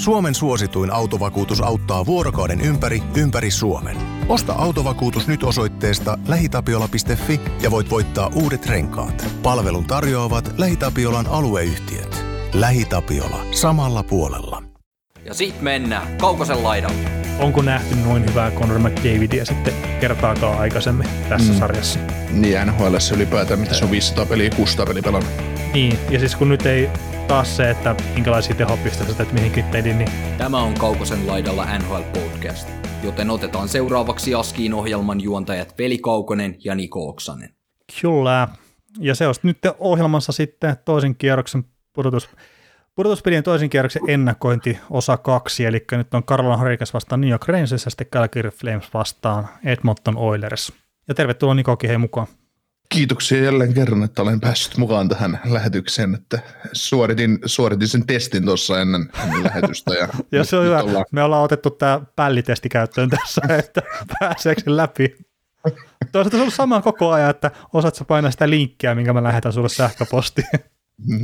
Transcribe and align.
Suomen 0.00 0.34
suosituin 0.34 0.92
autovakuutus 0.92 1.60
auttaa 1.60 2.06
vuorokauden 2.06 2.60
ympäri, 2.60 3.02
ympäri 3.16 3.50
Suomen. 3.50 3.96
Osta 4.28 4.52
autovakuutus 4.52 5.28
nyt 5.28 5.42
osoitteesta 5.42 6.18
lähitapiola.fi 6.28 7.40
ja 7.62 7.70
voit 7.70 7.90
voittaa 7.90 8.30
uudet 8.34 8.66
renkaat. 8.66 9.26
Palvelun 9.42 9.84
tarjoavat 9.84 10.54
LähiTapiolan 10.58 11.26
alueyhtiöt. 11.26 12.24
LähiTapiola. 12.52 13.46
Samalla 13.50 14.02
puolella. 14.02 14.62
Ja 15.24 15.34
sit 15.34 15.60
mennään 15.60 16.18
Kaukosen 16.18 16.62
laidalle. 16.62 17.10
Onko 17.38 17.62
nähty 17.62 17.96
noin 17.96 18.26
hyvää 18.26 18.50
Conor 18.50 18.78
McDavidia 18.78 19.44
sitten 19.44 19.74
kertaakaan 20.00 20.58
aikaisemmin 20.58 21.08
tässä 21.28 21.52
mm. 21.52 21.58
sarjassa? 21.58 21.98
Niin, 22.30 22.66
NHL 22.66 22.96
ylipäätään, 23.14 23.60
mitä 23.60 23.74
se 23.74 23.84
on 23.84 23.90
500 23.90 24.26
peliä, 24.26 24.50
600 24.50 24.86
peliä 24.86 25.02
pelannut. 25.02 25.32
Niin, 25.74 25.98
ja 26.10 26.18
siis 26.18 26.36
kun 26.36 26.48
nyt 26.48 26.66
ei 26.66 26.88
taas 27.30 27.56
se, 27.56 27.70
että 27.70 27.96
minkälaisia 28.14 28.54
tehopisteitä 28.54 29.14
teet 29.14 29.32
mihinkin 29.32 29.64
teidin, 29.64 29.98
niin... 29.98 30.10
Tämä 30.38 30.58
on 30.62 30.74
Kaukosen 30.74 31.26
laidalla 31.26 31.78
NHL 31.78 32.02
Podcast, 32.12 32.68
joten 33.02 33.30
otetaan 33.30 33.68
seuraavaksi 33.68 34.34
Askiin 34.34 34.74
ohjelman 34.74 35.20
juontajat 35.20 35.74
Veli 35.78 35.98
Kaukonen 35.98 36.56
ja 36.64 36.74
Niko 36.74 37.08
Oksanen. 37.08 37.54
Kyllä, 38.00 38.48
ja 38.98 39.14
se 39.14 39.26
olisi 39.26 39.40
nyt 39.42 39.58
ohjelmassa 39.78 40.32
sitten 40.32 40.76
toisen 40.84 41.16
kierroksen 41.16 41.64
pudotus, 41.92 42.28
pudotuspelien 42.94 43.42
toisen 43.42 43.70
kierroksen 43.70 44.02
ennakointi 44.08 44.78
osa 44.90 45.16
kaksi, 45.16 45.64
eli 45.64 45.84
nyt 45.92 46.14
on 46.14 46.24
Carolina 46.24 46.56
Hurricanes 46.56 46.94
vastaan 46.94 47.20
New 47.20 47.30
York 47.30 47.48
Rangers 47.48 47.72
ja 47.72 47.90
sitten 47.90 48.06
Calgary 48.06 48.50
Flames 48.50 48.94
vastaan 48.94 49.48
Edmonton 49.64 50.16
Oilers. 50.16 50.72
Ja 51.08 51.14
tervetuloa 51.14 51.54
Nikokin 51.54 51.88
hei 51.88 51.98
mukaan. 51.98 52.26
Kiitoksia 52.94 53.44
jälleen 53.44 53.74
kerran, 53.74 54.02
että 54.02 54.22
olen 54.22 54.40
päässyt 54.40 54.76
mukaan 54.76 55.08
tähän 55.08 55.40
lähetykseen, 55.44 56.14
että 56.14 56.38
suoritin, 56.72 57.38
suoritin 57.46 57.88
sen 57.88 58.06
testin 58.06 58.44
tuossa 58.44 58.80
ennen, 58.80 59.10
ennen 59.24 59.44
lähetystä. 59.44 59.94
Ja, 59.94 60.08
ja 60.38 60.44
se 60.44 60.56
on 60.56 60.64
hyvä. 60.64 60.82
Ollaan... 60.82 61.04
Me 61.12 61.22
ollaan 61.22 61.42
otettu 61.42 61.70
tämä 61.70 62.00
pällitesti 62.16 62.68
käyttöön 62.68 63.10
tässä, 63.10 63.40
että 63.58 63.82
pääseekö 64.20 64.60
se 64.64 64.76
läpi. 64.76 65.16
Toisaalta 66.12 66.30
se 66.30 66.36
on 66.36 66.40
ollut 66.40 66.54
sama 66.54 66.82
koko 66.82 67.10
ajan, 67.10 67.30
että 67.30 67.50
osaat 67.72 67.94
sä 67.94 68.04
painaa 68.04 68.30
sitä 68.30 68.50
linkkiä, 68.50 68.94
minkä 68.94 69.12
mä 69.12 69.22
lähetän 69.22 69.52
sulle 69.52 69.68
sähköpostiin. 69.68 70.48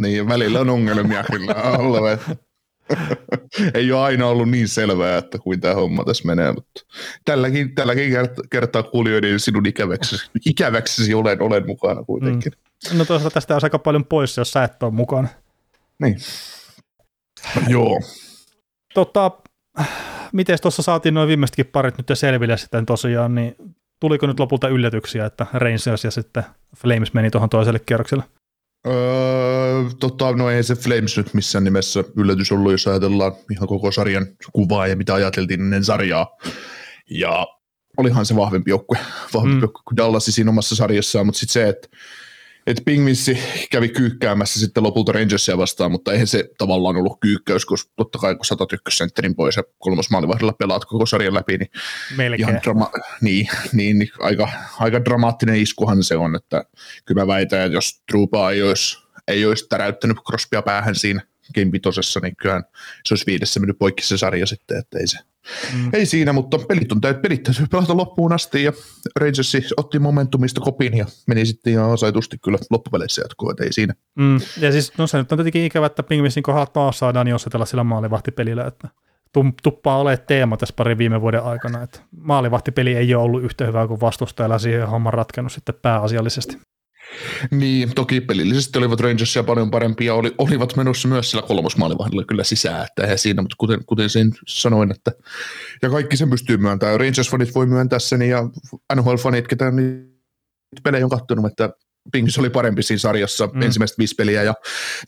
Niin, 0.01 0.29
välillä 0.29 0.61
on 0.61 0.71
ongelmia 0.71 1.25
kyllä 1.33 1.55
olla. 1.55 2.01
ei 3.75 3.93
ole 3.93 4.01
aina 4.01 4.27
ollut 4.27 4.51
niin 4.51 4.69
selvää, 4.69 5.19
että 5.19 5.39
kuin 5.39 5.61
tämä 5.61 5.75
homma 5.75 6.05
tässä 6.05 6.27
menee, 6.27 6.53
mutta 6.53 6.81
tälläkin, 7.25 7.75
tälläkin 7.75 8.13
kertaa 8.51 8.83
kuulijoiden 8.83 9.41
sinun 9.41 9.67
ikäväksesi, 9.67 10.31
ikäväksesi 10.51 11.15
olen, 11.15 11.43
olen 11.43 11.67
mukana 11.67 12.05
kuitenkin. 12.05 12.53
Mm. 12.93 12.99
No 12.99 13.05
toisaalta 13.05 13.35
tästä 13.35 13.55
on 13.55 13.61
aika 13.63 13.79
paljon 13.79 14.05
pois, 14.05 14.37
jos 14.37 14.51
sä 14.51 14.65
et 14.65 14.83
ole 14.83 14.93
mukana. 14.93 15.29
Niin. 15.99 16.17
Joo. 17.69 18.01
Tota, 18.95 19.31
miten 20.33 20.59
tuossa 20.63 20.83
saatiin 20.83 21.15
noin 21.15 21.29
viimeisetkin 21.29 21.67
parit 21.67 21.99
nyt 21.99 22.11
selville 22.15 22.57
sitten 22.57 22.87
tosiaan, 22.87 23.35
niin 23.35 23.57
tuliko 24.01 24.27
nyt 24.27 24.41
lopulta 24.41 24.69
yllätyksiä, 24.69 25.27
että 25.27 25.47
Rangers 25.53 26.05
ja 26.05 26.11
sitten 26.11 26.45
Flames 26.77 27.15
meni 27.15 27.31
tuohon 27.31 27.49
toiselle 27.49 27.79
kierrokselle? 27.79 28.25
Öö, 28.87 29.85
tota, 30.01 30.33
no 30.33 30.51
ei 30.51 30.63
se 30.63 30.75
Flames 30.75 31.17
nyt 31.17 31.35
missään 31.35 31.65
nimessä 31.65 32.05
yllätys 32.17 32.53
ollut, 32.53 32.73
jos 32.73 32.87
ajatellaan 32.87 33.33
ihan 33.51 33.69
koko 33.69 33.91
sarjan 33.93 34.27
kuvaa 34.53 34.87
ja 34.87 34.97
mitä 34.97 35.15
ajateltiin 35.15 35.61
ennen 35.61 35.85
sarjaa. 35.85 36.27
Ja 37.11 37.47
olihan 37.97 38.27
se 38.27 38.37
vahvempi 38.37 38.71
joukkue, 38.71 38.99
vahvempi 39.35 39.57
mm. 39.57 39.61
joukkue 39.61 39.83
kuin 39.85 39.97
Dallas 39.97 40.25
siinä 40.25 40.51
omassa 40.51 40.77
sarjassaan, 40.77 41.27
mutta 41.27 41.39
sitten 41.39 41.53
se, 41.53 41.69
että 41.69 41.89
että 42.67 42.83
Pingvissi 42.85 43.39
kävi 43.71 43.89
kyykkäämässä 43.89 44.61
sitten 44.61 44.83
lopulta 44.83 45.13
Rangersia 45.13 45.59
vastaan, 45.59 45.91
mutta 45.91 46.13
eihän 46.13 46.27
se 46.27 46.49
tavallaan 46.59 46.97
ollut 46.97 47.21
kyykkäys, 47.21 47.67
koska 47.67 47.93
totta 47.97 48.19
kai 48.19 48.35
kun 48.35 48.45
saatat 48.45 48.73
ykkössentterin 48.73 49.35
pois 49.35 49.57
ja 49.57 49.63
kolmas 49.79 50.11
maalivahdella 50.11 50.53
pelaat 50.53 50.85
koko 50.85 51.07
sarjan 51.07 51.35
läpi, 51.35 51.59
niin, 51.59 51.71
Melkein. 52.17 52.49
ihan 52.49 52.61
drama- 52.63 52.93
niin, 53.21 53.49
niin, 53.73 53.99
niin, 53.99 54.11
aika, 54.21 54.49
aika 54.79 55.05
dramaattinen 55.05 55.57
iskuhan 55.57 56.03
se 56.03 56.17
on, 56.17 56.37
että 56.37 56.65
kyllä 57.05 57.23
mä 57.23 57.27
väitän, 57.27 57.61
että 57.61 57.77
jos 57.77 58.03
Trupa 58.11 58.51
ei 58.51 58.63
olisi, 58.63 58.99
ei 59.29 59.47
olisi 59.47 59.67
täräyttänyt 59.69 60.17
Crosbya 60.27 60.63
päähän 60.63 60.95
siinä 60.95 61.23
Game 61.55 61.71
niin 62.23 62.37
kyllähän 62.37 62.65
se 63.05 63.15
olisi 63.15 63.27
viidessä 63.27 63.61
mennyt 63.61 63.79
poikki 63.79 64.07
se 64.07 64.19
sarja 64.19 64.47
sitten, 64.47 64.79
että 64.79 64.99
ei 64.99 65.07
se, 65.07 65.19
Mm. 65.75 65.91
Ei 65.93 66.07
siinä, 66.07 66.33
mutta 66.33 66.59
pelit 66.59 66.93
on 66.93 67.01
täyt, 67.01 67.23
pelit 67.23 67.43
täytyy 67.43 67.67
pelata 67.71 67.97
loppuun 67.97 68.33
asti 68.33 68.63
ja 68.63 68.73
Rangers 69.21 69.57
otti 69.77 69.99
momentumista 69.99 70.61
kopin 70.61 70.97
ja 70.97 71.07
meni 71.27 71.47
sitten 71.47 71.73
ihan 71.73 71.93
asetusti 71.93 72.39
kyllä 72.45 72.59
loppupeleissä 72.71 73.23
jatkoon, 73.23 73.51
että 73.51 73.65
ei 73.65 73.73
siinä. 73.73 73.95
Mm. 74.15 74.41
Ja 74.61 74.73
siis 74.73 74.93
no 74.99 75.07
se 75.07 75.19
nyt 75.19 75.33
on 75.33 75.39
tietenkin 75.39 75.65
ikävä, 75.65 75.87
että 75.87 76.03
Pingvissin 76.03 76.43
kohdalla 76.43 76.67
taas 76.67 76.99
saadaan 76.99 77.29
jossain 77.29 77.67
sillä 77.67 77.85
maalivahtipelillä, 77.85 78.67
että 78.67 78.89
tuppaa 79.63 79.99
ole 79.99 80.17
teema 80.17 80.57
tässä 80.57 80.75
parin 80.77 80.99
viime 80.99 81.21
vuoden 81.21 81.43
aikana, 81.43 81.83
että 81.83 82.01
maalivahtipeli 82.21 82.97
ei 82.97 83.15
ole 83.15 83.23
ollut 83.23 83.45
yhtä 83.45 83.67
hyvää 83.67 83.87
kuin 83.87 84.01
vastustajalla 84.01 84.59
siihen 84.59 84.89
homman 84.89 85.13
ratkennut 85.13 85.53
sitten 85.53 85.75
pääasiallisesti. 85.83 86.59
Niin, 87.51 87.95
toki 87.95 88.21
pelillisesti 88.21 88.79
olivat 88.79 89.01
Rangersia 89.01 89.43
paljon 89.43 89.71
parempia, 89.71 90.15
oli, 90.15 90.35
olivat 90.39 90.77
menossa 90.77 91.09
myös 91.09 91.31
sillä 91.31 91.43
kolmosmaalivahdilla 91.43 92.25
kyllä 92.25 92.45
sisään, 92.45 92.87
että 92.87 93.03
eihän 93.03 93.19
siinä, 93.19 93.43
mutta 93.43 93.57
kuten, 93.59 93.85
kuten 93.87 94.11
sen 94.11 94.31
sanoin, 94.47 94.91
että 94.91 95.13
ja 95.83 95.91
kaikki 95.91 96.17
sen 96.17 96.31
pystyy 96.31 96.57
myöntämään, 96.57 97.01
Rangers-fanit 97.01 97.55
voi 97.55 97.67
myöntää 97.67 97.99
sen 97.99 98.23
ja 98.23 98.43
NHL-fanit, 98.95 99.47
ketä 99.49 99.71
niitä 99.71 100.83
pelejä 100.83 101.07
on 101.07 101.11
katsonut, 101.11 101.47
että 101.47 101.71
Pingis 102.13 102.39
oli 102.39 102.51
parempi 102.51 102.83
siinä 102.83 102.99
sarjassa 102.99 103.47
mm. 103.47 103.63
ensimmäiset 103.63 103.99
viisi 103.99 104.15
peliä 104.15 104.43
ja 104.43 104.55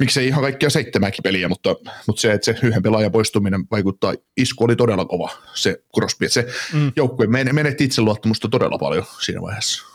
miksei 0.01 0.27
ihan 0.27 0.43
kaikkia 0.43 0.71
seitsemääkin 0.71 1.23
peliä, 1.23 1.49
mutta, 1.49 1.77
mutta 2.07 2.21
se, 2.21 2.33
että 2.33 2.45
se 2.45 2.67
yhden 2.67 2.83
pelaajan 2.83 3.13
poistuminen 3.13 3.61
vaikuttaa, 3.71 4.15
isku 4.37 4.65
oli 4.65 4.77
todella 4.77 5.05
kova 5.05 5.31
se 5.55 5.83
Crosby, 5.95 6.29
se 6.29 6.47
mm. 6.73 6.93
joukkue 6.97 7.27
menetti 7.27 7.85
itseluottamusta 7.85 8.49
todella 8.49 8.79
paljon 8.79 9.05
siinä 9.21 9.43
vaiheessa. 9.43 9.87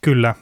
Kyllä, 0.00 0.34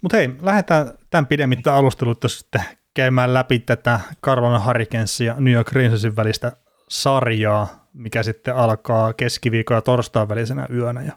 mutta 0.00 0.16
hei, 0.16 0.30
lähdetään 0.42 0.92
tämän 1.10 1.26
pidemmittä 1.26 1.74
alustelutta 1.74 2.28
sitten 2.28 2.62
käymään 2.94 3.34
läpi 3.34 3.58
tätä 3.58 4.00
Carolina 4.24 4.64
Hurricanes 4.64 5.20
ja 5.20 5.34
New 5.38 5.54
York 5.54 5.72
Rangersin 5.72 6.16
välistä 6.16 6.52
sarjaa, 6.88 7.88
mikä 7.92 8.22
sitten 8.22 8.56
alkaa 8.56 9.12
keskiviikon 9.12 9.74
ja 9.74 9.80
torstain 9.80 10.28
välisenä 10.28 10.66
yönä. 10.72 11.02
Ja 11.02 11.12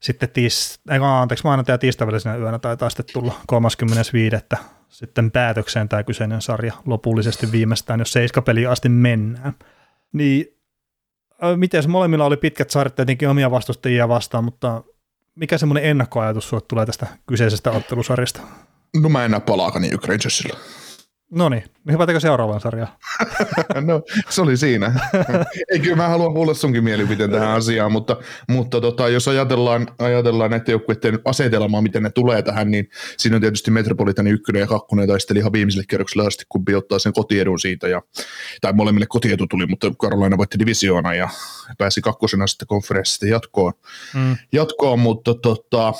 sitten 0.00 0.30
tiis, 0.30 0.80
ei, 0.90 0.98
anteeksi, 1.02 1.44
maanantai 1.44 1.74
ja 1.74 1.78
tiistain 1.78 2.06
välisenä 2.06 2.36
yönä 2.36 2.58
taitaa 2.58 2.90
sitten 2.90 3.06
tulla 3.12 3.34
35. 3.46 4.36
sitten 4.88 5.30
päätökseen 5.30 5.88
tämä 5.88 6.02
kyseinen 6.02 6.42
sarja 6.42 6.72
lopullisesti 6.86 7.52
viimeistään, 7.52 8.00
jos 8.00 8.12
seiskapeliin 8.12 8.68
asti 8.68 8.88
mennään. 8.88 9.54
Niin 10.12 10.46
miten 11.56 11.90
molemmilla 11.90 12.24
oli 12.24 12.36
pitkät 12.36 12.70
sarjat 12.70 12.94
tietenkin 12.94 13.28
omia 13.28 13.50
vastustajia 13.50 14.08
vastaan, 14.08 14.44
mutta 14.44 14.82
mikä 15.34 15.58
semmoinen 15.58 15.84
ennakkoajatus 15.84 16.48
sulle 16.48 16.62
tulee 16.68 16.86
tästä 16.86 17.06
kyseisestä 17.26 17.70
ottelusarjasta? 17.70 18.40
No 18.96 19.08
mä 19.08 19.24
en 19.24 19.30
näe 19.30 19.40
palaakaan 19.40 19.82
niin 19.82 19.98
Rangersilla. 20.06 20.58
No 21.30 21.48
niin, 21.48 21.64
hypätäkö 21.92 22.20
seuraavaan 22.20 22.60
sarjaan? 22.60 22.92
no, 23.86 24.02
se 24.28 24.42
oli 24.42 24.56
siinä. 24.56 24.94
Ei 25.72 25.78
kyllä 25.78 25.96
mä 25.96 26.08
haluan 26.08 26.34
kuulla 26.34 26.54
sunkin 26.54 26.84
mielipiteen 26.84 27.30
tähän 27.30 27.48
asiaan, 27.48 27.92
mutta, 27.92 28.16
mutta 28.48 28.80
tota, 28.80 29.08
jos 29.08 29.28
ajatellaan, 29.28 29.88
ajatellaan 29.98 30.50
näiden 30.50 30.72
joukkueiden 30.72 31.18
asetelmaa, 31.24 31.82
miten 31.82 32.02
ne 32.02 32.10
tulee 32.10 32.42
tähän, 32.42 32.70
niin 32.70 32.90
siinä 33.16 33.36
on 33.36 33.40
tietysti 33.40 33.70
Metropolitani 33.70 34.30
ykkönen 34.30 34.60
ja 34.60 34.66
kakkonen 34.66 35.08
taisteli 35.08 35.38
ihan 35.38 35.52
viimeiselle 35.52 35.84
kerrokselle 35.88 36.26
asti, 36.26 36.44
kun 36.48 36.64
ottaa 36.76 36.98
sen 36.98 37.12
kotiedun 37.12 37.60
siitä, 37.60 37.88
ja, 37.88 38.02
tai 38.60 38.72
molemmille 38.72 39.06
kotietu 39.08 39.46
tuli, 39.46 39.66
mutta 39.66 39.92
Karolaina 39.98 40.38
voitti 40.38 40.58
divisioona 40.58 41.14
ja 41.14 41.28
pääsi 41.78 42.00
kakkosena 42.00 42.46
sitten 42.46 42.68
konferenssista 42.68 43.26
jatkoon, 43.26 43.72
mm. 44.14 44.36
jatkoon 44.52 44.98
mutta 44.98 45.34
tota, 45.34 45.92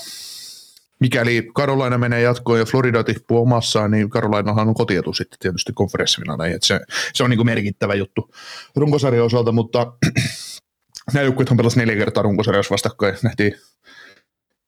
mikäli 1.00 1.50
Carolina 1.56 1.98
menee 1.98 2.20
jatkoon 2.20 2.58
ja 2.58 2.64
Florida 2.64 3.04
tippuu 3.04 3.42
omassaan, 3.42 3.90
niin 3.90 4.10
Carolinahan 4.10 4.68
on 4.68 4.74
kotietu 4.74 5.12
sitten 5.12 5.38
tietysti 5.38 5.72
konferenssifinaaleja. 5.72 6.58
Se, 6.62 6.80
se 7.14 7.24
on 7.24 7.30
niin 7.30 7.38
kuin 7.38 7.46
merkittävä 7.46 7.94
juttu 7.94 8.30
runkosarjan 8.76 9.24
osalta, 9.24 9.52
mutta 9.52 9.92
nämä 11.14 11.24
joukkueet 11.24 11.50
on 11.50 11.56
pelas 11.56 11.76
neljä 11.76 11.96
kertaa 11.96 12.22
runkosarjassa 12.22 12.72
vastakkain. 12.72 13.16
Nähtiin 13.22 13.54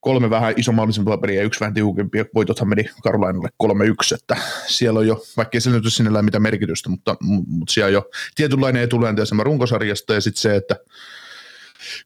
kolme 0.02 0.30
vähän 0.30 0.54
isommallisempaa 0.56 1.18
peliä 1.18 1.40
ja 1.40 1.46
yksi 1.46 1.60
vähän 1.60 1.74
tiukempi, 1.74 2.18
ja 2.18 2.24
voitothan 2.34 2.68
meni 2.68 2.84
Karolainalle 3.02 3.48
3-1, 3.62 3.66
että 4.14 4.36
siellä 4.66 5.00
on 5.00 5.06
jo, 5.06 5.22
vaikka 5.36 5.56
ei 5.56 5.60
se 5.60 5.70
nyt 5.70 5.84
sinällään 5.88 6.24
mitään 6.24 6.42
merkitystä, 6.42 6.88
mutta, 6.88 7.16
mutta 7.46 7.72
siellä 7.72 7.86
on 7.86 7.92
jo 7.92 8.10
tietynlainen 8.34 8.82
etulenteisema 8.82 9.44
runkosarjasta, 9.44 10.14
ja 10.14 10.20
sitten 10.20 10.40
se, 10.40 10.56
että 10.56 10.76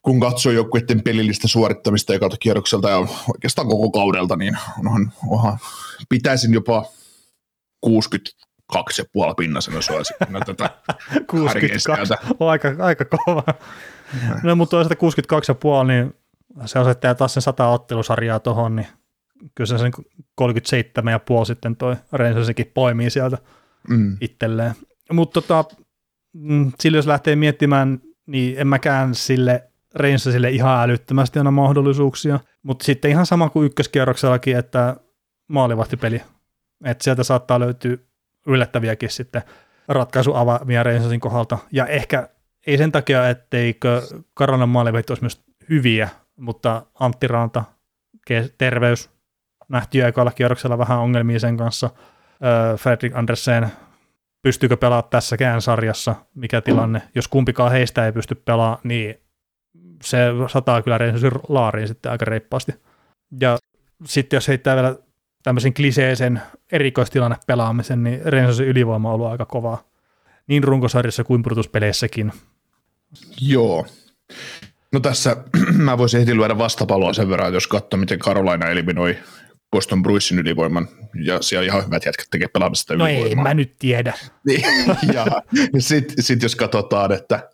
kun 0.03 0.21
katsoo 0.21 0.53
joukkueiden 0.53 1.03
pelillistä 1.03 1.49
suorittamista 1.49 2.15
ekalta 2.15 2.37
kierrokselta 2.41 2.91
ja 2.91 2.97
oikeastaan 3.35 3.69
koko 3.69 3.91
kaudelta, 3.91 4.37
niin 4.37 4.59
onhan, 4.79 5.13
onhan 5.29 5.59
pitäisin 6.09 6.55
jopa 6.55 6.85
62,5 7.87 7.93
pinnasena 9.37 9.81
suosittina 9.81 10.41
tätä 10.41 10.71
62, 11.31 12.15
on 12.41 12.51
aika, 12.51 12.69
aika 12.79 13.05
kova. 13.05 13.45
No 14.43 14.57
mutta 14.57 14.71
toisaalta 14.71 15.27
62,5, 15.83 15.87
niin 15.87 16.15
se 16.65 16.79
asettaa 16.79 17.15
taas 17.15 17.35
sen 17.35 17.43
100 17.43 17.69
ottelusarjaa 17.69 18.41
tuohon, 18.41 18.77
niin 18.77 18.87
kyllä 19.55 19.69
se 19.69 19.79
sen 19.79 19.93
37,5 20.41 21.45
sitten 21.47 21.77
toi 21.77 21.97
Rangersikin 22.13 22.71
poimii 22.75 23.11
sieltä 23.11 23.39
mm. 23.89 24.17
itselleen. 24.21 24.73
Mutta 25.13 25.43
tota, 25.43 25.65
mm, 26.33 26.73
sillä 26.81 26.99
jos 26.99 27.07
lähtee 27.07 27.37
miettimään, 27.37 28.01
niin 28.27 28.59
en 28.59 28.67
mäkään 28.67 29.15
sille 29.15 29.71
Reinsasille 29.97 30.51
ihan 30.51 30.83
älyttömästi 30.83 31.39
aina 31.39 31.51
mahdollisuuksia, 31.51 32.41
mutta 32.63 32.85
sitten 32.85 33.11
ihan 33.11 33.27
sama 33.27 33.51
kuin 33.51 33.67
ykköskierroksellakin, 33.67 34.57
että 34.57 34.97
maalivahtipeli, 35.49 36.23
että 36.85 37.05
sieltä 37.05 37.23
saattaa 37.23 37.61
löytyä 37.61 37.97
yllättäviäkin 38.47 39.11
sitten 39.11 39.43
ratkaisuavaimia 39.89 40.83
Reinsasin 40.83 41.21
kohdalta, 41.21 41.59
ja 41.73 41.87
ehkä 41.87 42.29
ei 42.67 42.79
sen 42.79 42.93
takia, 42.93 43.29
etteikö 43.29 44.03
Karonan 44.35 44.69
maalivahti 44.69 45.11
olisi 45.11 45.23
myös 45.23 45.45
hyviä, 45.69 46.09
mutta 46.37 46.87
Antti 47.01 47.29
Ranta, 47.29 47.65
terveys, 48.59 49.11
nähtiin 49.69 50.05
aikoilla 50.05 50.33
kierroksella 50.33 50.79
vähän 50.79 50.99
ongelmia 50.99 51.41
sen 51.41 51.57
kanssa. 51.57 51.91
Fredrik 52.77 53.17
Andersen, 53.17 53.69
pystyykö 54.43 54.77
pelaamaan 54.77 55.11
tässäkään 55.11 55.63
sarjassa, 55.63 56.15
mikä 56.35 56.61
tilanne. 56.61 57.03
Jos 57.15 57.29
kumpikaan 57.29 57.73
heistä 57.73 58.07
ei 58.07 58.13
pysty 58.13 58.35
pelaamaan, 58.35 58.81
niin 58.85 59.21
se 60.03 60.19
sataa 60.53 60.83
kyllä 60.83 60.99
Reinsasin 60.99 61.31
laariin 61.49 61.89
sitten 61.89 62.13
aika 62.13 62.25
reippaasti. 62.25 62.75
Ja 63.41 63.59
sitten 64.05 64.37
jos 64.37 64.49
heittää 64.49 64.77
vielä 64.77 64.97
tämmöisen 65.43 65.75
kliseisen 65.75 66.43
erikoistilanne 66.73 67.37
pelaamisen, 67.47 68.03
niin 68.05 68.21
Reinsasin 68.25 68.67
ylivoima 68.67 69.09
on 69.09 69.15
ollut 69.15 69.27
aika 69.27 69.45
kovaa. 69.45 69.83
Niin 70.47 70.65
runkosarjassa 70.65 71.25
kuin 71.25 71.43
pudotuspeleissäkin. 71.43 72.33
Joo. 73.41 73.87
No 74.93 75.01
tässä 75.01 75.37
mä 75.87 75.99
voisin 75.99 76.21
heti 76.21 76.37
lyödä 76.37 76.59
vastapaloa 76.59 77.13
sen 77.13 77.29
verran, 77.29 77.55
jos 77.55 77.67
katsoo, 77.67 78.01
miten 78.01 78.19
Carolina 78.19 78.67
eliminoi 78.67 79.17
Boston 79.77 80.03
Brucein 80.03 80.39
ylivoiman, 80.39 80.89
ja 81.25 81.43
siellä 81.43 81.67
ihan 81.67 81.87
hyvät 81.87 82.05
jätkät 82.05 82.27
tekee 82.31 82.49
pelaamista 82.49 82.97
No 82.97 83.07
ei, 83.07 83.35
mä 83.35 83.55
nyt 83.55 83.73
tiedä. 83.79 84.13
Niin, 84.47 84.63
ja 85.15 85.27
sitten 85.79 86.25
sit 86.25 86.43
jos 86.43 86.57
katsotaan, 86.57 87.13
että 87.13 87.51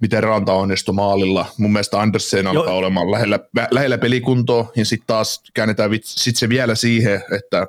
miten 0.00 0.22
Ranta 0.22 0.52
onnistui 0.52 0.94
maalilla, 0.94 1.46
mun 1.58 1.72
mielestä 1.72 2.00
Andersen 2.00 2.46
alkaa 2.46 2.72
jo. 2.72 2.76
olemaan 2.76 3.10
lähellä, 3.10 3.38
lähellä 3.70 3.98
pelikuntoa, 3.98 4.72
ja 4.76 4.84
sitten 4.84 5.06
taas 5.06 5.42
käännetään 5.54 5.90
sit 6.02 6.36
se 6.36 6.48
vielä 6.48 6.74
siihen, 6.74 7.22
että, 7.36 7.66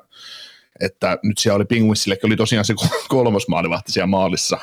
että 0.80 1.18
nyt 1.22 1.38
siellä 1.38 1.56
oli 1.56 1.64
Penguinsille, 1.64 2.18
oli 2.22 2.36
tosiaan 2.36 2.64
se 2.64 2.74
kolmas 3.08 3.48
maalivahti 3.48 3.92
siellä 3.92 4.06
maalissa, 4.06 4.58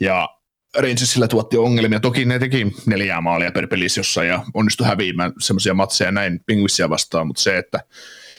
ja 0.00 0.28
Rangersillä 0.76 1.28
tuotti 1.28 1.56
ongelmia. 1.56 2.00
Toki 2.00 2.24
ne 2.24 2.38
teki 2.38 2.72
neljää 2.86 3.20
maalia 3.20 3.52
per 3.52 3.66
pelissä 3.66 3.98
jossain 3.98 4.28
ja 4.28 4.44
onnistui 4.54 4.86
häviämään 4.86 5.32
semmoisia 5.38 5.74
matseja 5.74 6.12
näin 6.12 6.40
Penguinsia 6.46 6.90
vastaan, 6.90 7.26
mutta 7.26 7.42
se, 7.42 7.58
että 7.58 7.80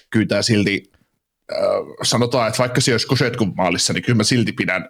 kyllä 0.10 0.26
tämä 0.26 0.42
silti 0.42 0.92
äh, 1.52 1.60
sanotaan, 2.04 2.48
että 2.48 2.60
vaikka 2.60 2.82
se 2.82 2.92
olisi 2.92 3.08
Kosetkun 3.08 3.54
maalissa, 3.58 3.94
niin 3.94 4.04
kyllä 4.04 4.18
mä 4.18 4.24
silti 4.24 4.52
pidän 4.52 4.90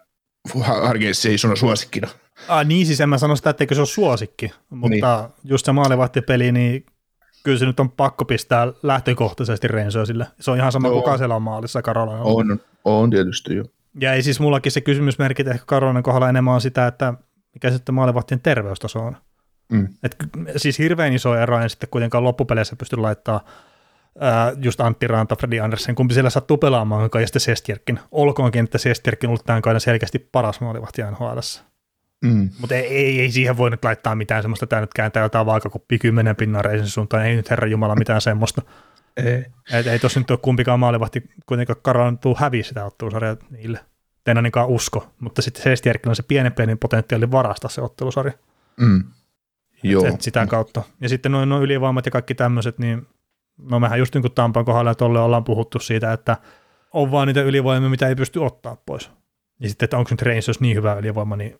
Hargeissia 0.63 1.31
isona 1.31 1.55
suosikkina. 1.55 2.07
Ah, 2.47 2.65
niin 2.65 2.85
siis 2.85 3.01
en 3.01 3.09
mä 3.09 3.17
sano 3.17 3.35
sitä, 3.35 3.49
etteikö 3.49 3.75
se 3.75 3.81
ole 3.81 3.87
suosikki, 3.87 4.51
mutta 4.69 5.23
niin. 5.23 5.51
just 5.51 5.65
se 5.65 5.71
maalivahtipeli, 5.71 6.51
niin 6.51 6.85
kyllä 7.43 7.57
se 7.57 7.65
nyt 7.65 7.79
on 7.79 7.91
pakko 7.91 8.25
pistää 8.25 8.67
lähtökohtaisesti 8.83 9.67
Rensösille. 9.67 10.27
Se 10.39 10.51
on 10.51 10.57
ihan 10.57 10.71
sama, 10.71 10.87
no, 10.87 10.93
kuka 10.93 11.17
siellä 11.17 11.35
on 11.35 11.41
maalissa 11.41 11.81
Karolainen. 11.81 12.23
On, 12.23 12.59
on 12.83 13.09
tietysti 13.09 13.55
jo. 13.55 13.63
Ja 13.99 14.13
ei 14.13 14.23
siis 14.23 14.39
mullakin 14.39 14.71
se 14.71 14.81
kysymysmerkit 14.81 15.47
ehkä 15.47 15.63
Karolainen 15.65 16.03
kohdalla 16.03 16.29
enemmän 16.29 16.53
on 16.53 16.61
sitä, 16.61 16.87
että 16.87 17.13
mikä 17.53 17.71
sitten 17.71 17.95
maalivahtien 17.95 18.41
terveystaso 18.41 18.99
on. 18.99 19.17
Mm. 19.71 19.87
Et, 20.03 20.15
siis 20.57 20.79
hirveän 20.79 21.13
iso 21.13 21.35
ero 21.35 21.59
en 21.59 21.69
sitten 21.69 21.89
kuitenkaan 21.89 22.23
loppupeleissä 22.23 22.75
pysty 22.75 22.97
just 24.63 24.81
Antti 24.81 25.07
Ranta, 25.07 25.35
Freddy 25.35 25.59
Andersen, 25.59 25.95
kumpi 25.95 26.13
siellä 26.13 26.29
sattuu 26.29 26.57
pelaamaan, 26.57 27.09
ja 27.21 27.27
sitten 27.27 27.39
Sestjerkin. 27.39 27.99
Olkoonkin, 28.11 28.63
että 28.63 28.77
Sestjerkin 28.77 29.27
on 29.27 29.31
ollut 29.31 29.45
tämän 29.45 29.61
kauden 29.61 29.81
selkeästi 29.81 30.19
paras 30.19 30.61
maalivahti 30.61 31.01
nhl 31.01 31.39
Mm. 32.21 32.49
Mutta 32.59 32.75
ei, 32.75 32.85
ei, 32.85 33.19
ei, 33.19 33.31
siihen 33.31 33.57
voi 33.57 33.69
nyt 33.69 33.83
laittaa 33.83 34.15
mitään 34.15 34.43
semmoista, 34.43 34.67
tämä 34.67 34.81
nyt 34.81 34.93
kääntää 34.93 35.23
jotain 35.23 35.45
vaakakoppi 35.45 35.99
kymmenen 35.99 36.35
pinnan 36.35 36.65
reisin 36.65 36.87
suuntaan, 36.87 37.25
ei 37.25 37.35
nyt 37.35 37.49
herra 37.49 37.67
Jumala 37.67 37.95
mitään 37.95 38.21
semmoista. 38.21 38.61
ei. 39.25 39.45
Et, 39.73 39.87
ei 39.87 39.99
tossa 39.99 40.19
nyt 40.19 40.31
ole 40.31 40.39
kumpikaan 40.41 40.79
maalivahti 40.79 41.23
kuitenkaan 41.45 41.79
karantuu 41.81 42.35
häviä 42.39 42.63
sitä 42.63 42.85
ottelusarjaa 42.85 43.35
niille. 43.49 43.79
En 44.27 44.37
ainakaan 44.37 44.67
usko, 44.67 45.13
mutta 45.19 45.41
sitten 45.41 45.63
Sestjerkin 45.63 46.09
on 46.09 46.15
se 46.15 46.23
pienen 46.23 46.53
pienen 46.53 46.77
potentiaali 46.77 47.31
varastaa 47.31 47.69
se 47.69 47.81
ottelusarja. 47.81 48.33
Mm. 48.79 49.03
Joo. 49.83 50.05
Et, 50.05 50.13
et 50.13 50.21
sitä 50.21 50.45
kautta. 50.45 50.83
Ja 51.01 51.09
sitten 51.09 51.31
noin, 51.31 51.49
noin 51.49 51.63
ylivoimat 51.63 52.05
ja 52.05 52.11
kaikki 52.11 52.35
tämmöiset, 52.35 52.79
niin 52.79 53.07
no 53.57 53.79
mehän 53.79 53.99
just 53.99 54.13
niin 54.13 54.21
kuin 54.21 54.33
Tampan 54.33 54.65
kohdalla 54.65 54.95
tolle 54.95 55.19
ollaan 55.19 55.43
puhuttu 55.43 55.79
siitä, 55.79 56.13
että 56.13 56.37
on 56.93 57.11
vaan 57.11 57.27
niitä 57.27 57.41
ylivoimia, 57.41 57.89
mitä 57.89 58.07
ei 58.07 58.15
pysty 58.15 58.39
ottaa 58.39 58.77
pois. 58.85 59.11
Ja 59.59 59.69
sitten, 59.69 59.85
että 59.85 59.97
onko 59.97 60.07
nyt 60.11 60.21
Rangers 60.21 60.59
niin 60.59 60.75
hyvä 60.75 60.93
ylivoima, 60.93 61.35
niin 61.35 61.59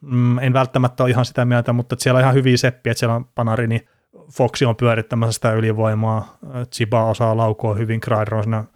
mm, 0.00 0.38
en 0.38 0.52
välttämättä 0.52 1.02
ole 1.02 1.10
ihan 1.10 1.24
sitä 1.24 1.44
mieltä, 1.44 1.72
mutta 1.72 1.96
siellä 1.98 2.18
on 2.18 2.22
ihan 2.22 2.34
hyviä 2.34 2.56
seppiä, 2.56 2.90
että 2.90 2.98
siellä 2.98 3.14
on 3.14 3.24
Panari, 3.34 3.66
niin 3.66 3.88
Foxi 4.32 4.64
on 4.64 4.76
pyörittämässä 4.76 5.32
sitä 5.32 5.52
ylivoimaa, 5.52 6.38
Chiba 6.72 7.04
osaa 7.04 7.36
laukoa 7.36 7.74
hyvin, 7.74 8.00
Kreider 8.00 8.34
on 8.34 8.68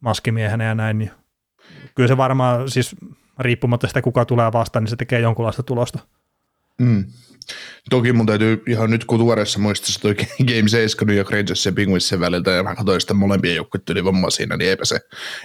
maskimiehenä 0.00 0.64
ja 0.64 0.74
näin, 0.74 0.98
niin 0.98 1.10
kyllä 1.94 2.08
se 2.08 2.16
varmaan, 2.16 2.70
siis 2.70 2.96
riippumatta 3.38 3.86
sitä 3.86 4.02
kuka 4.02 4.24
tulee 4.24 4.52
vastaan, 4.52 4.82
niin 4.82 4.90
se 4.90 4.96
tekee 4.96 5.20
jonkunlaista 5.20 5.62
tulosta. 5.62 5.98
Mm. 6.78 7.04
Toki 7.90 8.12
mun 8.12 8.26
täytyy 8.26 8.62
ihan 8.68 8.90
nyt 8.90 9.04
kun 9.04 9.18
tuoreessa 9.18 9.58
muistissa 9.58 10.00
toi 10.00 10.14
Game 10.54 10.68
7 10.68 11.06
New 11.06 11.16
York 11.16 11.30
Rangers 11.30 11.66
ja 11.66 11.72
Penguinsin 11.72 12.20
väliltä 12.20 12.50
ja 12.50 12.62
mä 12.62 12.74
katsoin 12.74 13.00
sitä 13.00 13.14
molempien 13.14 13.56
joukkueiden 13.56 13.92
ylivoimaa 13.92 14.30
siinä, 14.30 14.56
niin 14.56 14.70
eipä 14.70 14.84
se, 14.84 15.00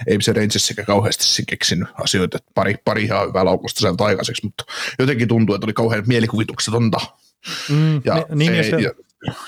eipä 0.06 0.22
se 0.22 0.32
Rangersikä 0.32 0.84
kauheasti 0.84 1.42
keksinyt 1.48 1.88
asioita, 1.94 2.38
pari, 2.54 2.74
pari 2.84 3.02
ihan 3.02 3.28
hyvää 3.28 3.44
laukusta 3.44 3.80
sieltä 3.80 4.04
aikaiseksi, 4.04 4.46
mutta 4.46 4.64
jotenkin 4.98 5.28
tuntuu, 5.28 5.54
että 5.54 5.66
oli 5.66 5.72
kauhean 5.72 6.04
mielikuvituksetonta. 6.06 6.98
Mm, 7.68 8.00
ja, 8.04 8.26
niin, 8.34 8.52
niin 8.52 8.64
se, 8.64 8.76
ja, 8.76 8.92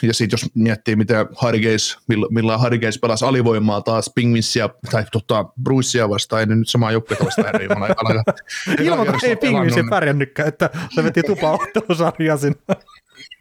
ja 0.03 0.15
sitten 0.15 0.39
jos 0.41 0.51
miettii, 0.55 0.97
miten 0.97 1.27
Hargeis, 1.37 1.99
millä 2.31 2.59
Hargeis 2.59 2.99
pelasi 2.99 3.25
alivoimaa 3.25 3.81
taas 3.81 4.11
Pingvinsia 4.15 4.69
tai 4.91 5.05
tota, 5.13 5.45
Bruceia 5.63 6.09
vastaan, 6.09 6.41
ei 6.41 6.47
nyt 6.47 6.69
samaa 6.69 6.93
joukkuetta 6.93 7.25
vastaan 7.25 7.55
eri 7.55 7.67
Ilman, 8.85 9.07
ei 9.25 9.37
Pingvinsia 9.37 9.85
pärjännytkään, 9.91 10.49
että 10.49 10.71
se 10.95 11.05
veti 11.05 11.23
tupa-ottelusarjaa 11.23 12.37
sinne. 12.37 12.59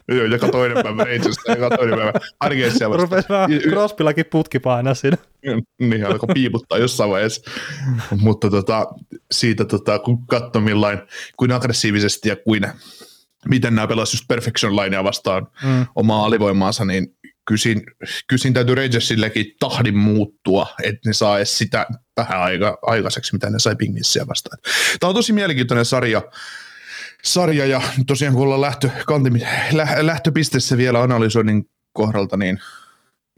Joo, 0.08 0.26
joka 0.26 0.48
toinen 0.48 0.84
päivä 0.84 1.04
Rangersta, 1.04 1.52
joka 1.52 1.78
toinen 1.78 2.00
päivä 2.00 2.14
Hargeisia 2.42 2.90
vastaan. 2.90 3.10
Rupesi 3.10 3.30
vähän 3.30 3.50
Crosbyllakin 3.70 4.26
putki 4.26 4.60
painaa 4.60 4.94
siinä. 4.94 5.18
Niin, 5.80 6.06
alkoi 6.06 6.30
piiputtaa 6.34 6.78
jossain 6.78 7.10
vaiheessa. 7.10 7.52
Mutta 8.20 8.50
tota, 8.50 8.88
siitä, 9.32 9.66
tota, 9.66 10.00
kun 10.00 10.28
katsoi 10.28 10.62
millain, 10.62 11.00
kuin 11.38 11.52
aggressiivisesti 11.52 12.30
ja 12.30 12.36
kuin 12.36 12.64
miten 13.48 13.76
nämä 13.76 13.88
pelasivat 13.88 14.14
just 14.14 14.28
Perfection 14.28 14.76
Linea 14.76 15.04
vastaan 15.04 15.48
mm. 15.64 15.86
omaa 15.96 16.26
alivoimaansa, 16.26 16.86
niin 16.86 17.08
kysin, 17.48 17.84
kysin 18.28 18.54
täytyy 18.54 18.76
Rangersillekin 18.76 19.56
tahdin 19.60 19.98
muuttua, 19.98 20.68
että 20.84 21.10
ne 21.10 21.14
saa 21.14 21.38
edes 21.38 21.58
sitä 21.58 21.88
vähän 22.18 22.42
aika, 22.42 22.78
aikaiseksi, 22.82 23.34
mitä 23.34 23.50
ne 23.50 23.60
sai 23.60 23.76
Pingissiä 23.76 24.28
vastaan. 24.28 24.58
Tämä 25.00 25.10
on 25.10 25.16
tosi 25.16 25.34
mielenkiintoinen 25.34 25.86
sarja, 25.86 26.22
sarja 27.24 27.66
ja 27.66 27.82
tosiaan 28.08 28.34
kun 28.34 28.44
ollaan 28.44 28.62
lähtö, 28.62 28.90
kanti, 29.06 29.30
lä, 29.72 29.88
lähtöpisteessä 30.02 30.78
vielä 30.78 31.02
analysoinnin 31.02 31.70
kohdalta, 31.94 32.38
niin, 32.38 32.60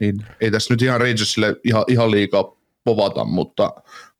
niin 0.00 0.16
ei 0.40 0.50
tässä 0.50 0.74
nyt 0.74 0.82
ihan 0.82 1.00
Rangersille 1.00 1.56
ihan, 1.64 1.84
ihan 1.88 2.10
liikaa 2.10 2.44
povata, 2.84 3.24
mutta 3.24 3.72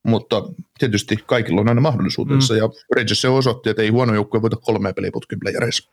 mutta 0.03 0.43
tietysti 0.79 1.17
kaikilla 1.27 1.61
on 1.61 1.69
aina 1.69 1.81
mahdollisuutensa, 1.81 2.55
mm. 2.55 2.59
ja 2.59 2.69
Rangers 2.97 3.21
se 3.21 3.29
osoitti, 3.29 3.71
että 3.71 3.83
ei 3.83 3.89
huono 3.89 4.15
joukkue 4.15 4.43
voita 4.43 4.57
kolme 4.57 4.93
peliä 4.93 5.11
putkin 5.13 5.41
playereissa. 5.41 5.91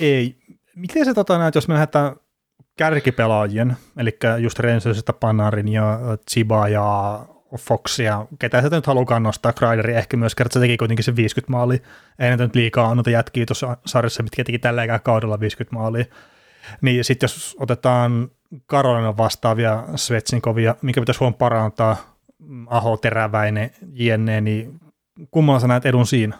Ei. 0.00 0.36
Miten 0.74 1.04
se 1.04 1.14
tota, 1.14 1.38
näet, 1.38 1.54
jos 1.54 1.68
me 1.68 1.74
lähdetään 1.74 2.16
kärkipelaajien, 2.76 3.76
eli 3.96 4.18
just 4.38 4.58
Rangersista 4.58 5.12
Panarin 5.12 5.68
ja 5.68 6.00
Chiba 6.30 6.68
ja 6.68 7.20
Foxia, 7.58 8.26
ketä 8.38 8.62
sä 8.62 8.68
nyt 8.68 8.86
halukaan 8.86 9.22
nostaa, 9.22 9.52
Kreideri 9.52 9.94
ehkä 9.94 10.16
myös, 10.16 10.34
kertaa 10.34 10.52
se 10.54 10.60
teki 10.60 10.76
kuitenkin 10.76 11.04
se 11.04 11.16
50 11.16 11.52
maali, 11.52 11.82
ei 12.18 12.28
näitä 12.28 12.44
nyt 12.44 12.54
liikaa 12.54 12.94
noita 12.94 13.10
jätkiä 13.10 13.46
tuossa 13.46 13.76
sarjassa, 13.86 14.22
mitkä 14.22 14.44
teki 14.44 14.58
tällä 14.58 14.98
kaudella 14.98 15.40
50 15.40 15.74
maalia. 15.76 16.04
Niin 16.80 17.04
sitten 17.04 17.24
jos 17.24 17.56
otetaan 17.60 18.30
Karolina 18.66 19.16
vastaavia 19.16 19.84
Svetsinkovia, 19.96 20.74
mikä 20.82 21.00
pitäisi 21.00 21.18
huomioon 21.18 21.38
parantaa, 21.38 22.13
Aho, 22.66 22.96
Teräväinen, 22.96 23.70
jne, 23.92 24.40
niin 24.40 24.80
kummalla 25.30 25.60
sä 25.60 25.68
näet 25.68 25.86
edun 25.86 26.06
siinä? 26.06 26.38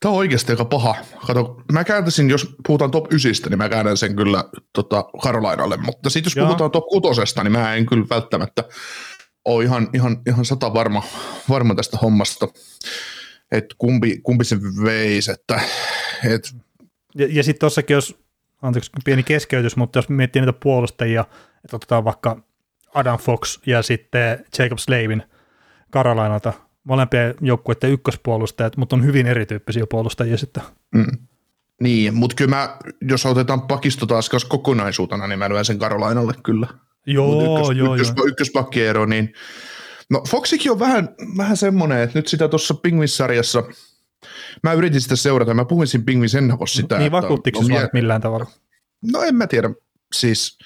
Tämä 0.00 0.12
on 0.12 0.18
oikeasti 0.18 0.52
aika 0.52 0.64
paha. 0.64 0.94
Kato, 1.26 1.62
mä 1.72 1.84
kääntäisin, 1.84 2.30
jos 2.30 2.56
puhutaan 2.66 2.90
top 2.90 3.12
9, 3.12 3.50
niin 3.50 3.58
mä 3.58 3.68
käännän 3.68 3.96
sen 3.96 4.16
kyllä 4.16 4.44
tota, 4.72 5.04
Karolainalle, 5.22 5.76
mutta 5.76 6.10
sitten 6.10 6.30
jos 6.30 6.36
Joo. 6.36 6.46
puhutaan 6.46 6.70
top 6.70 6.84
6, 6.86 7.20
niin 7.42 7.52
mä 7.52 7.74
en 7.74 7.86
kyllä 7.86 8.06
välttämättä 8.10 8.64
ole 9.44 9.64
ihan, 9.64 9.88
ihan, 9.94 10.16
ihan 10.26 10.44
sata 10.44 10.74
varma, 10.74 11.02
varma 11.48 11.74
tästä 11.74 11.98
hommasta, 12.02 12.48
että 13.52 13.74
kumpi, 13.78 14.18
kumpi 14.22 14.44
se 14.44 14.56
veisi. 14.84 15.32
Että, 15.32 15.60
et... 16.24 16.54
Ja, 17.14 17.26
ja 17.30 17.42
sitten 17.42 17.60
tuossakin, 17.60 17.94
jos, 17.94 18.18
anteeksi 18.62 18.90
pieni 19.04 19.22
keskeytys, 19.22 19.76
mutta 19.76 19.98
jos 19.98 20.08
miettii 20.08 20.42
niitä 20.42 20.58
puolustajia, 20.62 21.24
että 21.64 21.76
otetaan 21.76 22.04
vaikka 22.04 22.42
Adam 22.96 23.18
Fox 23.18 23.58
ja 23.66 23.82
sitten 23.82 24.44
Jacob 24.58 24.78
Slavin 24.78 25.22
Karolainalta, 25.90 26.52
molempien 26.84 27.34
joukkueiden 27.40 27.90
ykköspuolustajat, 27.90 28.76
mutta 28.76 28.96
on 28.96 29.04
hyvin 29.04 29.26
erityyppisiä 29.26 29.84
puolustajia 29.90 30.38
sitten. 30.38 30.62
Mm. 30.94 31.18
Niin, 31.82 32.14
mutta 32.14 32.36
kyllä 32.36 32.56
mä, 32.56 32.76
jos 33.08 33.26
otetaan 33.26 33.62
pakisto 33.62 34.06
taas 34.06 34.30
kokonaisuutena, 34.48 35.26
niin 35.26 35.38
mä 35.38 35.48
lyön 35.48 35.64
sen 35.64 35.78
Karolainalle 35.78 36.34
kyllä. 36.42 36.66
Joo, 37.06 37.58
ykkös, 37.58 37.76
joo, 37.76 37.94
ykkös, 37.94 38.12
joo. 38.16 38.26
Ykköspakkiero, 38.26 39.06
niin 39.06 39.32
no 40.10 40.22
Foxikin 40.28 40.72
on 40.72 40.78
vähän, 40.78 41.08
vähän 41.36 41.56
semmoinen, 41.56 41.98
että 41.98 42.18
nyt 42.18 42.28
sitä 42.28 42.48
tuossa 42.48 42.74
Pingvis-sarjassa, 42.74 43.62
mä 44.62 44.72
yritin 44.72 45.00
sitä 45.00 45.16
seurata, 45.16 45.54
mä 45.54 45.64
puhuin 45.64 45.88
siinä 45.88 46.04
Pingvis 46.04 46.34
ennakossa 46.34 46.76
sitä. 46.76 46.98
Niin 46.98 47.12
vakuuttiko 47.12 47.62
se 47.62 47.68
mie- 47.68 47.88
millään 47.92 48.20
tavalla? 48.20 48.46
No 49.12 49.22
en 49.22 49.34
mä 49.34 49.46
tiedä, 49.46 49.70
siis 50.14 50.58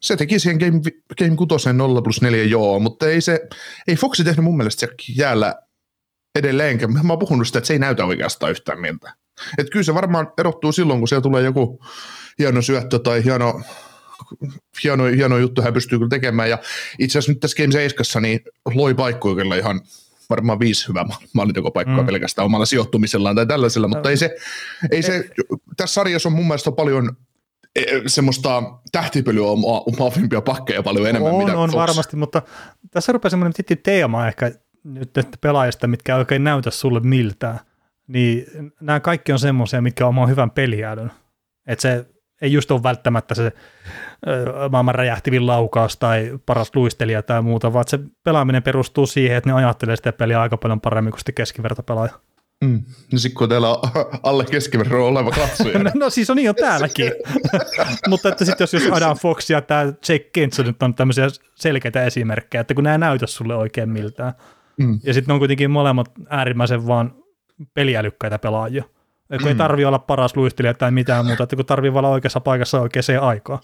se 0.00 0.16
teki 0.16 0.38
siihen 0.38 0.58
Game, 0.58 0.80
game 1.18 1.36
6 1.36 1.72
0 1.72 2.02
plus 2.02 2.22
4 2.22 2.44
joo, 2.44 2.80
mutta 2.80 3.08
ei 3.08 3.20
se, 3.20 3.40
ei 3.88 3.96
Foxi 3.96 4.24
tehnyt 4.24 4.44
mun 4.44 4.56
mielestä 4.56 4.80
se 4.80 4.92
jäällä 5.16 5.54
edelleenkään. 6.34 6.92
Mä 6.92 7.12
oon 7.12 7.18
puhunut 7.18 7.46
sitä, 7.46 7.58
että 7.58 7.66
se 7.66 7.72
ei 7.72 7.78
näytä 7.78 8.04
oikeastaan 8.04 8.50
yhtään 8.50 8.80
miltä. 8.80 9.12
Että 9.58 9.72
kyllä 9.72 9.82
se 9.82 9.94
varmaan 9.94 10.32
erottuu 10.38 10.72
silloin, 10.72 10.98
kun 10.98 11.08
siellä 11.08 11.22
tulee 11.22 11.42
joku 11.42 11.84
hieno 12.38 12.62
syöttö 12.62 12.98
tai 12.98 13.24
hieno, 13.24 13.62
hieno, 14.84 15.04
hieno 15.04 15.38
juttu 15.38 15.62
hän 15.62 15.72
pystyy 15.72 15.98
kyllä 15.98 16.08
tekemään. 16.08 16.50
Ja 16.50 16.58
itse 16.98 17.18
asiassa 17.18 17.32
nyt 17.32 17.40
tässä 17.40 17.56
Game 17.56 17.72
7 17.72 18.22
niin 18.22 18.40
loi 18.74 18.94
paikkoja 18.94 19.34
kyllä 19.34 19.56
ihan 19.56 19.80
varmaan 20.30 20.60
viisi 20.60 20.88
hyvää 20.88 21.04
maalintekopaikkaa 21.32 22.00
mm. 22.00 22.06
pelkästään 22.06 22.46
omalla 22.46 22.66
sijoittumisellaan 22.66 23.36
tai 23.36 23.46
tällaisella, 23.46 23.88
mutta 23.88 24.10
ei 24.10 24.16
se, 24.16 24.36
ei 24.90 25.02
se, 25.02 25.30
tässä 25.76 25.94
sarjassa 25.94 26.28
on 26.28 26.32
mun 26.32 26.46
mielestä 26.46 26.72
paljon 26.72 27.16
semmoista 28.06 28.62
tähtipölyä 28.92 29.46
omavimpia 29.86 30.40
pakkeja 30.40 30.82
paljon 30.82 31.08
enemmän. 31.08 31.32
On, 31.32 31.38
mitä 31.38 31.58
on 31.58 31.70
Fox. 31.70 31.76
varmasti, 31.76 32.16
mutta 32.16 32.42
tässä 32.90 33.12
rupeaa 33.12 33.30
semmoinen 33.30 33.52
tietty 33.52 33.76
teema 33.76 34.28
ehkä 34.28 34.52
nyt 34.84 35.18
että 35.18 35.38
pelaajista, 35.40 35.86
mitkä 35.86 36.14
ei 36.14 36.18
oikein 36.18 36.44
näytä 36.44 36.70
sulle 36.70 37.00
miltään. 37.00 37.60
Niin 38.06 38.46
nämä 38.80 39.00
kaikki 39.00 39.32
on 39.32 39.38
semmoisia, 39.38 39.82
mitkä 39.82 40.06
omaa 40.06 40.26
hyvän 40.26 40.50
peliädön. 40.50 41.12
Että 41.66 41.82
se 41.82 42.06
ei 42.42 42.52
just 42.52 42.70
ole 42.70 42.82
välttämättä 42.82 43.34
se 43.34 43.52
maailman 44.70 44.94
räjähtivin 44.94 45.46
laukaus 45.46 45.96
tai 45.96 46.38
paras 46.46 46.70
luistelija 46.74 47.22
tai 47.22 47.42
muuta, 47.42 47.72
vaan 47.72 47.84
se 47.88 47.98
pelaaminen 48.24 48.62
perustuu 48.62 49.06
siihen, 49.06 49.36
että 49.36 49.50
ne 49.50 49.54
ajattelee 49.56 49.96
sitä 49.96 50.12
peliä 50.12 50.40
aika 50.40 50.56
paljon 50.56 50.80
paremmin 50.80 51.10
kuin 51.10 51.20
sitten 51.20 51.34
keskivertopelaaja. 51.34 52.12
Mm. 52.64 52.82
No 53.12 53.18
sitten 53.18 53.38
kun 53.38 53.48
teillä 53.48 53.70
on 53.70 53.78
alle 54.22 54.44
keskiverron 54.44 55.08
oleva 55.08 55.30
katsoja. 55.30 55.78
no, 55.82 55.90
no 55.94 56.10
siis 56.10 56.30
on 56.30 56.36
niin 56.36 56.48
on 56.48 56.54
täälläkin. 56.54 57.12
Mutta 58.08 58.28
että 58.28 58.44
sitten 58.44 58.62
jos, 58.62 58.72
jos 58.72 58.92
Adam 58.92 59.18
Fox 59.18 59.50
ja 59.50 59.62
tämä 59.62 59.82
Jake 59.82 60.30
Kenson 60.32 60.66
nyt 60.66 60.82
on 60.82 60.94
tämmöisiä 60.94 61.28
selkeitä 61.54 62.04
esimerkkejä, 62.04 62.60
että 62.60 62.74
kun 62.74 62.84
nämä 62.84 62.98
näytä 62.98 63.26
sulle 63.26 63.56
oikein 63.56 63.88
miltään. 63.88 64.32
Mm. 64.76 65.00
Ja 65.02 65.14
sitten 65.14 65.32
on 65.32 65.38
kuitenkin 65.38 65.70
molemmat 65.70 66.12
äärimmäisen 66.28 66.86
vaan 66.86 67.14
peliälykkäitä 67.74 68.38
pelaajia. 68.38 68.84
Kun 69.28 69.40
mm. 69.40 69.46
ei 69.46 69.54
tarvi 69.54 69.84
olla 69.84 69.98
paras 69.98 70.36
luistelija 70.36 70.74
tai 70.74 70.90
mitään 70.90 71.26
muuta, 71.26 71.42
että 71.42 71.56
kun 71.56 71.66
tarvii 71.66 71.90
olla 71.90 72.08
oikeassa 72.08 72.40
paikassa 72.40 72.80
oikeaan 72.80 73.20
aikaan. 73.20 73.58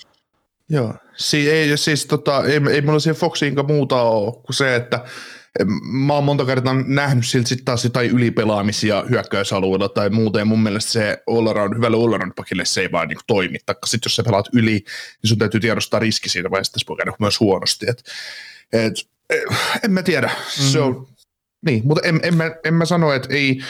Joo, 0.68 0.94
si- 1.16 1.50
ei, 1.50 1.76
siis 1.76 2.06
tota, 2.06 2.44
ei, 2.44 2.60
ei 2.70 2.82
mulla 2.82 2.98
siihen 2.98 3.20
Foxiinkaan 3.20 3.66
muuta 3.66 4.02
ole 4.02 4.32
kuin 4.32 4.54
se, 4.54 4.76
että 4.76 5.00
mä 5.82 6.14
oon 6.14 6.24
monta 6.24 6.44
kertaa 6.44 6.74
nähnyt 6.86 7.26
siltä 7.26 7.48
sitten 7.48 7.64
taas 7.64 7.84
jotain 7.84 8.10
ylipelaamisia 8.10 9.04
hyökkäysalueella 9.10 9.88
tai 9.88 10.10
muuta, 10.10 10.38
ja 10.38 10.44
mun 10.44 10.62
mielestä 10.62 10.92
se 10.92 11.22
all-around, 11.26 11.76
hyvälle 11.76 11.96
all 11.96 12.30
pakille 12.36 12.64
se 12.64 12.80
ei 12.80 12.92
vaan 12.92 13.08
niin 13.08 13.18
toimi. 13.26 13.58
Sitten 13.84 14.06
jos 14.06 14.16
sä 14.16 14.22
pelaat 14.22 14.48
yli, 14.52 14.72
niin 14.72 15.28
sun 15.28 15.38
täytyy 15.38 15.60
tiedostaa 15.60 16.00
riski 16.00 16.28
siitä, 16.28 16.50
vai 16.50 16.64
sitten 16.64 16.80
voi 16.88 16.96
käydä 16.96 17.12
myös 17.18 17.40
huonosti. 17.40 17.86
Et, 17.88 18.04
et, 18.72 18.94
en 19.84 19.92
mä 19.92 20.02
tiedä, 20.02 20.26
mm-hmm. 20.26 20.70
se 20.70 20.80
on, 20.80 21.08
niin, 21.66 21.82
mutta 21.84 22.08
en, 22.08 22.20
en, 22.22 22.36
mä, 22.36 22.50
en 22.64 22.74
mä 22.74 22.84
sano, 22.84 23.12
että 23.12 23.34
ei, 23.34 23.62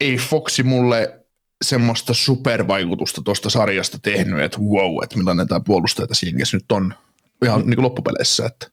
ei 0.00 0.16
Foxi 0.16 0.62
mulle 0.62 1.20
semmoista 1.64 2.14
supervaikutusta 2.14 3.22
tuosta 3.22 3.50
sarjasta 3.50 3.98
tehnyt, 4.02 4.40
että 4.40 4.58
wow, 4.58 5.04
että 5.04 5.16
millainen 5.16 5.48
tämä 5.48 5.60
puolustaja 5.60 6.06
tässä 6.06 6.26
jengissä 6.26 6.56
nyt 6.56 6.72
on 6.72 6.94
ihan 7.44 7.60
mm. 7.60 7.66
niin 7.66 7.76
kuin 7.76 7.84
loppupeleissä. 7.84 8.46
Että. 8.46 8.71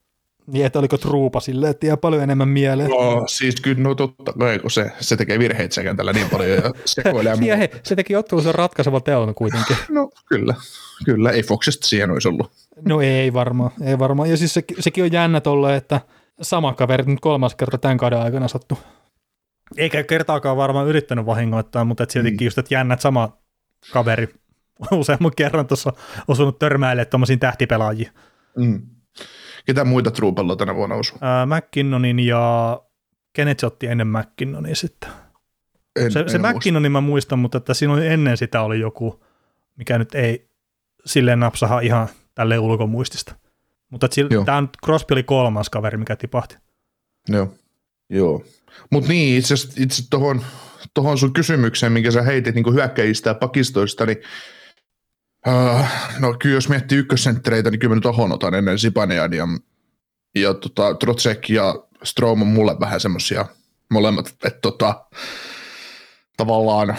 Niin, 0.51 0.65
että 0.65 0.79
oliko 0.79 0.97
truupa 0.97 1.39
silleen, 1.39 1.71
että 1.71 1.85
jää 1.85 1.97
paljon 1.97 2.23
enemmän 2.23 2.47
mieleen. 2.47 2.89
No, 2.89 3.23
siis 3.27 3.55
kyllä, 3.61 3.83
no 3.83 3.95
totta 3.95 4.33
kai, 4.39 4.59
kun 4.59 4.71
se, 4.71 4.91
se 4.99 5.17
tekee 5.17 5.39
virheitä 5.39 5.75
sekä 5.75 5.95
tällä 5.95 6.13
niin 6.13 6.29
paljon 6.29 6.49
ja 6.49 6.73
sekoilee. 6.85 7.35
ja 7.41 7.57
hei, 7.57 7.69
se 7.83 7.95
teki 7.95 8.15
ottelussa 8.15 8.51
ratkaiseva 8.51 8.99
teon 8.99 9.35
kuitenkin. 9.35 9.77
no 9.89 10.09
kyllä, 10.25 10.55
kyllä, 11.05 11.31
ei 11.31 11.43
Foxista 11.43 11.87
siihen 11.87 12.11
olisi 12.11 12.27
ollut. 12.27 12.51
No 12.85 13.01
ei 13.01 13.33
varmaan, 13.33 13.71
ei 13.85 13.99
varmaan. 13.99 14.29
Ja 14.29 14.37
siis 14.37 14.53
se, 14.53 14.63
sekin 14.79 15.03
on 15.03 15.11
jännä 15.11 15.41
tolle, 15.41 15.75
että 15.75 16.01
sama 16.41 16.73
kaveri 16.73 17.03
nyt 17.03 17.19
kolmas 17.19 17.55
kerta 17.55 17.77
tämän 17.77 17.97
kauden 17.97 18.19
aikana 18.19 18.47
sattu. 18.47 18.79
Eikä 19.77 20.03
kertaakaan 20.03 20.57
varmaan 20.57 20.87
yrittänyt 20.87 21.25
vahingoittaa, 21.25 21.85
mutta 21.85 22.03
et 22.03 22.09
siltikin 22.09 22.39
mm. 22.39 22.45
just, 22.45 22.57
että 22.57 22.73
jännä, 22.73 22.93
että 22.93 23.01
sama 23.01 23.37
kaveri 23.93 24.27
useamman 24.91 25.31
kerran 25.35 25.67
tuossa 25.67 25.93
osunut 26.27 26.59
törmäille 26.59 27.05
tuommoisiin 27.05 27.39
tähtipelaajiin. 27.39 28.11
Mm. 28.57 28.81
Ketä 29.69 29.85
muita 29.85 30.11
Truupalla 30.11 30.55
tänä 30.55 30.75
vuonna 30.75 30.95
osui? 30.95 31.17
Ää, 31.21 31.45
McKinnonin 31.45 32.19
ja 32.19 32.81
kenet 33.33 33.59
se 33.59 33.65
otti 33.65 33.88
ennen 33.88 34.07
McKinnonia 34.07 34.75
sitten? 34.75 35.09
En, 35.95 36.11
se, 36.11 36.19
en 36.19 36.29
se 36.29 36.38
McKinnonin 36.38 36.91
mä 36.91 37.01
muistan, 37.01 37.39
mutta 37.39 37.57
että 37.57 37.73
siinä 37.73 37.93
oli 37.93 38.07
ennen 38.07 38.38
sitä 38.38 38.61
oli 38.61 38.79
joku, 38.79 39.23
mikä 39.75 39.97
nyt 39.97 40.15
ei 40.15 40.49
silleen 41.05 41.39
napsaha 41.39 41.79
ihan 41.79 42.07
tälle 42.35 42.59
ulkomuistista. 42.59 43.35
Mutta 43.89 44.07
tämä 44.45 44.57
on 44.57 44.69
Crosby 44.85 45.13
oli 45.13 45.23
kolmas 45.23 45.69
kaveri, 45.69 45.97
mikä 45.97 46.15
tipahti. 46.15 46.57
Joo, 47.27 47.53
joo. 48.09 48.43
Mutta 48.91 49.09
niin, 49.09 49.38
itse 49.38 49.55
itse 49.77 50.03
tuohon 50.09 50.41
tohon 50.93 51.17
sun 51.17 51.33
kysymykseen, 51.33 51.91
minkä 51.91 52.11
sä 52.11 52.21
heitit 52.21 52.55
niin 52.55 52.73
hyökkäjistä 52.73 53.29
ja 53.29 53.33
pakistoista, 53.33 54.05
niin 54.05 54.17
uh, 55.48 55.86
no 56.19 56.34
kyllä 56.39 56.55
jos 56.55 56.69
miettii 56.69 56.98
ykkössenttereitä, 56.98 57.72
niin 57.72 57.79
kyllä 57.79 57.91
mä 57.91 57.96
nyt 57.96 58.05
Ahon 58.05 58.31
otan 58.31 58.53
ennen 58.53 58.79
Sipanian 58.79 59.34
ja, 59.34 59.48
ja 60.36 60.53
tota, 60.53 60.93
Trotsek 60.93 61.50
ja 61.50 61.75
Strom 62.03 62.41
on 62.41 62.48
mulle 62.48 62.75
vähän 62.79 63.00
semmosia 63.00 63.46
molemmat, 63.91 64.27
että 64.27 64.60
tota, 64.62 65.05
tavallaan 66.38 66.98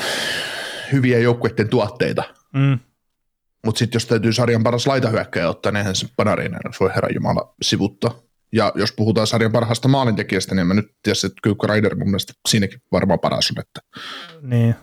hyviä 0.93 1.19
joukkueiden 1.19 1.69
tuotteita. 1.69 2.23
Mm. 2.55 2.79
Mutta 3.67 3.79
sitten 3.79 3.97
jos 3.97 4.07
täytyy 4.07 4.33
sarjan 4.33 4.63
paras 4.63 4.87
laitahyökkäjä 4.87 5.49
ottaa, 5.49 5.73
niin 5.73 5.79
eihän 5.79 5.97
se 5.97 6.07
Panarinen 6.17 6.61
voi 6.81 6.91
herran 6.95 7.15
jumala 7.15 7.55
sivuttaa. 7.63 8.21
Ja 8.53 8.73
jos 8.75 8.93
puhutaan 8.93 9.27
sarjan 9.27 9.53
parhaasta 9.53 9.89
maalintekijästä, 9.89 10.55
niin 10.55 10.67
mä 10.67 10.75
nyt 10.75 10.95
tiedän, 11.03 11.27
että 11.27 11.41
Kyykkä 11.43 11.67
Raider 11.67 11.95
mun 11.95 12.09
mielestä 12.09 12.33
siinäkin 12.49 12.83
varmaan 12.93 13.19
paras 13.21 13.53
on. 13.57 13.61
Että. 13.61 13.81
Niin. 14.43 14.75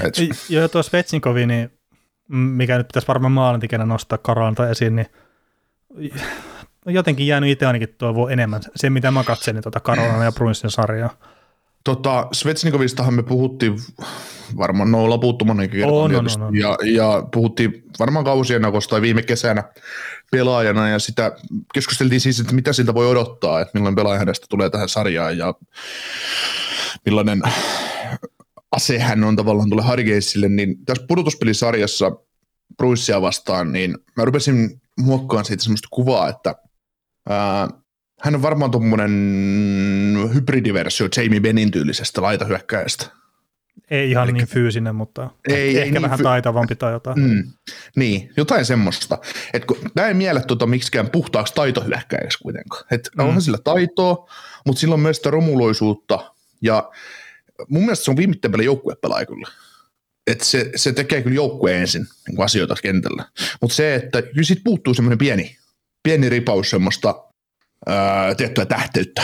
Et. 0.00 0.14
Ja 0.48 0.68
tuo 0.68 0.82
Svetsinkovi, 0.82 1.46
niin 1.46 1.77
mikä 2.28 2.78
nyt 2.78 2.88
pitäisi 2.88 3.08
varmaan 3.08 3.32
maalintekijänä 3.32 3.86
nostaa 3.86 4.18
Karolanta 4.18 4.68
esiin, 4.68 4.96
niin 4.96 5.06
jotenkin 6.86 7.26
jäänyt 7.26 7.50
itse 7.50 7.66
ainakin 7.66 7.94
toivoa 7.98 8.30
enemmän 8.30 8.60
se, 8.76 8.90
mitä 8.90 9.10
mä 9.10 9.24
katselin 9.24 9.62
tuota 9.62 9.80
Karolana 9.80 10.24
ja 10.24 10.32
Bruinsin 10.32 10.70
sarjaa. 10.70 11.10
Tota, 11.84 12.28
Svetsnikovistahan 12.32 13.14
me 13.14 13.22
puhuttiin 13.22 13.76
varmaan 14.56 14.92
no 14.92 15.08
loputtoman 15.08 15.70
kerran 15.70 15.90
oh, 15.90 16.10
no, 16.10 16.20
no, 16.20 16.28
no. 16.38 16.50
Ja, 16.52 16.76
ja, 16.84 17.22
puhuttiin 17.32 17.84
varmaan 17.98 18.24
kausien 18.24 18.62
tai 18.90 19.02
viime 19.02 19.22
kesänä 19.22 19.64
pelaajana 20.30 20.88
ja 20.88 20.98
sitä 20.98 21.32
keskusteltiin 21.74 22.20
siis, 22.20 22.40
että 22.40 22.54
mitä 22.54 22.72
siltä 22.72 22.94
voi 22.94 23.06
odottaa, 23.06 23.60
että 23.60 23.70
millainen 23.74 23.96
pelaaja 23.96 24.18
hänestä 24.18 24.46
tulee 24.50 24.70
tähän 24.70 24.88
sarjaan 24.88 25.38
ja 25.38 25.54
millainen 27.04 27.42
ase 28.72 28.98
hän 28.98 29.24
on 29.24 29.36
tavallaan 29.36 29.70
tuolle 29.70 29.84
Hargeisille, 29.84 30.48
niin 30.48 30.84
tässä 30.84 31.04
pudotuspelisarjassa 31.08 32.12
Bruissia 32.76 33.22
vastaan, 33.22 33.72
niin 33.72 33.98
mä 34.16 34.24
rupesin 34.24 34.80
muokkaan 35.00 35.44
siitä 35.44 35.62
semmoista 35.62 35.88
kuvaa, 35.90 36.28
että 36.28 36.54
ää, 37.28 37.68
hän 38.20 38.34
on 38.34 38.42
varmaan 38.42 38.70
tuommoinen 38.70 39.10
hybridiversio 40.34 41.08
Jamie 41.16 41.40
Benin 41.40 41.70
tyylisestä 41.70 42.22
laitahyökkäjästä. 42.22 43.06
Ei 43.90 44.10
ihan 44.10 44.24
Eli, 44.24 44.32
niin 44.32 44.46
fyysinen, 44.46 44.94
mutta 44.94 45.30
ei, 45.48 45.68
ehkä 45.68 45.84
ei 45.84 45.90
niin 45.90 46.02
vähän 46.02 46.18
fy- 46.18 46.22
taitavampi 46.22 46.76
tai 46.76 46.92
jotain. 46.92 47.20
Mm, 47.20 47.44
niin, 47.96 48.30
jotain 48.36 48.64
semmoista. 48.64 49.18
Et 49.52 49.64
kun, 49.64 49.76
mä 49.96 50.06
en 50.06 50.16
miele 50.16 50.42
tuota 50.42 50.66
miksikään 50.66 51.10
puhtaaksi 51.10 51.54
taitohyökkäjäksi 51.54 52.38
kuitenkaan. 52.42 52.84
Et 52.90 53.10
mm. 53.16 53.24
Onhan 53.24 53.42
sillä 53.42 53.58
taitoa, 53.64 54.30
mutta 54.66 54.80
sillä 54.80 54.94
on 54.94 55.00
myös 55.00 55.16
sitä 55.16 55.30
romuloisuutta. 55.30 56.32
Ja 56.62 56.90
mun 57.68 57.82
mielestä 57.82 58.04
se 58.04 58.10
on 58.10 58.16
viimeinen 58.16 58.52
pelin 58.52 58.64
joukkuepelaaja 58.64 59.26
kyllä. 59.26 59.48
Et 60.26 60.40
se, 60.40 60.70
se 60.76 60.92
tekee 60.92 61.22
kyllä 61.22 61.36
joukkue 61.36 61.80
ensin 61.80 62.06
niin 62.28 62.42
asioita 62.42 62.74
kentällä. 62.82 63.24
Mutta 63.60 63.74
se, 63.74 63.94
että 63.94 64.22
kyllä 64.22 64.42
siitä 64.42 64.62
puuttuu 64.64 64.94
semmoinen 64.94 65.18
pieni, 65.18 65.56
pieni 66.02 66.28
ripaus 66.28 66.70
semmoista 66.70 67.24
ää, 67.86 68.34
tiettyä 68.34 68.66
tähteyttä, 68.66 69.22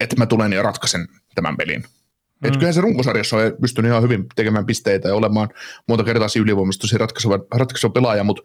että 0.00 0.16
mä 0.16 0.26
tulen 0.26 0.52
ja 0.52 0.62
ratkaisen 0.62 1.08
tämän 1.34 1.56
pelin. 1.56 1.80
Mm. 1.80 2.48
Et 2.48 2.52
kyllähän 2.52 2.74
se 2.74 2.80
runkosarjassa 2.80 3.36
on 3.36 3.42
pystynyt 3.60 3.90
ihan 3.90 4.02
hyvin 4.02 4.26
tekemään 4.36 4.66
pisteitä 4.66 5.08
ja 5.08 5.14
olemaan 5.14 5.48
monta 5.88 6.04
kertaa 6.04 6.28
ylivoimasta 6.36 6.80
tosi 6.80 6.98
ratkaiseva, 6.98 7.38
ratkaiseva 7.54 7.92
pelaaja, 7.92 8.24
mutta 8.24 8.42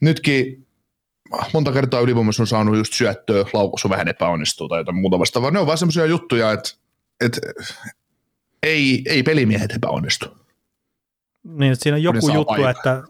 nytkin 0.00 0.66
monta 1.52 1.72
kertaa 1.72 2.00
ylivoimaisuus 2.00 2.40
on 2.40 2.46
saanut 2.46 2.76
just 2.76 2.92
syöttöä, 2.92 3.44
laukaus 3.52 3.84
on 3.84 3.90
vähän 3.90 4.08
epäonnistuu 4.08 4.68
tai 4.68 4.80
jotain 4.80 4.96
muuta 4.96 5.18
vastaavaa. 5.18 5.50
Ne 5.50 5.58
on 5.58 5.66
vaan 5.66 5.78
semmoisia 5.78 6.06
juttuja, 6.06 6.52
että, 6.52 6.70
että 7.20 7.40
ei, 8.62 9.02
ei 9.06 9.22
pelimiehet 9.22 9.70
epäonnistu. 9.70 10.26
Niin, 11.44 11.72
että 11.72 11.82
siinä 11.82 11.96
on 11.96 12.02
joku 12.02 12.30
juttu, 12.34 12.64
että, 12.64 13.02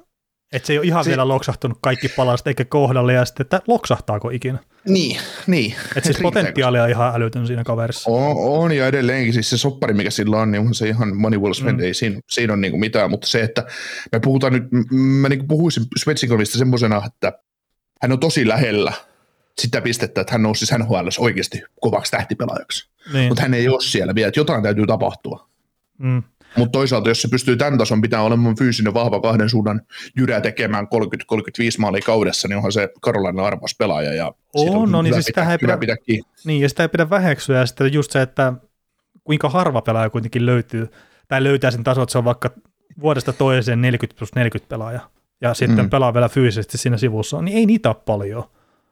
että 0.53 0.67
se 0.67 0.73
ei 0.73 0.79
ole 0.79 0.87
ihan 0.87 1.05
si- 1.05 1.11
vielä 1.11 1.29
loksahtunut 1.29 1.79
kaikki 1.83 2.09
palasta 2.09 2.51
eikä 2.51 2.65
kohdalle, 2.65 3.13
ja 3.13 3.25
sitten, 3.25 3.45
että 3.45 3.61
loksahtaako 3.69 4.31
ikinä. 4.31 4.59
Niin, 4.89 5.21
niin. 5.47 5.75
Että 5.97 6.07
siis 6.07 6.19
potentiaali 6.29 6.81
on 6.81 6.91
ihan 6.91 7.15
älytön 7.15 7.47
siinä 7.47 7.65
kaverissa. 7.65 8.11
On, 8.11 8.37
on, 8.37 8.73
ja 8.73 8.87
edelleenkin 8.87 9.33
siis 9.33 9.51
se 9.51 9.59
soppari, 9.59 9.95
mikä 9.95 10.11
sillä 10.11 10.37
on, 10.37 10.51
niin 10.51 10.67
on 10.67 10.75
se 10.75 10.89
ihan 10.89 11.17
money 11.17 11.39
well 11.39 11.53
spent, 11.53 11.79
mm. 11.79 11.85
ei 11.85 11.95
siinä, 11.95 12.21
siinä 12.31 12.53
ole 12.53 12.61
niin 12.61 12.81
mitään, 12.81 13.11
mutta 13.11 13.27
se, 13.27 13.43
että 13.43 13.67
me 14.13 14.21
puhutaan 14.21 14.53
nyt, 14.53 14.65
mä 14.93 15.29
niin 15.29 15.49
puhuisin 15.49 15.85
Svetsinkovista 15.99 16.59
semmoisena, 16.59 17.03
että 17.07 17.33
hän 18.03 18.13
on 18.13 18.21
tosi 18.21 18.49
lähellä 18.49 18.93
sitä 19.61 19.81
pistettä, 19.81 20.21
että 20.21 20.33
hän 20.33 20.43
nousisi 20.43 20.79
NHL 20.79 21.09
oikeasti 21.19 21.63
kovaksi 21.81 22.11
tähtipelaajaksi. 22.11 22.91
Niin. 23.13 23.29
Mutta 23.29 23.43
hän 23.43 23.55
ei 23.55 23.69
ole 23.69 23.81
siellä 23.81 24.15
vielä, 24.15 24.29
että 24.29 24.41
jotain 24.41 24.63
täytyy 24.63 24.87
tapahtua. 24.87 25.49
Mm. 25.99 26.23
Mutta 26.57 26.73
toisaalta, 26.73 27.09
jos 27.09 27.23
se 27.23 27.29
pystyy 27.29 27.57
tämän 27.57 27.79
tason 27.79 28.01
pitää 28.01 28.23
olemaan 28.23 28.57
fyysinen 28.57 28.95
vahva 28.95 29.21
kahden 29.21 29.49
suunnan 29.49 29.81
jyrä 30.17 30.41
tekemään 30.41 30.87
30-35 30.87 30.89
maalia 31.79 32.03
kaudessa, 32.07 32.49
niin 32.49 32.57
onhan 32.57 32.73
se 32.73 32.89
Karolainen 33.01 33.45
arvas 33.45 33.75
pelaaja. 33.79 34.15
Ja 34.15 34.33
on, 34.55 34.77
on 34.77 34.93
no 34.93 35.03
niin 35.03 35.15
siis 35.15 35.27
sitä 35.27 35.53
ei 35.53 35.59
pidä, 35.59 35.79
pidä 35.79 35.97
niin, 36.45 36.61
ja 36.61 36.69
sitä 36.69 36.83
ei 36.83 36.89
pidä 36.89 37.11
väheksyä, 37.11 37.59
ja 37.59 37.67
sitten 37.67 37.93
just 37.93 38.11
se, 38.11 38.23
että 38.23 38.53
kuinka 39.25 39.49
harva 39.49 39.83
pelaaja 39.83 40.11
kuitenkin 40.11 40.47
löytyy, 40.47 40.89
tai 41.29 41.45
löytää 41.45 41.71
sen 41.71 41.85
tason, 41.85 42.03
että 42.03 42.13
se 42.13 42.19
on 42.19 42.25
vaikka 42.25 42.51
vuodesta 43.01 43.33
toiseen 43.33 43.81
40 43.83 44.19
plus 44.19 44.35
40 44.35 44.69
pelaaja, 44.69 45.01
ja 45.41 45.55
sitten 45.55 45.85
mm. 45.85 45.91
pelaa 45.91 46.15
vielä 46.15 46.29
fyysisesti 46.29 46.79
siinä 46.79 46.97
sivussa, 46.97 47.43
niin 47.43 47.57
ei 47.57 47.67
niitä 47.67 47.89
ole 47.89 47.97
paljon. 48.07 48.45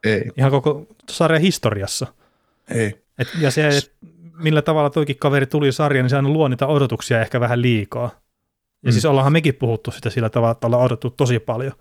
Ei. 0.03 0.31
Ihan 0.37 0.51
koko 0.51 0.87
sarjan 1.09 1.41
historiassa. 1.41 2.07
Ei. 2.71 3.01
Et, 3.17 3.27
ja 3.39 3.51
se, 3.51 3.67
et, 3.67 3.93
millä 4.43 4.61
tavalla 4.61 4.89
toikin 4.89 5.17
kaveri 5.17 5.45
tuli 5.45 5.71
sarjaan, 5.71 6.03
niin 6.03 6.09
se 6.09 6.15
aina 6.15 6.29
luo 6.29 6.47
niitä 6.47 6.67
odotuksia 6.67 7.21
ehkä 7.21 7.39
vähän 7.39 7.61
liikaa. 7.61 8.11
Ja 8.83 8.89
mm. 8.89 8.91
siis 8.91 9.05
ollaanhan 9.05 9.33
mekin 9.33 9.55
puhuttu 9.55 9.91
sitä 9.91 10.09
sillä 10.09 10.29
tavalla, 10.29 10.51
että 10.51 10.67
ollaan 10.67 10.83
odotettu 10.83 11.09
tosi 11.09 11.39
paljon. 11.39 11.73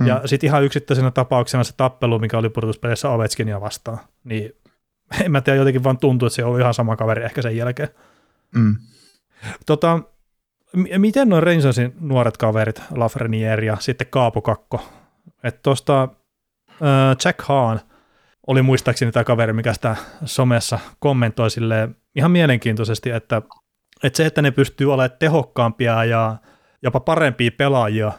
Mm. 0.00 0.06
Ja 0.06 0.22
sitten 0.24 0.48
ihan 0.48 0.64
yksittäisenä 0.64 1.10
tapauksena 1.10 1.64
se 1.64 1.72
tappelu, 1.76 2.18
mikä 2.18 2.38
oli 2.38 2.48
pudotuspeleissä 2.48 3.10
Ovechkinia 3.10 3.60
vastaan, 3.60 3.98
niin 4.24 4.52
en 5.24 5.32
mä 5.32 5.40
tiedä, 5.40 5.58
jotenkin 5.58 5.84
vaan 5.84 5.98
tuntuu, 5.98 6.26
että 6.26 6.34
se 6.34 6.44
on 6.44 6.60
ihan 6.60 6.74
sama 6.74 6.96
kaveri 6.96 7.24
ehkä 7.24 7.42
sen 7.42 7.56
jälkeen. 7.56 7.88
Mm. 8.54 8.76
Tota, 9.66 10.00
m- 10.72 11.00
miten 11.00 11.28
noin 11.28 11.42
Rangersin 11.42 11.94
nuoret 12.00 12.36
kaverit, 12.36 12.82
Lafreniere 12.90 13.66
ja 13.66 13.76
sitten 13.80 14.06
Kaapo 14.10 14.42
Kakko, 14.42 14.88
että 15.44 15.60
tuosta 15.62 16.08
Jack 17.24 17.42
Hahn 17.42 17.78
oli 18.46 18.62
muistaakseni 18.62 19.12
tämä 19.12 19.24
kaveri, 19.24 19.52
mikä 19.52 19.72
sitä 19.72 19.96
somessa 20.24 20.78
kommentoi 20.98 21.50
sille 21.50 21.88
ihan 22.16 22.30
mielenkiintoisesti, 22.30 23.10
että, 23.10 23.42
että 24.02 24.16
se, 24.16 24.26
että 24.26 24.42
ne 24.42 24.50
pystyy 24.50 24.92
olemaan 24.92 25.18
tehokkaampia 25.18 26.04
ja 26.04 26.36
jopa 26.82 27.00
parempia 27.00 27.50
pelaajia 27.58 28.12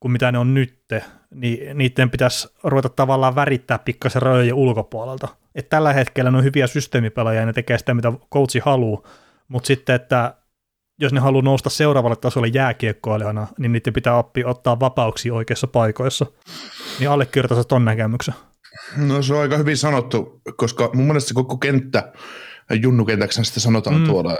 kuin 0.00 0.12
mitä 0.12 0.32
ne 0.32 0.38
on 0.38 0.54
nytte, 0.54 1.04
niin 1.34 1.78
niiden 1.78 2.10
pitäisi 2.10 2.48
ruveta 2.64 2.88
tavallaan 2.88 3.34
värittää 3.34 3.78
pikkasen 3.78 4.22
rajojen 4.22 4.54
ulkopuolelta. 4.54 5.28
Et 5.54 5.68
tällä 5.68 5.92
hetkellä 5.92 6.30
ne 6.30 6.38
on 6.38 6.44
hyviä 6.44 6.66
systeemipelaajia 6.66 7.40
ja 7.40 7.46
ne 7.46 7.52
tekee 7.52 7.78
sitä, 7.78 7.94
mitä 7.94 8.12
coachi 8.32 8.58
haluaa, 8.58 9.02
mutta 9.48 9.66
sitten, 9.66 9.94
että 9.94 10.34
jos 11.02 11.12
ne 11.12 11.20
haluaa 11.20 11.42
nousta 11.42 11.70
seuraavalle 11.70 12.16
tasolle 12.16 12.48
jääkiekkoilijana, 12.48 13.46
niin 13.58 13.72
niiden 13.72 13.92
pitää 13.92 14.16
oppia 14.16 14.48
ottaa 14.48 14.80
vapauksia 14.80 15.34
oikeissa 15.34 15.66
paikoissa. 15.66 16.26
Niin 16.98 17.10
allekirjoitatko 17.10 17.64
ton 17.64 17.84
näkemyksen? 17.84 18.34
No 18.96 19.22
se 19.22 19.34
on 19.34 19.40
aika 19.40 19.56
hyvin 19.56 19.76
sanottu, 19.76 20.40
koska 20.56 20.90
mun 20.94 21.06
mielestä 21.06 21.28
se 21.28 21.34
koko 21.34 21.56
kenttä, 21.56 22.12
junnukentäksi 22.82 23.44
sitä 23.44 23.60
sanotaan 23.60 24.00
mm. 24.00 24.06
tuolla, 24.06 24.38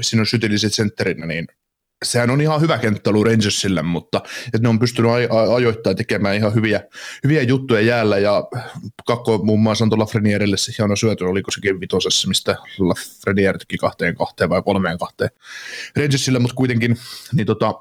siinä 0.00 0.22
on 0.22 0.26
sytilliset 0.26 0.74
sentterinä, 0.74 1.26
niin 1.26 1.46
sehän 2.04 2.30
on 2.30 2.40
ihan 2.40 2.60
hyvä 2.60 2.78
kenttä 2.78 3.10
ollut 3.10 3.26
Rangersille, 3.26 3.82
mutta 3.82 4.22
että 4.46 4.58
ne 4.58 4.68
on 4.68 4.78
pystynyt 4.78 5.10
aj- 5.10 5.54
ajoittain 5.54 5.96
tekemään 5.96 6.36
ihan 6.36 6.54
hyviä, 6.54 6.80
hyviä 7.24 7.42
juttuja 7.42 7.80
jäällä, 7.80 8.18
ja 8.18 8.44
Kakko 9.06 9.38
muun 9.38 9.60
muassa 9.60 9.84
antoi 9.84 9.98
Lafrenierille 9.98 10.56
se 10.56 10.72
hieno 10.78 10.96
syöty, 10.96 11.24
oliko 11.24 11.50
sekin 11.50 11.80
vitosessa, 11.80 12.28
mistä 12.28 12.56
Lafreniere 12.78 13.58
teki 13.58 13.76
kahteen 13.76 14.14
kahteen 14.14 14.50
vai 14.50 14.62
kolmeen 14.62 14.98
kahteen 14.98 15.30
Rangersille, 15.96 16.38
mutta 16.38 16.54
kuitenkin 16.54 16.98
niin 17.32 17.46
tota, 17.46 17.74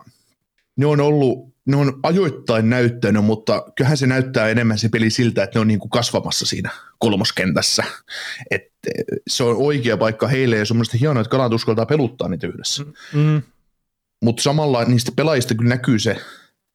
ne 0.75 0.85
on 0.85 1.01
ollut 1.01 1.55
ne 1.65 1.77
on 1.77 1.99
ajoittain 2.03 2.69
näyttänyt, 2.69 3.25
mutta 3.25 3.65
kyllähän 3.75 3.97
se 3.97 4.07
näyttää 4.07 4.49
enemmän 4.49 4.77
se 4.77 4.89
peli 4.89 5.09
siltä, 5.09 5.43
että 5.43 5.59
ne 5.59 5.61
on 5.61 5.67
niin 5.67 5.79
kuin 5.79 5.89
kasvamassa 5.89 6.45
siinä 6.45 6.69
kolmoskentässä. 6.99 7.83
Et 8.51 8.71
se 9.27 9.43
on 9.43 9.55
oikea 9.57 9.97
paikka 9.97 10.27
heille 10.27 10.57
ja 10.57 10.65
se 10.65 10.73
on 10.73 10.83
hienoa, 10.99 11.21
että 11.21 11.31
kalat 11.31 11.53
uskaltaa 11.53 11.85
peluttaa 11.85 12.29
niitä 12.29 12.47
yhdessä. 12.47 12.83
Mm. 13.13 13.41
Mutta 14.25 14.43
samalla 14.43 14.85
niistä 14.85 15.11
pelaajista 15.15 15.55
kyllä 15.55 15.69
näkyy 15.69 15.99
se, 15.99 16.17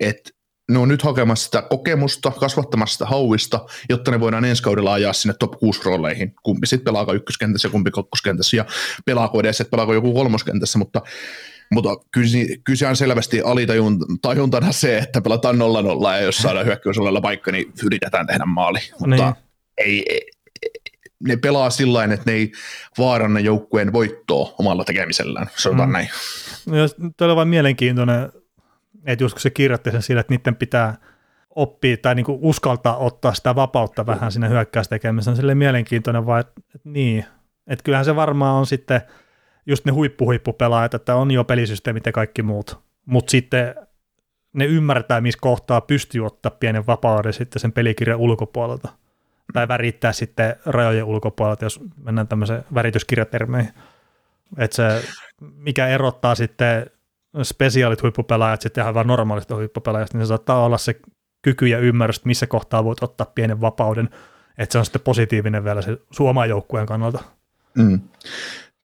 että 0.01 0.31
ne 0.71 0.79
on 0.79 0.89
nyt 0.89 1.03
hakemassa 1.03 1.45
sitä 1.45 1.63
kokemusta, 1.63 2.31
kasvattamassa 2.31 2.93
sitä 2.93 3.07
hauista, 3.07 3.67
jotta 3.89 4.11
ne 4.11 4.21
voidaan 4.21 4.45
ensi 4.45 4.63
kaudella 4.63 4.93
ajaa 4.93 5.13
sinne 5.13 5.35
top 5.39 5.53
6 5.53 5.81
rooleihin. 5.85 6.35
Kumpi 6.43 6.67
sitten 6.67 6.85
pelaako 6.85 7.13
ykköskentässä 7.13 7.69
ja 7.69 7.73
kumpi 7.73 7.91
kakkoskentässä 7.91 8.57
ja 8.57 8.65
pelaako 9.05 9.41
edes, 9.41 9.61
että 9.61 9.71
pelaako 9.71 9.95
joku 9.95 10.15
kolmoskentässä, 10.15 10.79
mutta 10.79 11.03
mutta 11.73 11.97
kyllä 12.11 12.89
on 12.89 12.97
selvästi 12.97 13.41
alitajuntana 13.41 14.73
se, 14.73 14.99
että 14.99 15.21
pelataan 15.21 15.57
0-0 15.57 15.59
ja 16.13 16.21
jos 16.21 16.37
saadaan 16.37 16.67
hyökkäysolella 16.67 17.21
paikka, 17.21 17.53
niin 17.53 17.73
yritetään 17.85 18.27
tehdä 18.27 18.45
maali. 18.45 18.79
Mutta 19.01 19.17
niin. 19.17 19.35
ei, 19.79 20.05
ei, 20.09 20.21
ne 21.21 21.37
pelaa 21.37 21.71
sillä 21.71 22.05
että 22.05 22.31
ne 22.31 22.33
ei 22.33 22.53
vaaranna 22.99 23.41
joukkueen 23.41 23.93
voittoa 23.93 24.55
omalla 24.59 24.85
tekemisellään, 24.85 25.47
sanotaan 25.57 25.89
mm. 25.89 25.93
näin. 25.93 26.09
No, 26.67 26.77
Tuo 27.17 27.29
on 27.29 27.37
vain 27.37 27.49
mielenkiintoinen, 27.49 28.33
että 29.07 29.25
just 29.25 29.35
kun 29.35 29.41
se 29.41 29.51
kirjoitti 29.51 29.91
sen 29.91 30.03
sillä, 30.03 30.21
että 30.21 30.35
niiden 30.35 30.57
pitää 30.57 30.97
oppia 31.51 31.97
tai 31.97 32.15
niinku 32.15 32.39
uskaltaa 32.43 32.97
ottaa 32.97 33.35
sitä 33.35 33.55
vapautta 33.55 34.07
vähän 34.07 34.33
sinne 34.33 34.49
hyökkäystekemiseen, 34.49 35.33
on 35.33 35.37
silleen 35.37 35.59
mielenkiintoinen 35.59 36.27
vaan, 36.27 36.41
että, 36.41 36.61
että 36.75 36.89
niin, 36.89 37.25
että 37.67 37.83
kyllähän 37.83 38.05
se 38.05 38.17
varmaan 38.17 38.55
on 38.55 38.67
sitten– 38.67 39.01
just 39.67 39.85
ne 39.85 39.93
huippuhuippupelaajat, 39.93 40.95
että 40.95 41.15
on 41.15 41.31
jo 41.31 41.45
pelisysteemit 41.45 42.07
ja 42.07 42.13
kaikki 42.13 42.43
muut, 42.43 42.81
mutta 43.07 43.31
sitten 43.31 43.75
ne 44.53 44.65
ymmärtää, 44.65 45.21
missä 45.21 45.39
kohtaa 45.41 45.81
pystyy 45.81 46.27
ottaa 46.27 46.51
pienen 46.51 46.87
vapauden 46.87 47.33
sitten 47.33 47.61
sen 47.61 47.73
pelikirjan 47.73 48.19
ulkopuolelta. 48.19 48.89
Tai 49.53 49.69
värittää 49.69 50.13
sitten 50.13 50.57
rajojen 50.67 51.05
ulkopuolelta, 51.05 51.65
jos 51.65 51.81
mennään 52.03 52.29
tämmöiseen 52.29 52.65
värityskirjatermeihin. 52.75 53.73
Että 54.59 54.77
se, 54.77 55.09
mikä 55.41 55.89
erottaa 55.89 56.35
sitten 56.35 56.91
spesiaalit 57.43 58.03
huippupelaajat 58.03 58.61
sitten 58.61 58.83
ihan 58.83 58.95
vaan 58.95 59.07
normaalista 59.07 59.55
huippupelaajasta, 59.55 60.19
niin 60.19 60.27
se 60.27 60.29
saattaa 60.29 60.65
olla 60.65 60.79
se 60.79 61.01
kyky 61.43 61.67
ja 61.67 61.79
ymmärrys, 61.79 62.17
että 62.17 62.27
missä 62.27 62.47
kohtaa 62.47 62.85
voit 62.85 63.03
ottaa 63.03 63.33
pienen 63.35 63.61
vapauden, 63.61 64.09
että 64.59 64.73
se 64.73 64.79
on 64.79 64.85
sitten 64.85 65.03
positiivinen 65.03 65.65
vielä 65.65 65.83
se 65.83 65.99
suoman 66.11 66.49
joukkueen 66.49 66.87
kannalta. 66.87 67.19
Mm 67.75 68.01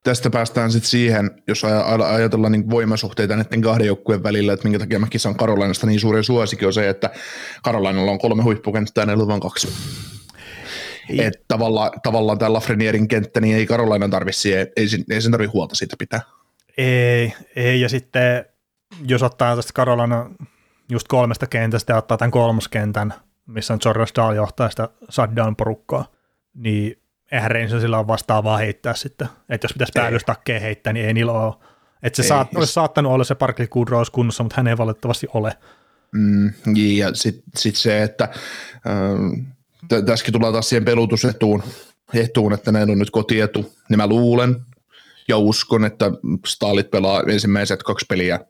tästä 0.06 0.30
päästään 0.30 0.72
sitten 0.72 0.90
siihen, 0.90 1.30
jos 1.48 1.62
ajatellaan 2.14 2.52
niin 2.52 2.70
voimasuhteita 2.70 3.36
näiden 3.36 3.60
kahden 3.60 3.86
joukkueen 3.86 4.22
välillä, 4.22 4.52
että 4.52 4.64
minkä 4.64 4.78
takia 4.78 4.98
mäkin 4.98 5.20
saan 5.20 5.36
Karolainasta 5.36 5.86
niin 5.86 6.00
suuren 6.00 6.24
suosikin 6.24 6.66
on 6.66 6.72
se, 6.72 6.88
että 6.88 7.10
Karolainalla 7.62 8.10
on 8.10 8.18
kolme 8.18 8.42
huippukenttää 8.42 9.04
ja 9.04 9.34
on 9.34 9.40
kaksi. 9.40 9.68
Että 11.18 11.44
tavallaan, 11.48 11.90
tavallaan 12.02 12.38
tämä 12.38 12.52
Lafrenierin 12.52 13.08
kenttä, 13.08 13.40
niin 13.40 13.56
ei 13.56 13.66
Karolainan 13.66 14.10
tarvitse, 14.10 14.48
ei, 14.48 14.66
ei, 14.76 14.86
ei 15.10 15.20
sen 15.20 15.30
tarvitse 15.30 15.52
huolta 15.52 15.74
siitä 15.74 15.96
pitää. 15.98 16.20
Ei, 16.78 17.32
ei, 17.56 17.80
ja 17.80 17.88
sitten 17.88 18.44
jos 19.06 19.22
ottaa 19.22 19.56
tästä 19.56 19.72
Karolana 19.74 20.30
just 20.90 21.08
kolmesta 21.08 21.46
kentästä 21.46 21.92
ja 21.92 21.96
ottaa 21.96 22.18
tämän 22.18 22.30
kolmoskentän, 22.30 23.14
missä 23.46 23.74
on 23.74 23.80
George 23.82 24.12
Dahl 24.16 24.32
johtaa 24.32 24.70
sitä 24.70 24.88
shutdown-porukkaa, 25.10 26.04
niin 26.54 27.02
eihän 27.32 27.50
Rangersilla 27.50 27.98
ole 27.98 28.06
vastaavaa 28.06 28.56
heittää 28.56 28.94
sitten. 28.94 29.28
Että 29.48 29.64
jos 29.64 29.72
pitäisi 29.72 29.92
päällystakkeja 29.94 30.60
heittää, 30.60 30.92
niin 30.92 31.06
ei 31.06 31.14
niillä 31.14 31.32
ole. 31.32 31.54
Että 32.02 32.16
se 32.16 32.22
ei, 32.22 32.28
saat, 32.28 32.48
olisi 32.54 32.72
saattanut 32.72 33.12
olla 33.12 33.24
se 33.24 33.34
Parkley 33.34 33.66
Goodrows 33.66 34.10
kunnossa, 34.10 34.42
mutta 34.42 34.56
hän 34.56 34.66
ei 34.66 34.78
valitettavasti 34.78 35.26
ole. 35.34 35.56
Mm, 36.12 36.52
niin, 36.66 36.98
ja 36.98 37.14
sitten 37.14 37.44
sit 37.56 37.76
se, 37.76 38.02
että 38.02 38.28
ähm, 38.86 39.50
tässäkin 40.06 40.32
tulee 40.32 40.52
taas 40.52 40.68
siihen 40.68 40.84
pelutusetuun, 40.84 41.62
etuun, 42.14 42.52
että 42.52 42.72
näillä 42.72 42.92
on 42.92 42.98
nyt 42.98 43.10
kotietu, 43.10 43.72
niin 43.88 43.96
mä 43.96 44.06
luulen 44.06 44.56
ja 45.28 45.38
uskon, 45.38 45.84
että 45.84 46.10
Stalit 46.46 46.90
pelaa 46.90 47.22
ensimmäiset 47.28 47.82
kaksi 47.82 48.06
peliä 48.08 48.40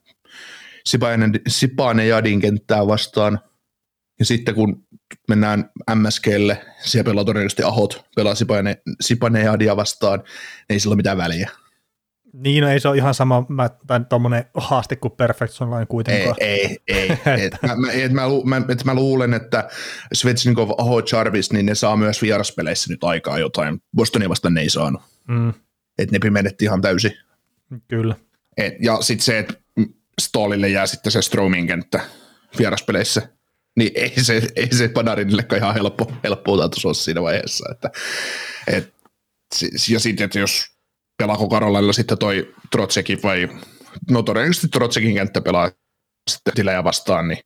Sipainen, 0.87 1.41
Sipainen 1.49 2.09
Jadin 2.09 2.41
kenttää 2.41 2.87
vastaan, 2.87 3.41
ja 4.19 4.25
sitten 4.25 4.55
kun 4.55 4.87
mennään 5.29 5.71
MSGlle, 5.95 6.65
siellä 6.81 7.05
pelaa 7.05 7.25
todennäköisesti 7.25 7.63
Ahot, 7.63 8.05
pelaa 8.17 8.35
Sipane, 8.35 8.83
Sipaneadia 9.01 9.77
vastaan, 9.77 10.19
niin 10.19 10.27
ei 10.69 10.81
sillä 10.81 10.93
ole 10.93 10.97
mitään 10.97 11.19
väliä. 11.19 11.51
Niin, 12.33 12.63
no 12.63 12.71
ei 12.71 12.81
se 12.81 12.89
ole 12.89 12.97
ihan 12.97 13.15
sama 13.15 13.47
mä, 13.49 13.71
tai 13.87 14.01
tuommoinen 14.09 14.45
haaste 14.55 14.97
kuin 14.97 15.13
Perfect 15.13 15.61
Online 15.61 15.87
kuitenkaan. 15.87 16.37
Ei, 16.41 16.79
ei, 16.89 17.09
ei. 17.27 17.45
et 17.47 17.57
mä, 17.63 17.77
mä, 17.77 17.93
et 17.93 18.13
mä, 18.13 18.29
lu, 18.29 18.45
mä, 18.45 18.63
et 18.69 18.85
mä 18.85 18.95
luulen, 18.95 19.35
että 19.35 19.69
Svetsnikov, 20.15 20.71
Aho, 20.79 21.03
Jarvis, 21.13 21.53
niin 21.53 21.67
ne 21.67 21.75
saa 21.75 21.97
myös 21.97 22.23
vieraspeleissä 22.23 22.93
nyt 22.93 23.05
aikaa 23.05 23.39
jotain. 23.39 23.83
Bostonia 23.97 24.29
vastaan 24.29 24.55
ne 24.55 24.61
ei 24.61 24.71
saanut. 24.71 25.03
Mm, 25.29 25.53
Et 25.99 26.11
ne 26.11 26.19
pimenetti 26.19 26.65
ihan 26.65 26.81
täysin. 26.81 27.13
kyllä. 27.89 28.17
Et, 28.57 28.75
ja 28.81 28.99
sitten 29.01 29.25
se, 29.25 29.39
että 29.39 29.55
Stallille 30.21 30.69
jää 30.69 30.87
sitten 30.87 31.13
se 31.13 31.23
Stromin 31.23 31.67
kenttä 31.67 32.01
vieraspeleissä, 32.59 33.29
niin 33.77 33.91
ei 33.95 34.13
se, 34.25 34.43
ei 34.57 34.75
se 34.75 34.89
Panarinillekaan 34.89 35.63
ihan 35.63 35.75
helppo, 35.75 36.13
helppo 36.25 36.53
otatus 36.53 36.85
ole 36.85 36.95
siinä 36.95 37.23
vaiheessa. 37.23 37.69
Että, 37.73 37.91
et, 38.67 38.95
ja 39.91 40.01
sitten, 40.01 40.25
että 40.25 40.39
jos 40.39 40.76
pelaako 41.19 41.49
Karolailla 41.49 41.93
sitten 41.93 42.19
toi 42.19 42.55
Trotsekin 42.71 43.19
vai, 43.23 43.49
no 44.11 44.23
todennäköisesti 44.23 44.69
Trotsekin 44.69 45.15
kenttä 45.15 45.41
pelaa 45.41 45.71
sitten 46.31 46.55
tilejä 46.55 46.85
vastaan, 46.85 47.29
niin 47.29 47.39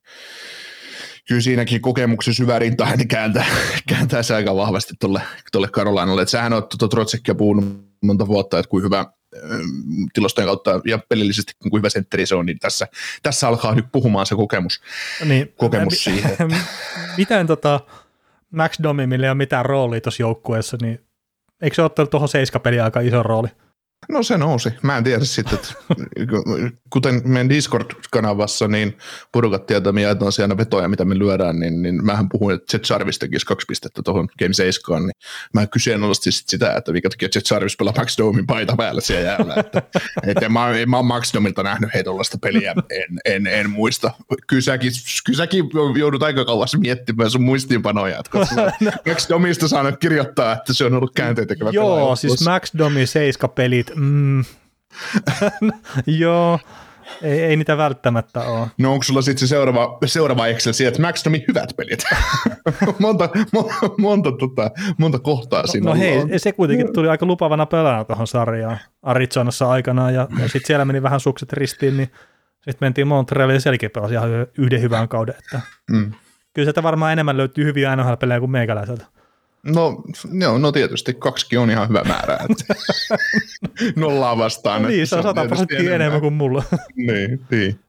kyllä 1.27 1.41
siinäkin 1.41 1.81
kokemuksen 1.81 2.33
syvä 2.33 2.59
rinta 2.59 2.95
niin 2.95 3.07
kääntää, 3.07 3.45
kääntää 3.89 4.23
se 4.23 4.35
aika 4.35 4.55
vahvasti 4.55 4.93
tuolle, 4.99 5.21
tuolle 5.51 5.67
Karolainalle. 5.67 6.21
Että 6.21 6.31
sähän 6.31 6.53
on 6.53 6.63
tuota 6.63 6.87
Trotsekia 6.87 7.35
puhunut 7.35 7.85
monta 8.03 8.27
vuotta, 8.27 8.59
että 8.59 8.69
kuin 8.69 8.83
hyvä 8.83 8.99
ähm, 8.99 9.61
tilastojen 10.13 10.47
kautta 10.47 10.81
ja 10.85 10.99
pelillisesti 11.09 11.53
kuin 11.69 11.79
hyvä 11.79 11.89
sentteri 11.89 12.25
se 12.25 12.35
on, 12.35 12.45
niin 12.45 12.59
tässä, 12.59 12.87
tässä 13.23 13.47
alkaa 13.47 13.75
nyt 13.75 13.85
puhumaan 13.91 14.25
se 14.25 14.35
kokemus, 14.35 14.81
Niin, 15.25 15.53
kokemus 15.57 15.93
mi- 15.93 15.97
siihen. 15.97 16.37
Miten 17.17 17.47
tota 17.47 17.79
Max 18.51 18.79
Domi, 18.83 19.07
millä 19.07 19.25
ei 19.25 19.29
ole 19.29 19.37
mitään 19.37 19.65
roolia 19.65 20.01
tuossa 20.01 20.23
joukkueessa, 20.23 20.77
niin 20.81 20.99
eikö 21.61 21.75
se 21.75 21.81
ottanut 21.81 22.09
tuohon 22.09 22.29
seiskapeliin 22.29 22.83
aika 22.83 22.99
iso 22.99 23.23
rooli? 23.23 23.47
No 24.09 24.23
se 24.23 24.37
nousi. 24.37 24.69
Mä 24.81 24.97
en 24.97 25.03
tiedä 25.03 25.25
sitten, 25.25 25.59
että 25.59 25.73
kuten 26.93 27.21
meidän 27.25 27.49
Discord-kanavassa, 27.49 28.67
niin 28.67 28.97
porukat 29.31 29.65
tietää, 29.65 29.91
me 29.91 30.01
jaetaan 30.01 30.31
siellä 30.31 30.57
vetoja, 30.57 30.87
mitä 30.87 31.05
me 31.05 31.19
lyödään, 31.19 31.59
niin, 31.59 31.81
niin 31.81 32.05
mähän 32.05 32.29
puhuin, 32.29 32.55
että 32.55 32.75
Jet 32.77 32.89
Jarvis 32.89 33.19
tekisi 33.19 33.45
kaksi 33.45 33.65
pistettä 33.67 34.01
tuohon 34.03 34.27
Game 34.39 34.53
7, 34.53 35.01
niin 35.01 35.11
mä 35.53 35.67
kyseenalaistin 35.67 36.33
sit 36.33 36.49
sitä, 36.49 36.75
että 36.75 36.91
mikä 36.91 37.09
takia 37.09 37.29
Jet 37.35 37.49
Jarvis 37.51 37.77
pelaa 37.77 37.93
Max 37.97 38.17
Domin 38.17 38.47
paita 38.47 38.75
päällä 38.75 39.01
siellä 39.01 39.25
jäällä. 39.25 39.53
Että, 39.57 39.81
että 40.27 40.49
mä, 40.49 40.69
en 40.69 40.89
mä 40.89 40.97
ole 40.97 41.05
Max 41.05 41.33
Domilta 41.33 41.63
nähnyt 41.63 41.93
heitä 41.93 42.05
tuollaista 42.05 42.37
peliä, 42.41 42.75
en, 42.89 43.19
en, 43.25 43.47
en, 43.47 43.69
muista. 43.69 44.11
Kyllä 44.47 44.61
säkin, 44.61 44.91
kyllä 45.25 45.37
säkin 45.37 45.69
joudut 45.97 46.23
aika 46.23 46.45
kauas 46.45 46.77
miettimään 46.77 47.31
sun 47.31 47.43
muistiinpanoja, 47.43 48.17
että 48.19 48.31
kun 48.31 48.41
oot 48.63 48.73
Max 49.07 49.29
Domista 49.29 49.67
saanut 49.67 49.99
kirjoittaa, 49.99 50.53
että 50.53 50.73
se 50.73 50.85
on 50.85 50.93
ollut 50.93 51.11
käänteen 51.15 51.47
tekevä 51.47 51.69
Joo, 51.73 51.95
pelaaja. 51.95 52.15
siis 52.15 52.45
Max 52.45 52.71
Domi 52.77 53.05
mm. 53.95 54.43
Joo, 56.07 56.59
ei, 57.21 57.39
ei 57.41 57.55
niitä 57.55 57.77
välttämättä 57.77 58.39
ole. 58.41 58.67
No 58.77 58.91
onko 58.91 59.03
sulla 59.03 59.21
sitten 59.21 59.39
se 59.39 59.47
seuraava, 59.47 59.97
seuraava 60.05 60.47
Excel 60.47 60.73
siihen, 60.73 60.89
että 60.91 61.01
Max 61.01 61.25
Domin 61.25 61.43
hyvät 61.47 61.69
pelit? 61.77 62.03
monta, 62.99 63.29
monta, 63.53 63.73
monta, 63.97 64.31
tota, 64.31 64.71
monta 64.97 65.19
kohtaa 65.19 65.67
siinä 65.67 65.85
No 65.85 65.91
on. 65.91 65.97
hei, 65.97 66.39
se 66.39 66.51
kuitenkin 66.51 66.93
tuli 66.93 67.09
aika 67.09 67.25
lupavana 67.25 67.65
pelaajana 67.65 68.03
tuohon 68.05 68.27
sarjaan 68.27 68.77
Arizonassa 69.01 69.69
aikanaan, 69.69 70.13
ja, 70.13 70.27
ja 70.39 70.43
sitten 70.47 70.67
siellä 70.67 70.85
meni 70.85 71.03
vähän 71.03 71.19
sukset 71.19 71.53
ristiin, 71.53 71.97
niin 71.97 72.07
sitten 72.55 72.77
mentiin 72.85 73.07
Montrealiin 73.07 73.55
ja 73.55 73.61
selkeä 73.61 73.89
pelasi 73.89 74.13
ihan 74.13 74.29
yhden 74.57 74.81
hyvän 74.81 75.07
kauden. 75.07 75.35
Että 75.39 75.61
Mm. 75.91 76.11
kyllä 76.53 76.65
sieltä 76.65 76.83
varmaan 76.83 77.13
enemmän 77.13 77.37
löytyy 77.37 77.65
hyviä 77.65 77.95
NHL-pelejä 77.95 78.39
kuin 78.39 78.51
meikäläiseltä. 78.51 79.05
No, 79.63 80.03
joo, 80.39 80.57
no 80.57 80.71
tietysti 80.71 81.13
kaksikin 81.13 81.59
on 81.59 81.69
ihan 81.69 81.89
hyvä 81.89 82.03
määrä. 82.03 82.37
Että 82.49 82.75
nollaa 84.01 84.37
vastaan. 84.37 84.81
No 84.81 84.87
niin, 84.87 85.07
se 85.07 85.15
on 85.15 85.23
100 85.23 85.33
tietysti 85.41 85.65
prosenttia 85.65 85.95
enemmän 85.95 86.21
kuin 86.21 86.33
mulla. 86.33 86.63
Niin, 86.95 87.41
niin. 87.51 87.79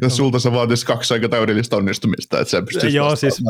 Ja 0.00 0.08
sulta 0.08 0.38
se 0.38 0.52
vaatisi 0.52 0.86
kaksi 0.86 1.14
aika 1.14 1.28
täydellistä 1.28 1.76
onnistumista, 1.76 2.40
että 2.40 2.50
sä 2.50 2.62
pystyisit 2.62 2.94
Joo, 2.94 3.16
siis-. 3.16 3.42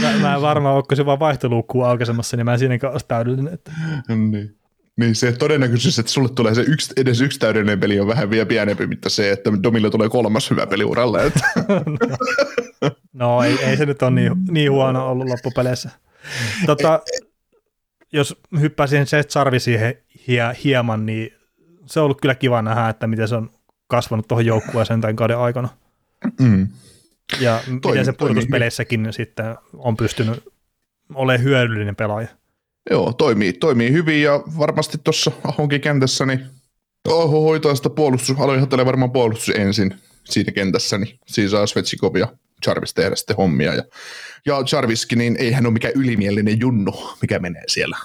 Mä, 0.00 0.12
mä 0.20 0.34
en 0.34 0.42
varmaan 0.42 0.74
ole, 0.74 0.82
kun 0.88 0.96
se 0.96 1.06
vaan 1.06 1.18
vaihtoluukkuu 1.18 1.82
aukaisemassa, 1.82 2.36
niin 2.36 2.44
mä 2.44 2.52
en 2.52 2.58
siinäkään 2.58 2.92
olisi 2.92 3.06
täydellinen. 3.08 3.54
Että. 3.54 3.72
niin. 4.08 4.59
Niin 5.00 5.14
se 5.14 5.32
todennäköisyys, 5.32 5.98
että 5.98 6.12
sulle 6.12 6.28
tulee 6.28 6.54
se 6.54 6.60
yksi, 6.60 6.92
edes 6.96 7.20
yksi 7.20 7.38
täydellinen 7.38 7.80
peli 7.80 8.00
on 8.00 8.06
vähän 8.06 8.30
vielä 8.30 8.46
pienempi, 8.46 8.86
mitä 8.86 9.08
se, 9.08 9.30
että 9.30 9.50
Domille 9.62 9.90
tulee 9.90 10.08
kolmas 10.08 10.50
hyvä 10.50 10.66
peli 10.66 10.84
uralle. 10.84 11.26
Että. 11.26 11.40
No 13.12 13.42
ei, 13.42 13.64
ei 13.64 13.76
se 13.76 13.86
nyt 13.86 14.02
ole 14.02 14.10
niin, 14.10 14.32
niin 14.50 14.72
huono 14.72 15.10
ollut 15.10 15.28
loppupeleissä. 15.28 15.90
Tota, 16.66 17.00
jos 18.12 18.36
hyppäisin 18.60 19.06
se 19.06 19.22
hie, 20.26 20.56
hieman, 20.64 21.06
niin 21.06 21.32
se 21.86 22.00
on 22.00 22.04
ollut 22.04 22.20
kyllä 22.20 22.34
kiva 22.34 22.62
nähdä, 22.62 22.88
että 22.88 23.06
miten 23.06 23.28
se 23.28 23.34
on 23.34 23.50
kasvanut 23.86 24.28
tuohon 24.28 24.46
joukkueeseen 24.46 25.00
tämän 25.00 25.16
kauden 25.16 25.38
aikana. 25.38 25.68
Mm. 26.40 26.68
Ja 27.40 27.60
miten 27.66 27.80
Toimii- 27.80 28.04
se 28.04 28.12
pudotuspeleissäkin 28.12 29.08
sitten 29.10 29.56
on 29.72 29.96
pystynyt 29.96 30.44
olemaan 31.14 31.44
hyödyllinen 31.44 31.96
pelaaja. 31.96 32.28
Joo, 32.90 33.12
toimii, 33.12 33.52
toimii 33.52 33.92
hyvin 33.92 34.22
ja 34.22 34.42
varmasti 34.58 34.98
tuossa 35.04 35.32
Ahonkin 35.44 35.80
kentässä, 35.80 36.26
niin 36.26 36.46
Oho 37.08 37.40
hoitaa 37.40 37.74
sitä 37.74 37.90
puolustus, 37.90 38.40
aloittelee 38.40 38.86
varmaan 38.86 39.12
puolustus 39.12 39.54
ensin 39.54 39.94
siinä 40.24 40.52
kentässä, 40.52 40.98
niin 40.98 41.18
siinä 41.26 41.50
saa 41.50 41.66
Svetsikov 41.66 42.16
ja 42.16 42.28
Jarvis 42.66 42.94
tehdä 42.94 43.16
sitten 43.16 43.36
hommia. 43.36 43.74
Ja, 43.74 43.82
ja 44.46 44.56
Jarviskin, 44.72 45.18
niin 45.18 45.36
ei 45.36 45.52
hän 45.52 45.66
ole 45.66 45.72
mikään 45.72 45.94
ylimielinen 45.96 46.60
junnu, 46.60 46.92
mikä 47.22 47.38
menee 47.38 47.64
siellä. 47.68 47.96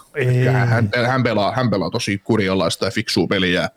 Hän, 0.51 0.89
hän, 1.05 1.23
pelaa, 1.23 1.51
hän 1.51 1.69
pelaa 1.69 1.89
tosi 1.89 2.17
kurjalaista 2.17 2.85
ja 2.85 2.91
fiksua 2.91 3.27
peliä 3.27 3.69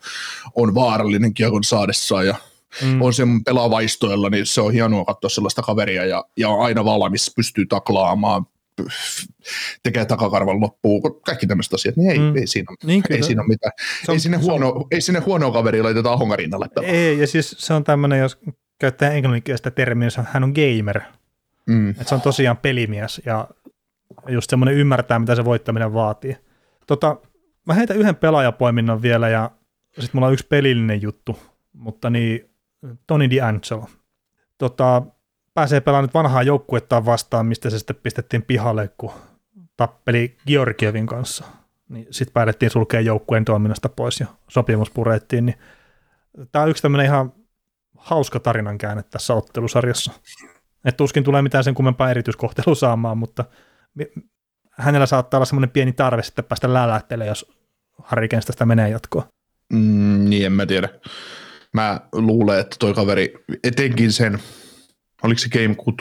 on 0.55 0.75
vaarallinen 0.75 1.33
kiekon 1.33 1.63
saadessaan 1.63 2.27
ja 2.27 2.35
mm. 2.81 3.01
on 3.01 3.13
sen 3.13 3.43
pelaa 3.43 3.69
vaistoilla, 3.69 4.29
niin 4.29 4.45
se 4.45 4.61
on 4.61 4.73
hienoa 4.73 5.05
katsoa 5.05 5.29
sellaista 5.29 5.61
kaveria 5.61 6.05
ja, 6.05 6.25
ja 6.37 6.49
on 6.49 6.65
aina 6.65 6.85
valmis, 6.85 7.33
pystyy 7.35 7.65
taklaamaan, 7.65 8.45
tekee 9.83 10.05
takakarvan 10.05 10.61
loppuun, 10.61 11.01
kaikki 11.25 11.47
tämmöiset 11.47 11.73
asiat, 11.73 11.95
niin 11.95 12.11
ei, 12.11 12.19
Mm. 12.19 12.37
ei, 12.37 12.47
siinä, 12.47 12.65
Niin 12.83 13.03
ei 13.09 13.23
siinä 13.23 13.41
ole 13.41 13.47
mitään. 13.47 13.71
Se 14.05 14.11
on- 14.11 14.15
ei, 14.15 14.19
sinne 14.19 14.37
se 14.37 14.51
on- 14.51 14.61
huono, 14.61 14.87
ei 14.91 15.01
sinne 15.01 15.19
huonoa 15.19 15.51
kaveria 15.51 15.83
laiteta 15.83 16.11
Ahongan 16.13 16.37
rinnalle 16.39 16.67
pelaamaan. 16.75 16.99
Ei, 16.99 17.19
ja 17.19 17.27
siis 17.27 17.55
se 17.57 17.73
on 17.73 17.83
tämmöinen, 17.83 18.19
jos 18.19 18.37
käyttää 18.79 19.11
englanninkielistä 19.11 19.71
termiä, 19.71 20.09
hän 20.25 20.43
on 20.43 20.53
gamer. 20.53 21.01
Mm. 21.65 21.89
Että 21.89 22.03
se 22.03 22.15
on 22.15 22.21
tosiaan 22.21 22.57
pelimies 22.57 23.21
ja 23.25 23.47
just 24.27 24.49
semmoinen 24.49 24.75
ymmärtää, 24.75 25.19
mitä 25.19 25.35
se 25.35 25.45
voittaminen 25.45 25.93
vaatii. 25.93 26.37
Tota, 26.87 27.17
mä 27.65 27.73
heitän 27.73 27.97
yhden 27.97 28.15
pelaajapoiminnan 28.15 29.01
vielä 29.01 29.29
ja 29.29 29.51
sitten 29.89 30.09
mulla 30.13 30.27
on 30.27 30.33
yksi 30.33 30.47
pelillinen 30.47 31.01
juttu, 31.01 31.39
mutta 31.73 32.09
niin 32.09 32.49
Tony 33.07 33.29
DiAngelo. 33.29 33.87
Tota, 34.57 35.01
pääsee 35.59 35.81
pelaamaan 35.81 36.03
nyt 36.03 36.13
vanhaa 36.13 36.43
joukkuettaan 36.43 37.05
vastaan, 37.05 37.45
mistä 37.45 37.69
se 37.69 37.77
sitten 37.77 37.95
pistettiin 37.95 38.43
pihalle, 38.43 38.89
kun 38.97 39.11
tappeli 39.77 40.37
Georgievin 40.47 41.07
kanssa. 41.07 41.45
Niin 41.89 42.07
sitten 42.11 42.33
päätettiin 42.33 42.69
sulkea 42.69 43.01
joukkueen 43.01 43.45
toiminnasta 43.45 43.89
pois 43.89 44.19
ja 44.19 44.27
sopimus 44.47 44.89
purettiin. 44.91 45.45
Niin 45.45 45.57
Tämä 46.51 46.63
on 46.63 46.69
yksi 46.69 46.81
tämmöinen 46.81 47.05
ihan 47.05 47.33
hauska 47.97 48.39
tarinan 48.39 48.77
käänne 48.77 49.03
tässä 49.03 49.33
ottelusarjassa. 49.33 50.11
Et 50.85 50.97
tuskin 50.97 51.23
tulee 51.23 51.41
mitään 51.41 51.63
sen 51.63 51.75
kummempaa 51.75 52.11
erityiskohtelua 52.11 52.75
saamaan, 52.75 53.17
mutta 53.17 53.45
hänellä 54.71 55.05
saattaa 55.05 55.37
olla 55.37 55.45
semmoinen 55.45 55.69
pieni 55.69 55.93
tarve 55.93 56.23
sitten 56.23 56.45
päästä 56.45 56.73
lälättelemään, 56.73 57.27
jos 57.27 57.51
Harrikens 58.03 58.45
tästä 58.45 58.65
menee 58.65 58.89
jatkoon. 58.89 59.25
Mm, 59.73 60.29
niin 60.29 60.45
en 60.45 60.53
mä 60.53 60.65
tiedä. 60.65 60.89
Mä 61.73 61.99
luulen, 62.11 62.59
että 62.59 62.75
toi 62.79 62.93
kaveri, 62.93 63.33
etenkin 63.63 64.11
sen, 64.11 64.39
oliko 65.23 65.39
se 65.39 65.49
Game 65.49 65.75
6 65.75 65.97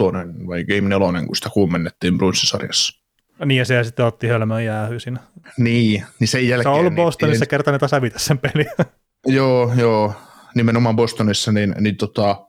vai 0.46 0.64
Game 0.64 0.98
4, 0.98 1.26
kun 1.26 1.37
sitä 1.37 1.48
kuumennettiin 1.50 2.18
Brunsisarjassa. 2.18 2.98
Niin 3.44 3.59
ja 3.59 3.64
se 3.64 3.85
sitten 3.85 4.07
otti 4.07 4.28
hölmön 4.28 4.64
jäähy 4.64 5.00
siinä. 5.00 5.20
Niin, 5.59 6.04
niin 6.20 6.28
sen 6.28 6.40
Se 6.40 6.46
jälkeen... 6.46 6.72
on 6.72 6.78
ollut 6.78 6.92
niin, 6.92 7.04
Bostonissa 7.04 7.46
kerta 7.46 7.72
ne 7.72 7.78
taas 7.78 7.92
hävitä 7.92 8.18
sen 8.18 8.38
peli. 8.38 8.66
Joo, 9.26 9.72
joo, 9.76 10.14
nimenomaan 10.54 10.96
Bostonissa, 10.96 11.52
niin, 11.52 11.74
niin 11.81 11.96
tota, 11.96 12.46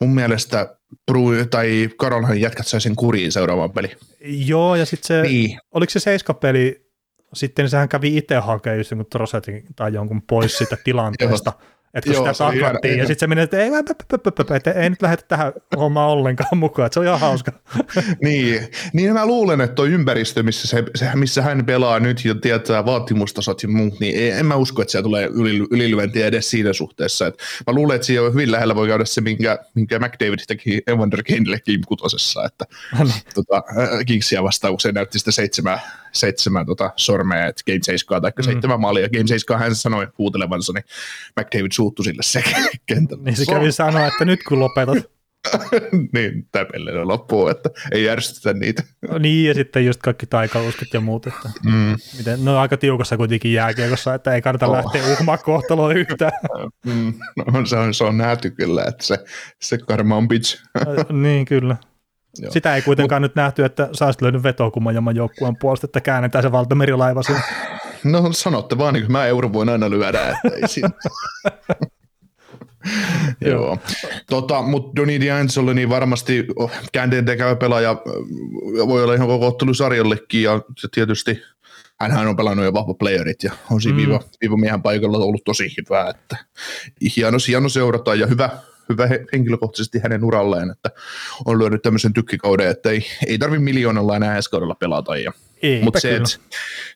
mun 0.00 0.14
mielestä 0.14 0.76
Bru- 1.10 1.46
tai 1.50 1.88
Karolhan 1.98 2.40
jätkät 2.40 2.66
sai 2.66 2.80
sen 2.80 2.96
kuriin 2.96 3.32
seuraavaan 3.32 3.72
peli. 3.72 3.90
Joo, 4.24 4.74
ja 4.76 4.86
sitten 4.86 5.06
se, 5.06 5.22
niin. 5.22 5.48
Niin, 5.48 5.58
oliko 5.70 5.90
se 5.90 6.00
seiskapeli, 6.00 6.88
sitten 7.34 7.70
sehän 7.70 7.88
kävi 7.88 8.16
itse 8.16 8.36
hakemaan 8.36 8.78
just 8.78 8.90
jonkun 8.90 9.10
Trosetin 9.10 9.66
tai 9.76 9.94
jonkun 9.94 10.22
pois 10.22 10.58
siitä 10.58 10.76
tilanteesta. 10.84 11.52
Että 11.94 12.10
kun 12.10 12.14
Joo, 12.14 12.34
sitä 12.34 12.44
takattiin, 12.44 12.98
ja 12.98 13.06
sitten 13.06 13.20
se 13.20 13.26
meni, 13.26 13.40
että 13.40 13.58
ei, 13.58 13.70
että 14.56 14.72
ei 14.72 14.90
nyt 14.90 15.02
lähdetä 15.02 15.22
tähän 15.28 15.52
hommaan 15.76 16.10
ollenkaan 16.10 16.58
mukaan, 16.58 16.86
että 16.86 16.94
se 16.94 17.00
on 17.00 17.06
ihan 17.06 17.20
hauska. 17.20 17.52
Niin, 18.22 18.68
niin 18.92 19.12
mä 19.12 19.26
luulen, 19.26 19.60
että 19.60 19.74
tuo 19.74 19.84
ympäristö, 19.84 20.42
missä, 20.42 20.68
se, 20.68 20.84
se, 20.94 21.10
missä 21.14 21.42
hän 21.42 21.66
pelaa 21.66 22.00
nyt 22.00 22.24
ja 22.24 22.34
tietää 22.34 22.84
vaatimustasot 22.84 23.62
ja 23.62 23.68
muut, 23.68 24.00
niin 24.00 24.34
en 24.34 24.46
mä 24.46 24.54
usko, 24.54 24.82
että 24.82 24.92
siellä 24.92 25.04
tulee 25.04 25.26
yli, 25.26 25.66
ylilyöntiä 25.70 26.26
edes 26.26 26.50
siinä 26.50 26.72
suhteessa. 26.72 27.26
Et 27.26 27.34
mä 27.66 27.72
luulen, 27.72 27.94
että 27.94 28.06
siellä 28.06 28.30
hyvin 28.30 28.52
lähellä 28.52 28.74
voi 28.74 28.88
käydä 28.88 29.04
se, 29.04 29.20
minkä, 29.20 29.58
minkä 29.74 29.98
McDavid 29.98 30.38
teki 30.46 30.82
Evander 30.86 31.22
Kanelle 31.22 31.60
Game 31.66 31.82
kutosessa, 31.86 32.44
että 32.44 32.64
tota, 33.34 33.56
äh, 33.56 33.88
Kingsia 34.06 34.42
vastaan, 34.42 34.72
kun 34.72 34.80
se 34.80 34.92
näytti 34.92 35.18
sitä 35.18 35.30
seitsemän, 35.30 35.80
seitsemän 36.12 36.66
tota, 36.66 36.90
sormea, 36.96 37.46
että 37.46 37.62
Game 37.66 37.80
7 37.82 38.22
tai 38.22 38.32
mm. 38.38 38.42
seitsemän 38.44 38.80
maalia. 38.80 39.08
Game 39.08 39.26
7 39.26 39.60
hän 39.60 39.74
sanoi 39.74 40.08
huutelevansa, 40.18 40.72
niin 40.72 40.84
McDavid 41.40 41.72
suuttui 41.88 42.04
sille 42.04 42.22
se 42.22 42.42
kentällä. 42.86 43.24
Niin 43.24 43.36
se 43.36 43.46
kävi 43.46 43.72
sanoa, 43.72 44.06
että 44.06 44.24
nyt 44.24 44.40
kun 44.48 44.60
lopetat. 44.60 44.98
niin, 46.14 46.48
täpelle 46.52 47.04
loppuu, 47.04 47.48
että 47.48 47.70
ei 47.92 48.04
järjestetä 48.04 48.58
niitä. 48.58 48.82
Niin, 49.18 49.48
ja 49.48 49.54
sitten 49.54 49.86
just 49.86 50.02
kaikki 50.02 50.26
taikaluskut 50.26 50.88
ja 50.94 51.00
muut, 51.00 51.26
että 51.26 51.50
Mm. 51.64 51.96
miten, 52.18 52.44
no 52.44 52.58
aika 52.58 52.76
tiukassa 52.76 53.16
kuitenkin 53.16 53.52
jääkiekossa, 53.52 54.14
että 54.14 54.34
ei 54.34 54.42
kannata 54.42 54.66
Oh. 54.66 54.72
lähteä 54.76 55.02
uhmaa 55.12 55.38
kohtaloa 55.38 55.92
yhtään. 55.92 56.32
Mm, 56.86 57.14
no, 57.36 57.66
se, 57.66 57.76
on, 57.76 57.94
se 57.94 58.04
on 58.04 58.18
nähty 58.18 58.50
kyllä, 58.50 58.84
että 58.88 59.04
se, 59.06 59.18
se 59.60 59.78
karma 59.78 60.16
on 60.16 60.28
bitch. 60.28 60.62
niin, 61.12 61.44
kyllä. 61.44 61.76
Joo. 62.38 62.52
Sitä 62.52 62.74
ei 62.76 62.82
kuitenkaan 62.82 63.22
nyt 63.22 63.34
nähty, 63.34 63.64
että 63.64 63.88
sä 63.92 64.04
olisit 64.04 64.22
löynyt 64.22 64.42
vetokumman 64.42 65.16
joukkueen 65.16 65.56
puolesta, 65.60 65.84
että 65.84 66.00
käännetään 66.00 66.42
se 66.42 66.52
valtamerilaiva 66.52 67.22
sinne. 67.22 67.40
No 68.12 68.32
sanotte 68.32 68.78
vaan, 68.78 68.94
niin 68.94 69.12
mä 69.12 69.26
euro 69.26 69.52
voin 69.52 69.68
aina 69.68 69.90
lyödä, 69.90 70.20
että 70.28 70.56
ei 70.56 70.68
siinä. 70.68 70.90
Joo. 73.40 73.78
Tota, 74.30 74.62
mutta 74.62 74.96
Donny 74.96 75.18
D'Angelo 75.18 75.74
niin 75.74 75.88
varmasti 75.88 76.46
oh, 76.56 76.70
käänteen 76.92 77.24
tekevä 77.24 77.56
pelaaja 77.56 77.96
voi 78.88 79.02
olla 79.04 79.14
ihan 79.14 79.28
koko 79.28 79.46
ottelusarjallekin 79.46 80.42
ja 80.42 80.62
se 80.78 80.88
tietysti 80.94 81.42
hänhän 82.00 82.28
on 82.28 82.36
pelannut 82.36 82.64
jo 82.64 82.72
vahva 82.72 82.94
playerit 82.94 83.42
ja 83.42 83.52
on 83.70 83.80
siinä 83.82 83.94
Mm. 83.98 84.06
viiva, 84.06 84.20
viiva 84.40 84.56
miehen 84.56 84.82
paikalla 84.82 85.18
ollut 85.18 85.44
tosi 85.44 85.74
hyvä, 85.78 86.10
että 86.10 86.36
hieno, 87.16 87.38
hieno 87.48 87.68
seurata 87.68 88.14
ja 88.14 88.26
hyvä, 88.26 88.50
hyvä 88.88 89.06
he- 89.06 89.24
henkilökohtaisesti 89.32 89.98
hänen 89.98 90.24
uralleen, 90.24 90.70
että 90.70 90.90
on 91.44 91.58
lyönyt 91.58 91.82
tämmöisen 91.82 92.12
tykkikauden, 92.12 92.68
että 92.68 92.90
ei, 92.90 93.06
ei 93.26 93.38
tarvi 93.38 93.58
miljoonalla 93.58 94.16
enää 94.16 94.36
ensi 94.36 94.50
kaudella 94.50 94.74
pelata 94.74 95.16
ja 95.16 95.32
mutta 95.82 96.00
se, 96.00 96.16
että 96.16 96.28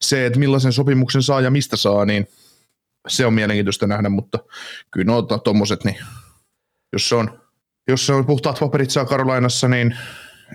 se, 0.01 0.27
et 0.27 0.37
millaisen 0.37 0.72
sopimuksen 0.72 1.22
saa 1.22 1.40
ja 1.40 1.51
mistä 1.51 1.77
saa, 1.77 2.05
niin 2.05 2.29
se 3.09 3.27
on 3.27 3.35
mielenkiintoista 3.35 3.87
nähdä, 3.87 4.09
mutta 4.09 4.38
kyllä 4.90 5.12
no 5.12 5.22
tuommoiset, 5.22 5.85
niin 5.85 5.96
jos 6.92 7.09
se 7.09 7.14
on, 7.14 7.40
jos 7.88 8.07
se 8.07 8.12
on 8.12 8.27
puhtaat 8.27 8.59
paperit 8.61 8.90
saa 8.90 9.05
Karolainassa, 9.05 9.68
niin 9.68 9.96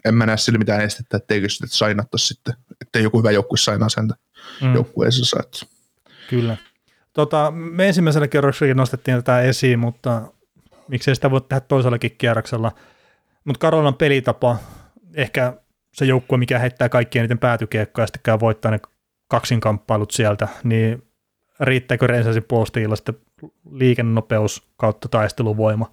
en 0.06 0.16
mä 0.16 0.26
näe 0.26 0.38
sille 0.38 0.60
mitään 0.60 0.82
estettä, 0.82 1.18
etteikö 1.18 1.50
sitä 1.50 1.68
sainattaisi 1.70 2.28
sitten, 2.28 2.54
ettei 2.82 3.04
joku 3.04 3.18
hyvä 3.18 3.32
joukkue 3.32 3.58
sainaa 3.58 3.90
sen 3.90 4.08
Mm. 4.62 4.74
joukkueensa. 4.74 5.40
Että. 5.40 5.66
Kyllä. 6.30 6.58
Tota, 7.14 7.52
me 7.52 7.88
ensimmäisellä 7.88 8.28
kierroksella 8.28 8.74
nostettiin 8.74 9.18
tätä 9.18 9.42
esiin, 9.42 9.80
mutta 9.80 10.22
miksei 10.88 11.16
sitä 11.16 11.32
voi 11.32 11.42
tehdä 11.42 11.60
toisellakin 11.60 12.16
kierroksella. 12.18 12.72
Mutta 13.44 13.60
Karolanan 13.60 13.94
pelitapa, 13.94 14.58
ehkä 15.14 15.54
se 15.98 16.06
joukkue, 16.06 16.38
mikä 16.38 16.60
heittää 16.60 16.90
kaikkien 16.90 17.22
eniten 17.22 17.40
päätykiekkoja 17.40 18.04
ja 18.04 18.08
sitten 18.08 18.40
voittaa 18.40 18.72
ne 18.72 18.80
kaksinkamppailut 19.28 20.12
sieltä, 20.12 20.48
niin 20.64 21.04
riittääkö 21.60 22.08
Rensasin 22.08 22.44
puolustajilla 22.44 22.96
sitten 22.96 23.18
liikennopeus 23.72 24.68
kautta 24.78 25.08
taisteluvoima 25.08 25.92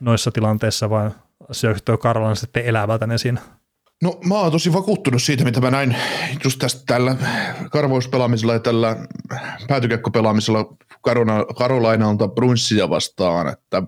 noissa 0.00 0.30
tilanteissa 0.30 0.90
vai 0.90 1.10
syöksytkö 1.52 1.98
Karolan 1.98 2.36
sitten 2.36 2.64
elävältä 2.64 3.06
ne 3.06 3.18
siinä? 3.18 3.40
No 4.02 4.20
mä 4.24 4.34
oon 4.34 4.52
tosi 4.52 4.72
vakuuttunut 4.72 5.22
siitä, 5.22 5.44
mitä 5.44 5.60
mä 5.60 5.70
näin 5.70 5.96
just 6.44 6.58
tästä 6.58 6.82
tällä 6.86 7.16
karvauspelaamisella 7.70 8.52
ja 8.52 8.60
tällä 8.60 8.96
päätykiekkopelaamisella 9.68 10.76
Karona, 11.02 11.44
Karolainalta 11.58 12.28
Brunssia 12.28 12.90
vastaan, 12.90 13.48
että 13.48 13.82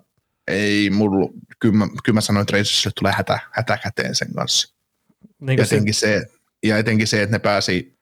ei 0.49 0.91
mulla, 0.91 1.33
kyllä 1.61 1.75
mä, 1.75 1.87
kyllä 2.05 2.17
mä 2.17 2.21
sanoin, 2.21 2.43
että 2.43 2.53
Rangersille 2.53 2.93
tulee 2.99 3.13
hätä, 3.13 3.39
hätä 3.51 3.77
käteen 3.77 4.15
sen 4.15 4.35
kanssa. 4.35 4.74
Niin 5.47 5.59
Ja 5.59 5.65
etenkin, 5.65 5.95
se, 5.95 6.27
ja 6.63 6.79
etenkin 6.79 7.07
se, 7.07 7.23
että 7.23 7.37
ne 7.37 7.39
pääsi, 7.39 7.99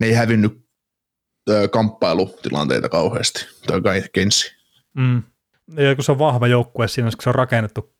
ne 0.00 0.06
ei 0.06 0.12
hävinnyt 0.12 0.66
ö, 1.50 1.68
kamppailutilanteita 1.68 2.88
kauheasti, 2.88 3.46
toi 3.66 3.80
Kensi. 4.12 4.52
Mm. 4.94 5.22
Ja 5.76 5.94
kun 5.94 6.04
se 6.04 6.12
on 6.12 6.18
vahva 6.18 6.46
joukkue 6.46 6.88
siinä, 6.88 7.10
kun 7.10 7.22
se 7.22 7.28
on 7.28 7.34
rakennettu 7.34 7.94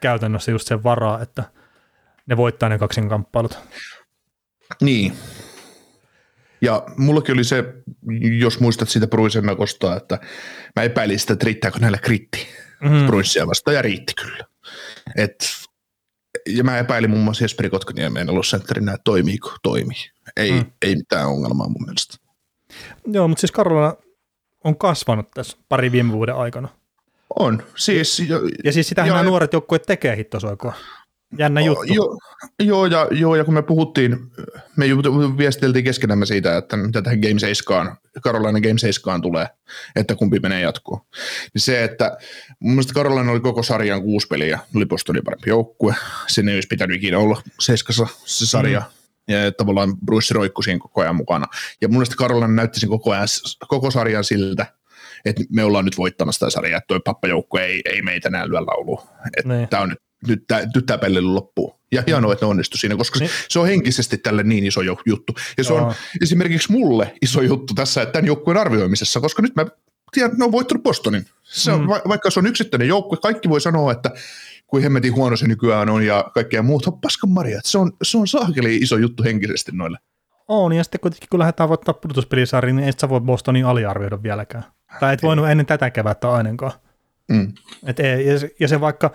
käytännössä 0.00 0.50
just 0.50 0.68
sen 0.68 0.82
varaa, 0.82 1.22
että 1.22 1.44
ne 2.26 2.36
voittaa 2.36 2.68
ne 2.68 2.78
kaksinkamppailut. 2.78 3.58
Niin. 4.80 5.12
Ja 6.60 6.84
mullakin 6.96 7.32
oli 7.32 7.44
se, 7.44 7.64
jos 8.38 8.60
muistat 8.60 8.88
siitä 8.88 9.06
Bruisen 9.06 9.44
nakosta, 9.44 9.96
että 9.96 10.18
mä 10.76 10.82
epäilin 10.82 11.18
sitä, 11.18 11.32
että 11.32 11.44
riittääkö 11.44 11.78
näillä 11.78 11.98
kritti 11.98 12.46
Mm. 12.82 13.06
Bruissia 13.06 13.46
vastaan, 13.46 13.74
ja 13.74 13.82
riitti 13.82 14.12
kyllä. 14.14 14.44
Et, 15.16 15.34
ja 16.46 16.64
mä 16.64 16.78
epäilin 16.78 17.10
muun 17.10 17.24
muassa 17.24 17.44
Jesperi 17.44 17.70
Kotkaniemen 17.70 18.30
alussentterin, 18.30 18.88
että 18.88 19.00
toimiiko, 19.04 19.56
toimii. 19.62 20.10
Ei, 20.36 20.50
Mm. 20.52 20.56
mm. 20.58 20.64
ei 20.82 20.96
mitään 20.96 21.28
ongelmaa 21.28 21.68
mun 21.68 21.84
mielestä. 21.86 22.16
Joo, 23.06 23.28
mutta 23.28 23.40
siis 23.40 23.52
Karolana 23.52 23.94
on 24.64 24.76
kasvanut 24.76 25.30
tässä 25.34 25.56
pari 25.68 25.92
viime 25.92 26.12
vuoden 26.12 26.34
aikana. 26.36 26.68
On, 27.38 27.62
siis... 27.76 28.20
Jo, 28.20 28.40
Ja 28.64 28.72
siis 28.72 28.88
sitähän 28.88 29.08
Joo, 29.08 29.16
nämä 29.16 29.28
nuoret 29.28 29.52
joukkueet 29.52 29.82
tekee 29.82 30.16
hittosoikoa. 30.16 30.72
Jännä 31.38 31.60
juttu. 31.60 31.94
Joo, 31.94 32.18
joo, 32.58 32.86
ja, 32.86 33.08
joo, 33.10 33.36
ja 33.36 33.44
kun 33.44 33.54
me 33.54 33.62
puhuttiin, 33.62 34.16
me 34.76 34.86
viesteltiin 35.38 35.84
keskenämme 35.84 36.26
siitä, 36.26 36.56
että 36.56 36.76
mitä 36.76 37.02
tähän 37.02 37.18
Game 37.18 37.38
7, 37.38 37.96
Carolina 38.20 38.60
Game 38.60 38.78
7 38.78 39.22
tulee, 39.22 39.46
että 39.96 40.14
kumpi 40.14 40.38
menee 40.40 40.60
jatkoon. 40.60 41.00
Niin 41.54 41.62
se, 41.62 41.84
että 41.84 42.16
mun 42.60 42.72
mielestä 42.72 42.94
Carolina 42.94 43.32
oli 43.32 43.40
koko 43.40 43.62
sarjan 43.62 44.02
kuusi 44.02 44.26
peliä, 44.26 44.58
oli 44.76 44.86
Bostonin 44.86 45.24
parempi 45.24 45.50
joukkue, 45.50 45.94
sinne 46.26 46.52
ei 46.52 46.56
olisi 46.56 46.68
pitänyt 46.68 46.96
ikinä 46.96 47.18
olla 47.18 47.42
seiskassa 47.60 48.06
se 48.24 48.46
sarja, 48.46 48.80
mm. 48.80 49.34
ja 49.34 49.52
tavallaan 49.52 49.96
Bruce 50.04 50.34
roikkui 50.34 50.64
siinä 50.64 50.78
koko 50.78 51.00
ajan 51.00 51.16
mukana. 51.16 51.46
Ja 51.80 51.88
mun 51.88 51.96
mielestä 51.96 52.16
Carolina 52.16 52.48
näytti 52.48 52.80
sen 52.80 52.88
koko, 52.88 53.10
ajan, 53.10 53.28
koko 53.68 53.90
sarjan 53.90 54.24
siltä, 54.24 54.66
että 55.24 55.44
me 55.50 55.64
ollaan 55.64 55.84
nyt 55.84 55.98
voittamassa 55.98 56.38
sitä 56.46 56.50
sarjaa, 56.50 56.78
että 56.78 56.86
toi 56.88 57.00
pappajoukkue 57.04 57.64
ei, 57.64 57.82
ei 57.84 58.02
meitä 58.02 58.28
enää 58.28 58.48
lyö 58.48 58.60
lauluun. 58.60 59.02
Että 59.36 59.54
Niin. 59.54 59.68
tämä 59.68 59.82
on 59.82 59.88
nyt 59.88 59.98
nyt 60.28 60.44
tämä, 60.48 60.60
nyt 60.74 60.86
tämä 60.86 60.98
peli 60.98 61.20
loppuu. 61.20 61.74
Ja 61.92 62.02
hienoa, 62.06 62.32
että 62.32 62.46
ne 62.46 62.50
onnistu 62.50 62.78
siinä, 62.78 62.96
koska 62.96 63.18
Niin. 63.18 63.30
se 63.48 63.58
on 63.58 63.66
henkisesti 63.66 64.18
tälle 64.18 64.42
niin 64.42 64.66
iso 64.66 64.80
juttu. 65.06 65.34
Ja 65.58 65.64
se 65.64 65.72
Joo. 65.74 65.86
on 65.86 65.94
esimerkiksi 66.22 66.72
mulle 66.72 67.14
iso 67.22 67.42
juttu 67.42 67.74
tässä 67.74 68.02
että 68.02 68.12
tämän 68.12 68.26
joukkueen 68.26 68.58
arvioimisessa, 68.60 69.20
koska 69.20 69.42
nyt 69.42 69.56
mä 69.56 69.66
tiedän, 70.12 70.36
ne 70.38 70.44
on 70.44 70.52
voittanut 70.52 70.82
Bostonin. 70.82 71.26
Se 71.42 71.72
on, 71.72 71.80
Mm. 71.80 71.88
va- 71.88 72.02
vaikka 72.08 72.30
se 72.30 72.38
on 72.40 72.46
yksittäinen 72.46 72.88
joukkue, 72.88 73.18
kaikki 73.22 73.48
voi 73.48 73.60
sanoa, 73.60 73.92
että 73.92 74.10
kuin 74.66 74.82
hemmetin 74.82 75.14
huono 75.14 75.36
se 75.36 75.46
nykyään 75.48 75.88
on 75.88 76.02
ja 76.06 76.24
kaikkea 76.34 76.62
muuta. 76.62 76.92
Paskan 76.92 77.30
Maria, 77.30 77.58
että 77.58 77.70
se 77.70 77.78
on, 77.78 77.92
se 78.02 78.18
on 78.18 78.28
saakeli 78.28 78.76
iso 78.76 78.96
juttu 78.96 79.22
henkisesti 79.22 79.72
noille. 79.74 79.98
On, 80.48 80.72
ja 80.72 80.84
sitten 80.84 81.00
kuitenkin 81.00 81.28
kun 81.30 81.38
lähdetään 81.40 81.68
voittaa 81.68 81.94
pudotuspelisarja, 81.94 82.74
niin 82.74 82.88
et 82.88 82.98
sä 83.00 83.08
voi 83.08 83.20
Bostonin 83.20 83.66
aliarvioida 83.66 84.22
vieläkään. 84.22 84.64
Tai 85.00 85.14
et 85.14 85.22
voinut 85.22 85.48
ennen 85.48 85.66
tätä 85.66 85.90
kevättä 85.90 86.30
ainakaan. 86.30 86.72
Mm. 87.28 87.52
Et 87.86 88.00
ei, 88.00 88.26
ja, 88.26 88.38
se, 88.38 88.50
ja 88.60 88.68
se 88.68 88.80
vaikka 88.80 89.10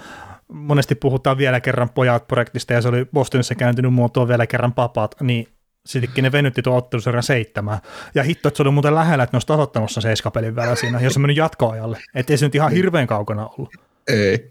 monesti 0.48 0.96
puhutaan 0.96 1.38
vielä 1.38 1.60
kerran 1.60 1.90
pojat-projektista, 1.90 2.74
ja 2.74 2.82
se 2.82 2.88
oli 2.88 3.06
Bostonissa 3.14 3.56
kääntynyt 3.56 3.94
muotoon 3.94 4.28
vielä 4.28 4.48
kerran 4.48 4.74
papat, 4.74 5.16
niin 5.22 5.48
sittenkin 5.86 6.24
ne 6.24 6.32
venytti 6.32 6.62
tuon 6.62 6.78
ottelusarjan 6.78 7.24
seitsemään. 7.24 7.80
Ja 8.16 8.24
hitto, 8.24 8.48
että 8.48 8.58
se 8.58 8.64
oli 8.64 8.72
muuten 8.72 8.96
lähellä, 8.96 9.24
että 9.24 9.34
ne 9.34 9.38
olisi 9.38 9.48
tasoittamassa 9.48 10.02
seiskapelin 10.02 10.56
välillä 10.56 10.76
siinä, 10.76 11.00
jos 11.00 11.14
se 11.14 11.20
mennyt 11.20 11.38
jatkoajalle. 11.38 12.00
Että 12.16 12.34
ei 12.34 12.38
se 12.38 12.46
nyt 12.46 12.56
ihan 12.56 12.72
hirveän 12.72 13.08
kaukana 13.08 13.48
ollut. 13.48 13.74
Ei. 14.08 14.50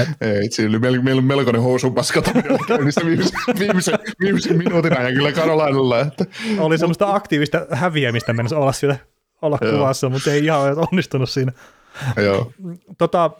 Et, 0.00 0.08
Ei, 0.20 0.50
siinä 0.50 0.70
oli 0.70 0.78
mel- 0.78 1.02
mel- 1.02 1.20
melkoinen 1.20 1.62
housunpaskata 1.62 2.30
käynnissä 2.68 3.00
viimeisen, 3.06 3.40
viimeisen, 3.58 3.98
viimeisen 4.20 4.58
minuutin 4.58 4.98
ajan 4.98 5.14
kyllä 5.14 5.32
Karolainalla. 5.32 6.00
Että 6.00 6.24
oli 6.58 6.78
semmoista 6.78 7.14
aktiivista 7.14 7.66
häviämistä 7.70 8.32
mennessä 8.32 8.58
olla 8.58 8.72
siellä 8.72 8.96
olla 9.42 9.58
kuvassa, 9.58 10.08
mutta 10.08 10.32
ei 10.32 10.44
ihan 10.44 10.78
onnistunut 10.92 11.30
siinä. 11.30 11.52
Joo. 12.16 12.52
Tota, 12.98 13.30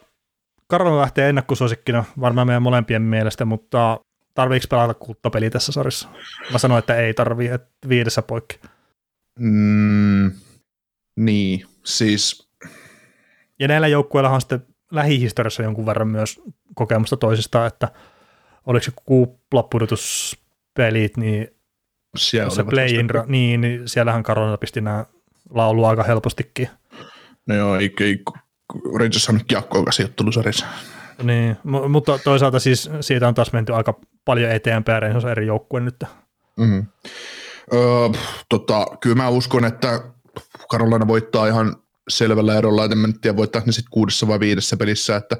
Karolina 0.67 0.97
lähtee 0.97 1.29
ennakkosuosikkina 1.29 2.03
varmaan 2.19 2.47
meidän 2.47 2.63
molempien 2.63 3.01
mielestä, 3.01 3.45
mutta 3.45 3.99
tarviiko 4.33 4.65
pelata 4.69 4.93
kulttapeli 4.93 5.49
tässä 5.49 5.71
sarjassa? 5.71 6.09
Mä 6.51 6.57
sanoin, 6.57 6.79
että 6.79 6.95
ei 6.95 7.13
tarvii, 7.13 7.47
että 7.47 7.89
viidessä 7.89 8.21
poikki. 8.21 8.59
Mm, 9.39 10.31
niin, 11.19 11.65
siis 11.83 12.49
Ja 13.59 13.67
näillä 13.67 13.87
joukkueilla 13.87 14.29
on 14.29 14.41
sitten 14.41 14.65
lähihistoriassa 14.91 15.63
jonkun 15.63 15.85
verran 15.85 16.07
myös 16.07 16.41
kokemusta 16.75 17.17
toisistaan, 17.17 17.67
että 17.67 17.91
oliko 18.65 18.83
se 18.83 18.91
kuplapudotuspelit, 19.05 21.17
niin 21.17 21.47
siellä 22.17 22.49
se 22.49 22.61
olivat 22.61 22.69
play-in, 22.69 23.07
vasta- 23.13 23.31
niin, 23.31 23.61
niin 23.61 23.89
siellähän 23.89 24.23
Karolina 24.23 24.57
pisti 24.57 24.81
nämä 24.81 25.05
laulu 25.49 25.85
aika 25.85 26.03
helpostikin. 26.03 26.69
No 27.47 27.55
joo, 27.55 27.75
ei, 27.75 27.93
ei, 27.99 28.23
Rangers 28.99 29.23
saanut 29.23 29.43
kiekkoa 29.47 29.85
käsiottelusarjassa. 29.85 30.65
Niin, 31.23 31.57
mutta 31.89 32.19
toisaalta 32.23 32.59
siis 32.59 32.89
siitä 33.01 33.27
on 33.27 33.33
taas 33.33 33.53
menty 33.53 33.73
aika 33.73 33.99
paljon 34.25 34.51
eteenpäin, 34.51 35.01
Rangers 35.01 35.25
on 35.25 35.31
eri 35.31 35.47
joukkue 35.47 35.79
nyt. 35.79 36.03
Mm-hmm. 36.57 36.85
Öö, 37.73 38.09
tota, 38.49 38.85
kyllä 39.01 39.15
mä 39.15 39.29
uskon, 39.29 39.65
että 39.65 40.01
Karolina 40.69 41.07
voittaa 41.07 41.47
ihan 41.47 41.75
selvällä 42.09 42.57
erolla, 42.57 42.85
että 42.85 42.97
en 43.07 43.19
tiedä 43.19 43.37
voittaa 43.37 43.61
ne 43.65 43.71
sitten 43.71 43.91
kuudessa 43.91 44.27
vai 44.27 44.39
viidessä 44.39 44.77
pelissä, 44.77 45.15
että 45.15 45.37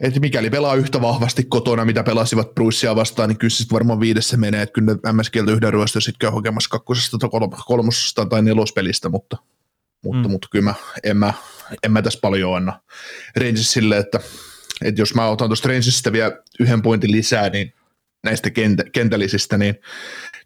että 0.00 0.20
mikäli 0.20 0.50
pelaa 0.50 0.74
yhtä 0.74 1.00
vahvasti 1.00 1.44
kotona, 1.44 1.84
mitä 1.84 2.02
pelasivat 2.02 2.54
Bruissia 2.54 2.96
vastaan, 2.96 3.28
niin 3.28 3.38
kyllä 3.38 3.50
sitten 3.50 3.74
varmaan 3.74 4.00
viidessä 4.00 4.36
menee, 4.36 4.62
että 4.62 4.72
kyllä 4.72 5.12
MS-kieltä 5.12 5.52
yhden 5.52 5.72
ryöstö 5.72 6.00
sitten 6.00 6.18
käy 6.18 6.30
hakemassa 6.30 6.70
kakkosesta 6.70 7.18
tai 7.18 7.30
kolmosesta 7.66 8.26
tai 8.26 8.42
nelospelistä, 8.42 9.08
mutta, 9.08 9.36
mutta, 10.04 10.28
mm. 10.28 10.32
mutta 10.32 10.48
kyllä 10.50 10.64
mä, 10.64 10.74
en, 11.04 11.16
mä, 11.16 11.34
en 11.82 11.92
mä 11.92 12.02
tässä 12.02 12.18
paljon 12.22 12.56
anna 12.56 12.80
Rangersille, 13.36 13.96
että, 13.96 14.20
että 14.84 15.00
jos 15.00 15.14
mä 15.14 15.28
otan 15.28 15.48
tuosta 15.48 15.68
Rangersista 15.68 16.12
vielä 16.12 16.32
yhden 16.60 16.82
pointin 16.82 17.12
lisää, 17.12 17.48
niin 17.48 17.74
näistä 18.24 18.50
kentä, 18.50 18.84
kentällisistä, 18.92 19.58
niin 19.58 19.74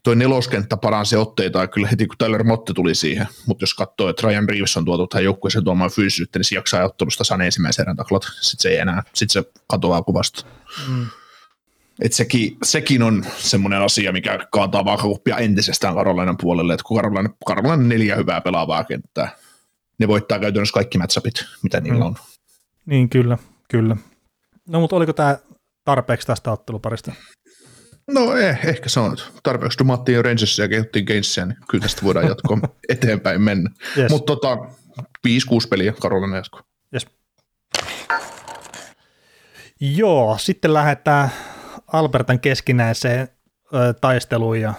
toi 0.03 0.15
neloskenttä 0.15 0.77
paransi 0.77 1.15
otteita 1.15 1.67
kyllä 1.67 1.87
heti, 1.87 2.07
kun 2.07 2.17
Tyler 2.17 2.43
Motte 2.43 2.73
tuli 2.73 2.95
siihen. 2.95 3.27
Mutta 3.45 3.63
jos 3.63 3.73
katsoo, 3.73 4.09
että 4.09 4.27
Ryan 4.27 4.49
Reeves 4.49 4.77
on 4.77 4.85
tuotu 4.85 5.07
tähän 5.07 5.23
joukkueeseen 5.23 5.63
tuomaan 5.63 5.91
fyysisyyttä, 5.91 6.39
niin 6.39 6.45
se 6.45 6.55
jaksaa 6.55 6.85
ottelusta 6.85 7.23
saa 7.23 7.43
ensimmäisen 7.43 7.83
erän 7.83 7.95
taklat. 7.95 8.23
Sitten 8.23 8.61
se 8.61 8.69
ei 8.69 8.77
enää, 8.77 9.03
sitten 9.13 9.43
se 9.43 9.51
katoaa 9.67 10.01
kuvasta. 10.01 10.45
Mm. 10.89 11.05
Et 12.01 12.13
sekin, 12.13 12.57
sekin, 12.63 13.03
on 13.03 13.25
semmoinen 13.37 13.81
asia, 13.81 14.11
mikä 14.11 14.39
kaataa 14.51 14.85
vaakakuppia 14.85 15.37
entisestään 15.37 15.95
Karolainan 15.95 16.37
puolelle, 16.37 16.73
että 16.73 16.83
kun 16.83 16.97
Karolainen, 16.97 17.33
Karolainen 17.45 17.89
neljä 17.89 18.15
hyvää 18.15 18.41
pelaavaa 18.41 18.83
kenttää, 18.83 19.35
ne 19.99 20.07
voittaa 20.07 20.39
käytännössä 20.39 20.73
kaikki 20.73 20.97
matchupit, 20.97 21.45
mitä 21.63 21.81
niillä 21.81 21.99
mm. 21.99 22.05
on. 22.05 22.15
Niin, 22.85 23.09
kyllä, 23.09 23.37
kyllä. 23.69 23.97
No 24.67 24.79
mutta 24.79 24.95
oliko 24.95 25.13
tämä 25.13 25.37
tarpeeksi 25.83 26.27
tästä 26.27 26.51
otteluparista? 26.51 27.13
No 28.07 28.37
eh, 28.37 28.59
ehkä 28.63 28.89
se 28.89 28.99
on 28.99 29.17
tarpeeksi 29.43 29.79
dumattiin 29.79 30.25
Rangersia 30.25 30.65
ja 30.65 30.69
kehuttiin 30.69 31.05
Gainsia, 31.05 31.45
niin 31.45 31.57
kyllä 31.69 31.81
tästä 31.81 32.01
voidaan 32.03 32.27
jatkoa 32.27 32.57
eteenpäin 32.89 33.41
mennä. 33.41 33.69
Yes. 33.97 34.11
Mutta 34.11 34.35
tota, 34.35 34.57
5-6 35.01 35.01
peliä 35.69 35.93
Karolina 36.01 36.37
jasko. 36.37 36.61
Yes. 36.93 37.07
Joo, 39.79 40.37
sitten 40.39 40.73
lähdetään 40.73 41.29
Albertan 41.87 42.39
keskinäiseen 42.39 43.27
ö, 43.73 43.93
taisteluun 43.93 44.61
ja 44.61 44.73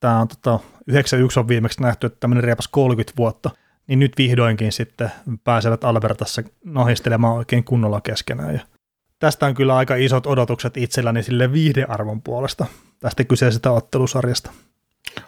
tämä 0.00 0.20
on 0.20 0.28
tota, 0.28 0.58
91 0.86 1.40
on 1.40 1.48
viimeksi 1.48 1.82
nähty, 1.82 2.06
että 2.06 2.20
tämmöinen 2.20 2.44
reipas 2.44 2.68
30 2.68 3.12
vuotta, 3.16 3.50
niin 3.90 3.98
nyt 3.98 4.12
vihdoinkin 4.18 4.72
sitten 4.72 5.10
pääsevät 5.44 5.84
Albertassa 5.84 6.42
nohistelemaan 6.64 7.36
oikein 7.36 7.64
kunnolla 7.64 8.00
keskenään. 8.00 8.54
Ja 8.54 8.60
tästä 9.18 9.46
on 9.46 9.54
kyllä 9.54 9.76
aika 9.76 9.94
isot 9.94 10.26
odotukset 10.26 10.76
itselläni 10.76 11.22
sille 11.22 11.52
viihdearvon 11.52 12.22
puolesta 12.22 12.66
tästä 13.00 13.24
kyseisestä 13.24 13.70
ottelusarjasta. 13.70 14.50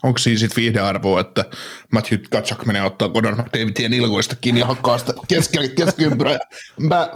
Onko 0.02 0.18
siinä 0.18 0.38
sitten 0.38 0.56
viihdearvoa, 0.56 1.20
että 1.20 1.44
Matthew 1.92 2.20
Katsak 2.30 2.66
menee 2.66 2.82
ottaa 2.82 3.08
Conor 3.08 3.34
McDavidien 3.36 3.92
ilkoista 3.92 4.36
kiinni 4.40 4.60
ja 4.60 4.66
hakkaa 4.66 4.98
sitä 4.98 5.12
keskiympyrää. 5.76 6.38
Mä, 6.80 7.08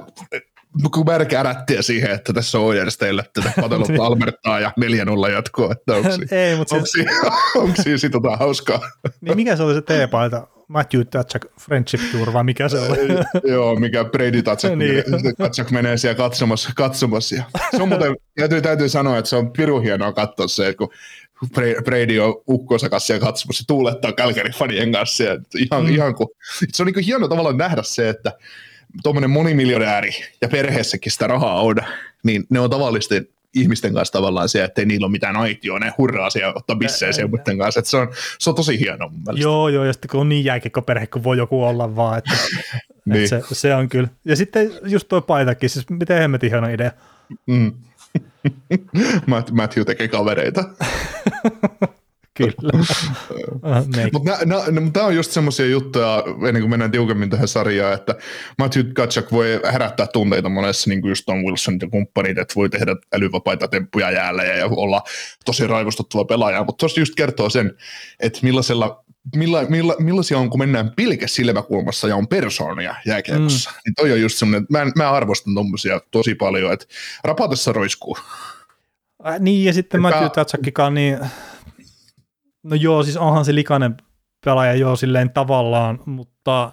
kun 0.94 1.06
märkä 1.06 1.40
ärättiä 1.40 1.82
siihen, 1.82 2.10
että 2.10 2.32
tässä 2.32 2.58
on 2.58 2.64
Oijers 2.64 2.98
teille 2.98 3.24
tätä 3.32 3.52
katselutta 3.60 3.92
niin. 3.92 4.02
Albertaa 4.02 4.60
ja 4.60 4.72
4-0 5.28 5.30
jatkoa, 5.32 5.72
että 5.72 5.94
onko, 5.94 6.08
Ei, 6.30 6.56
mutta 6.56 6.74
onko, 6.74 6.86
siinä, 6.86 7.12
onko 7.56 7.82
siinä 7.82 7.98
jotain 8.12 8.38
hauskaa? 8.38 8.80
Niin 9.20 9.36
mikä 9.36 9.56
se 9.56 9.62
oli 9.62 9.74
se 9.74 9.82
teepaita? 9.82 10.48
Matthew 10.68 11.02
Tatchak 11.10 11.46
Friendship 11.60 12.00
Tour, 12.12 12.32
vai 12.32 12.44
mikä 12.44 12.68
se 12.68 12.78
oli? 12.78 12.98
Joo, 13.52 13.76
mikä 13.76 14.04
Brady 14.04 14.42
Tatchak, 14.42 14.74
niin. 14.74 15.04
Tatchak 15.38 15.70
menee 15.70 15.96
siellä 15.96 16.16
katsomassa. 16.16 16.70
katsomassa. 16.76 17.36
Se 17.76 17.82
on 17.82 17.88
muuten, 17.88 18.16
täytyy, 18.36 18.62
täytyy 18.62 18.88
sanoa, 18.88 19.18
että 19.18 19.28
se 19.28 19.36
on 19.36 19.52
pirun 19.52 19.82
hienoa 19.82 20.12
katsoa 20.12 20.48
se, 20.48 20.68
että 20.68 20.78
kun 20.78 20.90
Brady 21.84 22.18
on 22.18 22.42
ukkonsa 22.48 22.88
kanssa 22.88 23.12
ja 23.12 23.20
katsomassa, 23.20 23.64
tuulettaa 23.66 24.12
Calgary 24.12 24.50
fanien 24.50 24.92
kanssa. 24.92 25.24
Ja 25.24 25.38
ihan, 25.58 25.84
mm. 25.84 25.94
ihan 25.94 26.14
kun, 26.14 26.28
se 26.72 26.82
on 26.82 26.86
niin 26.86 27.04
hieno 27.04 27.28
tavallaan 27.28 27.56
nähdä 27.56 27.82
se, 27.82 28.08
että 28.08 28.32
tuommoinen 29.02 29.30
monimiljonääri 29.30 30.10
ja 30.40 30.48
perheessäkin 30.48 31.12
sitä 31.12 31.26
rahaa 31.26 31.62
on, 31.62 31.76
niin 32.22 32.44
ne 32.50 32.60
on 32.60 32.70
tavallisten 32.70 33.28
ihmisten 33.60 33.94
kanssa 33.94 34.12
tavallaan 34.12 34.48
se, 34.48 34.64
että 34.64 34.80
ei 34.80 34.86
niillä 34.86 35.04
ole 35.04 35.10
mitään 35.10 35.36
aitioa, 35.36 35.78
ne 35.78 35.92
hurraa 35.98 36.30
siellä 36.30 36.52
ottaa 36.56 36.76
bissejä 36.76 37.12
siellä 37.12 37.30
muiden 37.30 37.58
kanssa, 37.58 37.80
että 37.80 37.90
se 37.90 37.96
on, 37.96 38.08
se 38.38 38.50
on 38.50 38.56
tosi 38.56 38.80
hieno 38.80 39.08
mun 39.08 39.20
mielestä. 39.26 39.42
Joo, 39.42 39.68
joo, 39.68 39.84
ja 39.84 39.92
sitten 39.92 40.08
kun 40.10 40.20
on 40.20 40.28
niin 40.28 40.44
jääkikko 40.44 40.82
perhe, 40.82 41.06
kun 41.06 41.24
voi 41.24 41.36
joku 41.38 41.64
olla 41.64 41.96
vaan, 41.96 42.18
että, 42.18 42.30
niin. 43.04 43.24
että 43.24 43.28
se, 43.48 43.54
se, 43.54 43.74
on 43.74 43.88
kyllä. 43.88 44.08
Ja 44.24 44.36
sitten 44.36 44.70
just 44.84 45.08
tuo 45.08 45.20
paitakin, 45.20 45.70
siis 45.70 45.90
miten 45.90 46.18
hemmetin 46.18 46.50
hieno 46.50 46.68
idea. 46.68 46.90
Mm. 47.46 47.72
Matthew 49.52 49.84
tekee 49.86 50.08
kavereita. 50.08 50.64
Kyllä. 52.36 52.52
Mutta 54.12 54.30
tämä 54.92 55.06
on 55.06 55.16
just 55.16 55.30
semmoisia 55.30 55.66
juttuja, 55.66 56.24
ennen 56.48 56.62
kuin 56.62 56.70
mennään 56.70 56.90
tiukemmin 56.90 57.30
tähän 57.30 57.48
sarjaan, 57.48 57.94
että 57.94 58.14
Matthew 58.58 58.92
Katchak 58.92 59.32
voi 59.32 59.60
herättää 59.72 60.06
tunteita 60.06 60.48
monessa, 60.48 60.90
niin 60.90 61.00
kuin 61.00 61.08
just 61.08 61.26
Tom 61.26 61.38
Wilson 61.38 61.78
ja 61.82 61.88
kumppanit, 61.88 62.38
että 62.38 62.54
voi 62.56 62.68
tehdä 62.68 62.96
älyvapaita 63.14 63.68
temppuja 63.68 64.10
jäällä 64.10 64.44
ja 64.44 64.66
olla 64.66 65.02
tosi 65.44 65.66
raivostuttava 65.66 66.24
pelaaja, 66.24 66.64
mutta 66.64 66.80
tuossa 66.80 67.00
just 67.00 67.14
kertoo 67.14 67.50
sen, 67.50 67.72
että 68.20 68.38
millaisella 68.42 69.04
milla, 69.36 69.64
milla, 69.68 69.94
millaisia 69.98 70.38
on, 70.38 70.50
kun 70.50 70.58
mennään 70.60 70.92
pilke 70.96 71.28
silmäkulmassa 71.28 72.08
ja 72.08 72.16
on 72.16 72.28
persoonia 72.28 72.94
jääkiekossa. 73.06 73.70
Mm. 73.70 73.76
Niin 73.84 73.94
toi 73.94 74.12
on 74.12 74.20
just 74.20 74.38
semmoinen, 74.38 74.66
mä, 74.70 74.86
mä 74.96 75.10
arvostan 75.10 75.54
tommosia 75.54 76.00
tosi 76.10 76.34
paljon, 76.34 76.72
että 76.72 76.86
rapatessa 77.24 77.72
roiskuu. 77.72 78.18
Äh, 79.26 79.40
niin, 79.40 79.64
ja 79.64 79.72
sitten 79.72 80.00
Matthew 80.00 80.30
Tatsakikaan, 80.30 80.94
niin 80.94 81.18
No 82.66 82.76
joo, 82.76 83.02
siis 83.02 83.16
onhan 83.16 83.44
se 83.44 83.54
likainen 83.54 83.96
pelaaja 84.44 84.74
jo 84.74 84.96
silleen 84.96 85.30
tavallaan, 85.30 85.98
mutta 86.06 86.72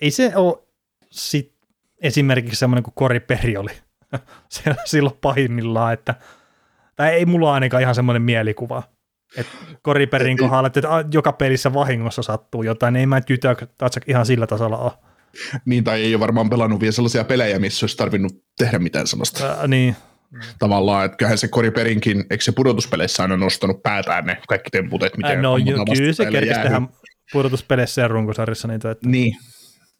ei 0.00 0.10
se 0.10 0.32
ole 0.36 0.62
sit 1.10 1.54
esimerkiksi 1.98 2.58
semmoinen 2.58 2.82
kuin 2.82 2.94
Kori 2.94 3.20
Peri 3.20 3.56
oli 3.56 3.72
silloin 4.84 5.16
pahimmillaan, 5.20 5.92
että 5.92 6.14
tai 6.96 7.10
ei 7.10 7.26
mulla 7.26 7.54
ainakaan 7.54 7.82
ihan 7.82 7.94
semmoinen 7.94 8.22
mielikuva, 8.22 8.82
että 9.36 9.52
Koriperin 9.82 10.38
kohdalla, 10.38 10.66
että 10.66 10.80
joka 11.12 11.32
pelissä 11.32 11.74
vahingossa 11.74 12.22
sattuu 12.22 12.62
jotain, 12.62 12.96
ei 12.96 13.06
mä 13.06 13.20
tytö 13.20 13.56
ihan 14.06 14.26
sillä 14.26 14.46
tasolla 14.46 14.78
ole. 14.78 14.92
Niin, 15.64 15.84
tai 15.84 16.02
ei 16.02 16.14
ole 16.14 16.20
varmaan 16.20 16.50
pelannut 16.50 16.80
vielä 16.80 16.92
sellaisia 16.92 17.24
pelejä, 17.24 17.58
missä 17.58 17.84
olisi 17.84 17.96
tarvinnut 17.96 18.44
tehdä 18.58 18.78
mitään 18.78 19.06
sellaista. 19.06 19.46
Ää, 19.46 19.66
niin, 19.66 19.96
Tavallaan, 20.58 21.04
että 21.04 21.16
kyllähän 21.16 21.38
se 21.38 21.48
Koriperinkin, 21.48 22.24
eikö 22.30 22.44
se 22.44 22.52
pudotuspeleissä 22.52 23.22
aina 23.22 23.36
nostanut 23.36 23.82
päätään 23.82 24.24
ne 24.24 24.38
kaikki 24.48 24.70
temput, 24.70 25.02
että 25.02 25.18
miten 25.18 25.42
No 25.42 25.56
jo, 25.56 25.84
kyllä 25.94 26.12
se 26.12 26.26
kerkesi 26.26 26.60
tehdä 26.60 26.82
pudotuspeleissä 27.32 28.02
ja 28.02 28.08
runkosarjassa 28.08 28.68
niitä. 28.68 28.90
Että... 28.90 29.08
Niin. 29.08 29.36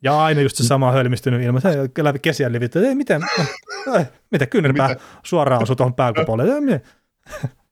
Ja 0.03 0.25
aina 0.25 0.41
just 0.41 0.57
se 0.57 0.65
sama 0.65 0.93
hölmistynyt 0.93 1.43
ilma, 1.43 1.61
se 1.61 1.91
läpi 2.03 2.19
kesiä 2.19 2.53
livitty, 2.53 2.87
ei 2.87 2.95
miten, 2.95 3.23
ei, 3.99 4.05
mitä 4.31 4.47
kyynärpää 4.47 4.97
suoraan 5.23 5.63
osui 5.63 5.77
tuohon 5.77 5.95
pääkupolle, 5.95 6.45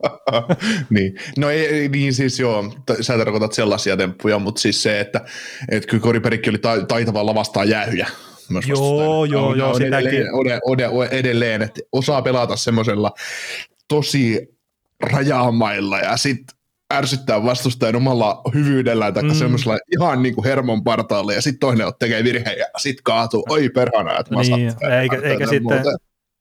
niin. 0.90 1.14
No 1.38 1.50
ei, 1.50 1.88
niin 1.88 2.14
siis 2.14 2.40
joo, 2.40 2.74
sä 3.00 3.18
tarkoitat 3.18 3.52
sellaisia 3.52 3.96
temppuja, 3.96 4.38
mutta 4.38 4.60
siis 4.60 4.82
se, 4.82 5.00
että, 5.00 5.20
että 5.68 5.88
kyllä 5.88 6.02
Koriperikki 6.02 6.50
oli 6.50 6.86
taitava 6.88 7.26
lavastaa 7.26 7.64
jäähyjä 7.64 8.08
myös 8.50 8.68
Joo, 8.68 9.24
joo, 9.24 9.48
on, 9.48 9.58
joo, 9.58 9.72
on 9.72 9.82
edelleen, 9.82 10.34
ode, 10.34 10.60
ode, 10.62 11.08
edelleen, 11.10 11.62
että 11.62 11.80
osaa 11.92 12.22
pelata 12.22 12.56
semmoisella 12.56 13.12
tosi 13.88 14.48
rajamailla 15.00 15.98
ja 15.98 16.16
sitten 16.16 16.56
ärsyttää 16.94 17.44
vastustajan 17.44 17.96
omalla 17.96 18.40
hyvyydellään 18.54 19.14
tai 19.14 19.22
mm. 19.22 19.34
semmoisella 19.34 19.78
ihan 19.98 20.22
niin 20.22 20.34
kuin 20.34 20.44
hermon 20.44 20.84
partaalle 20.84 21.34
ja 21.34 21.42
sitten 21.42 21.60
toinen 21.60 21.86
tekee 21.98 22.24
virheen 22.24 22.58
ja 22.58 22.66
sitten 22.78 23.04
kaatuu, 23.04 23.44
oi 23.48 23.68
perhana, 23.68 24.18
että 24.18 24.34
niin, 24.34 24.72
eikä, 25.00 25.16
eikä 25.22 25.46
sitten, 25.46 25.84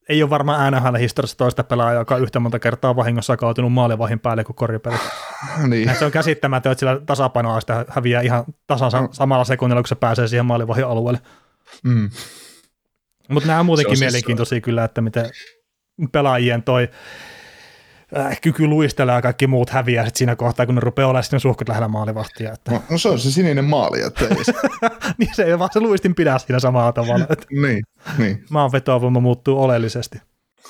ei 0.10 0.24
ole 0.24 0.30
varmaan 0.30 0.74
NHL 0.74 0.96
historiassa 0.96 1.38
toista 1.38 1.64
pelaajaa, 1.64 2.02
joka 2.02 2.18
yhtä 2.18 2.40
monta 2.40 2.60
kertaa 2.60 2.96
vahingossa 2.96 3.38
kaatunut 3.38 3.74
maalivahin 3.74 4.20
päälle 4.20 4.44
kuin 4.44 4.56
koripelissä. 4.56 5.10
niin. 5.68 5.96
Se 6.00 6.06
on 6.06 6.12
käsittämätöntä, 6.12 6.72
että 6.72 6.80
sillä 6.80 7.02
tasapainoa 7.06 7.60
sitä 7.60 7.86
häviää 7.90 8.22
ihan 8.22 8.44
tasan 8.68 8.92
mm. 9.04 9.10
samalla 9.12 9.44
sekunnilla, 9.44 9.82
kun 9.82 9.88
se 9.88 9.96
pääsee 9.96 10.28
siihen 10.28 10.46
maalivahin 10.46 10.86
alueelle. 10.86 11.20
Mm. 11.84 12.10
Mutta 13.30 13.48
nämä 13.48 13.60
on 13.60 13.66
muutenkin 13.66 13.98
siis 13.98 14.00
mielenkiintoisia 14.00 14.56
siis... 14.56 14.64
kyllä, 14.64 14.84
että 14.84 15.02
miten 15.02 15.30
pelaajien 16.12 16.64
toi 16.64 16.90
äh, 18.18 18.42
kyky 18.42 18.68
luistella 18.68 19.12
ja 19.14 19.22
kaikki 19.22 19.48
muut 19.48 19.70
häviää 19.70 20.06
sit 20.06 20.16
siinä 20.16 20.36
kohtaa, 20.36 20.66
kun 20.66 20.76
ne 20.76 20.82
rupeaa 20.82 21.10
olemaan 21.10 21.24
sitten 21.24 21.40
suhkut 21.40 21.70
lähellä 21.70 21.88
maalivahtia. 21.88 22.54
Että... 22.54 22.72
No, 22.72 22.84
no, 22.90 22.98
se 22.98 23.10
on 23.10 23.20
se 23.20 23.32
sininen 23.32 23.66
maali. 23.66 24.02
Että 24.02 24.26
ei 24.28 24.44
se... 24.44 24.54
niin 25.18 25.36
se 25.36 25.44
ei 25.44 25.60
vaan 25.60 25.70
se 25.74 25.80
luistin 25.80 26.16
pidä 26.16 26.38
siinä 26.38 26.60
samalla 26.60 26.92
tavalla. 26.92 27.26
Että 27.30 27.46
niin, 27.52 27.84
niin. 28.18 28.46
Maan 28.50 28.72
vetoavoima 28.72 29.20
muuttuu 29.20 29.64
oleellisesti. 29.64 30.22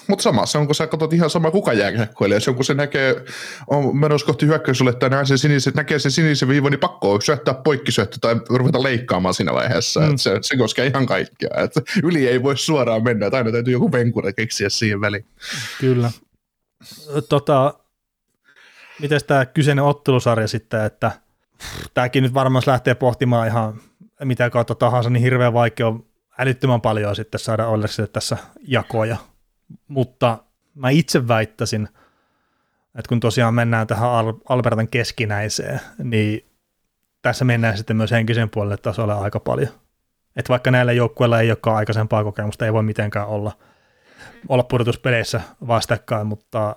Mutta 0.09 0.23
sama, 0.23 0.45
se 0.45 0.57
on 0.57 0.65
kun 0.65 0.75
sä 0.75 0.87
katsot 0.87 1.13
ihan 1.13 1.29
sama 1.29 1.51
kuka 1.51 1.73
jääkiekkoilija, 1.73 2.39
se 2.39 2.49
on 2.49 2.55
kun 2.55 2.65
se 2.65 2.73
näkee, 2.73 3.25
on 3.67 3.97
menossa 3.97 4.27
kohti 4.27 4.45
hyökkäysulle 4.45 4.93
tai 4.93 5.09
näkee 5.09 5.25
sen 5.25 5.37
sinisen, 5.37 5.73
näkee 5.75 5.99
sen 5.99 6.11
sinisen 6.11 6.49
viivon, 6.49 6.71
niin 6.71 6.79
pakko 6.79 7.13
on 7.13 7.21
syöttää 7.21 7.53
poikkisyöttö 7.53 8.17
tai 8.21 8.35
ruveta 8.49 8.83
leikkaamaan 8.83 9.33
siinä 9.33 9.53
vaiheessa. 9.53 9.99
Mm. 9.99 10.17
se, 10.17 10.39
se 10.41 10.57
koskee 10.57 10.87
ihan 10.87 11.05
kaikkea. 11.05 11.49
Et 11.57 11.71
yli 12.03 12.27
ei 12.27 12.43
voi 12.43 12.57
suoraan 12.57 13.03
mennä, 13.03 13.25
että 13.25 13.37
aina 13.37 13.51
täytyy 13.51 13.73
joku 13.73 13.91
venkure 13.91 14.33
keksiä 14.33 14.69
siihen 14.69 15.01
väliin. 15.01 15.25
Kyllä. 15.79 16.11
Tota, 17.29 17.73
miten 18.99 19.19
tämä 19.27 19.45
kyseinen 19.45 19.83
ottelusarja 19.83 20.47
sitten, 20.47 20.85
että 20.85 21.11
tämäkin 21.93 22.23
nyt 22.23 22.33
varmaan 22.33 22.63
lähtee 22.67 22.95
pohtimaan 22.95 23.47
ihan 23.47 23.81
mitä 24.23 24.49
kautta 24.49 24.75
tahansa, 24.75 25.09
niin 25.09 25.23
hirveän 25.23 25.53
vaikea 25.53 25.87
on 25.87 26.05
älyttömän 26.37 26.81
paljon 26.81 27.15
sitten 27.15 27.39
saada 27.39 27.67
Oilersille 27.67 28.07
tässä 28.07 28.37
jakoja. 28.61 29.17
Mutta 29.87 30.43
mä 30.75 30.89
itse 30.89 31.27
väittäisin, 31.27 31.89
että 32.95 33.09
kun 33.09 33.19
tosiaan 33.19 33.53
mennään 33.53 33.87
tähän 33.87 34.09
Albertan 34.49 34.87
keskinäiseen, 34.87 35.81
niin 36.03 36.45
tässä 37.21 37.45
mennään 37.45 37.77
sitten 37.77 37.97
myös 37.97 38.11
henkisen 38.11 38.49
puolelle 38.49 38.77
tasolle 38.77 39.13
aika 39.13 39.39
paljon. 39.39 39.69
Että 40.35 40.49
vaikka 40.49 40.71
näillä 40.71 40.91
joukkueilla 40.91 41.39
ei 41.39 41.51
olekaan 41.51 41.77
aikaisempaa 41.77 42.23
kokemusta, 42.23 42.65
ei 42.65 42.73
voi 42.73 42.83
mitenkään 42.83 43.27
olla, 43.27 43.51
olla 44.47 44.63
pudotuspeleissä 44.63 45.41
vastakkain, 45.67 46.27
mutta 46.27 46.75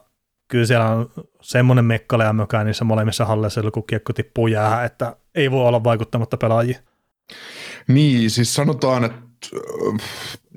kyllä 0.48 0.66
siellä 0.66 0.88
on 0.88 1.10
semmoinen 1.40 1.84
mekkale 1.84 2.24
ja 2.24 2.64
niissä 2.64 2.84
molemmissa 2.84 3.24
halleissa, 3.24 3.70
kun 3.72 3.86
kiekko 3.86 4.12
tippuu 4.12 4.46
jää, 4.46 4.84
että 4.84 5.16
ei 5.34 5.50
voi 5.50 5.66
olla 5.66 5.84
vaikuttamatta 5.84 6.36
pelaajia. 6.36 6.78
Niin, 7.88 8.30
siis 8.30 8.54
sanotaan, 8.54 9.04
että 9.04 9.18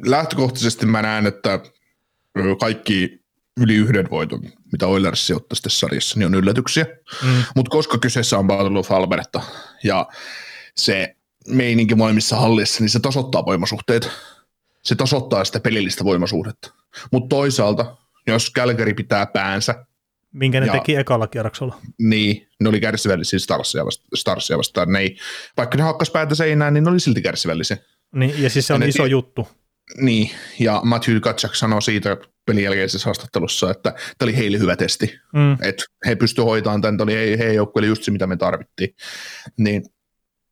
lähtökohtaisesti 0.05 0.85
mä 0.85 1.01
näen, 1.01 1.25
että 1.25 1.59
kaikki 2.59 3.25
yli 3.61 3.75
yhden 3.75 4.09
voiton, 4.09 4.41
mitä 4.71 4.87
Oilers 4.87 5.31
ottaa 5.31 5.57
tässä 5.63 5.79
sarjassa, 5.79 6.19
niin 6.19 6.25
on 6.25 6.35
yllätyksiä. 6.35 6.85
Mm. 7.23 7.43
Mutta 7.55 7.69
koska 7.69 7.97
kyseessä 7.97 8.37
on 8.37 8.47
Battle 8.47 8.79
of 8.79 8.91
Alberta 8.91 9.41
ja 9.83 10.07
se 10.75 11.15
meininki 11.47 11.95
molemmissa 11.95 12.35
hallissa, 12.35 12.83
niin 12.83 12.89
se 12.89 12.99
tasoittaa 12.99 13.45
voimasuhteet. 13.45 14.09
Se 14.83 14.95
tasoittaa 14.95 15.45
sitä 15.45 15.59
pelillistä 15.59 16.03
voimasuhdetta. 16.03 16.73
Mutta 17.11 17.35
toisaalta, 17.35 17.97
jos 18.27 18.51
Calgary 18.55 18.93
pitää 18.93 19.25
päänsä, 19.25 19.85
Minkä 20.35 20.59
ne 20.59 20.65
ja, 20.65 20.73
teki 20.73 20.95
ekalla 20.95 21.27
kierroksella. 21.27 21.77
Niin, 21.99 22.47
ne 22.59 22.69
oli 22.69 22.79
kärsivällisiä 22.79 23.39
Starsia, 23.39 23.85
vasta, 23.85 24.05
Starsia 24.15 24.57
vastaan. 24.57 24.91
Ne 24.91 24.99
ei, 24.99 25.17
vaikka 25.57 25.77
ne 25.77 25.83
hakkas 25.83 26.09
päätä 26.09 26.35
seinään, 26.35 26.73
niin 26.73 26.83
ne 26.83 26.89
oli 26.89 26.99
silti 26.99 27.21
kärsivällisiä. 27.21 27.77
Niin, 28.15 28.43
ja 28.43 28.49
siis 28.49 28.67
se 28.67 28.73
on 28.73 28.81
ja 28.81 28.87
iso 28.87 29.03
ne, 29.03 29.09
juttu. 29.09 29.47
Niin, 29.97 30.31
ja 30.59 30.81
Matthew 30.83 31.19
Katsak 31.19 31.55
sanoi 31.55 31.81
siitä 31.81 32.17
pelin 32.45 32.63
jälkeisessä 32.63 33.05
haastattelussa, 33.05 33.71
että 33.71 33.89
tämä 33.91 34.25
oli 34.25 34.37
heille 34.37 34.59
hyvä 34.59 34.75
testi. 34.75 35.19
Mm. 35.33 35.53
Että 35.53 35.83
he 36.05 36.15
pystyivät 36.15 36.49
hoitamaan 36.49 36.81
tämän, 36.81 36.97
tämä 36.97 37.05
oli 37.05 37.37
heidän 37.37 37.55
joukkueelle 37.55 37.87
just 37.87 38.03
se, 38.03 38.11
mitä 38.11 38.27
me 38.27 38.37
tarvittiin. 38.37 38.95
Niin 39.57 39.83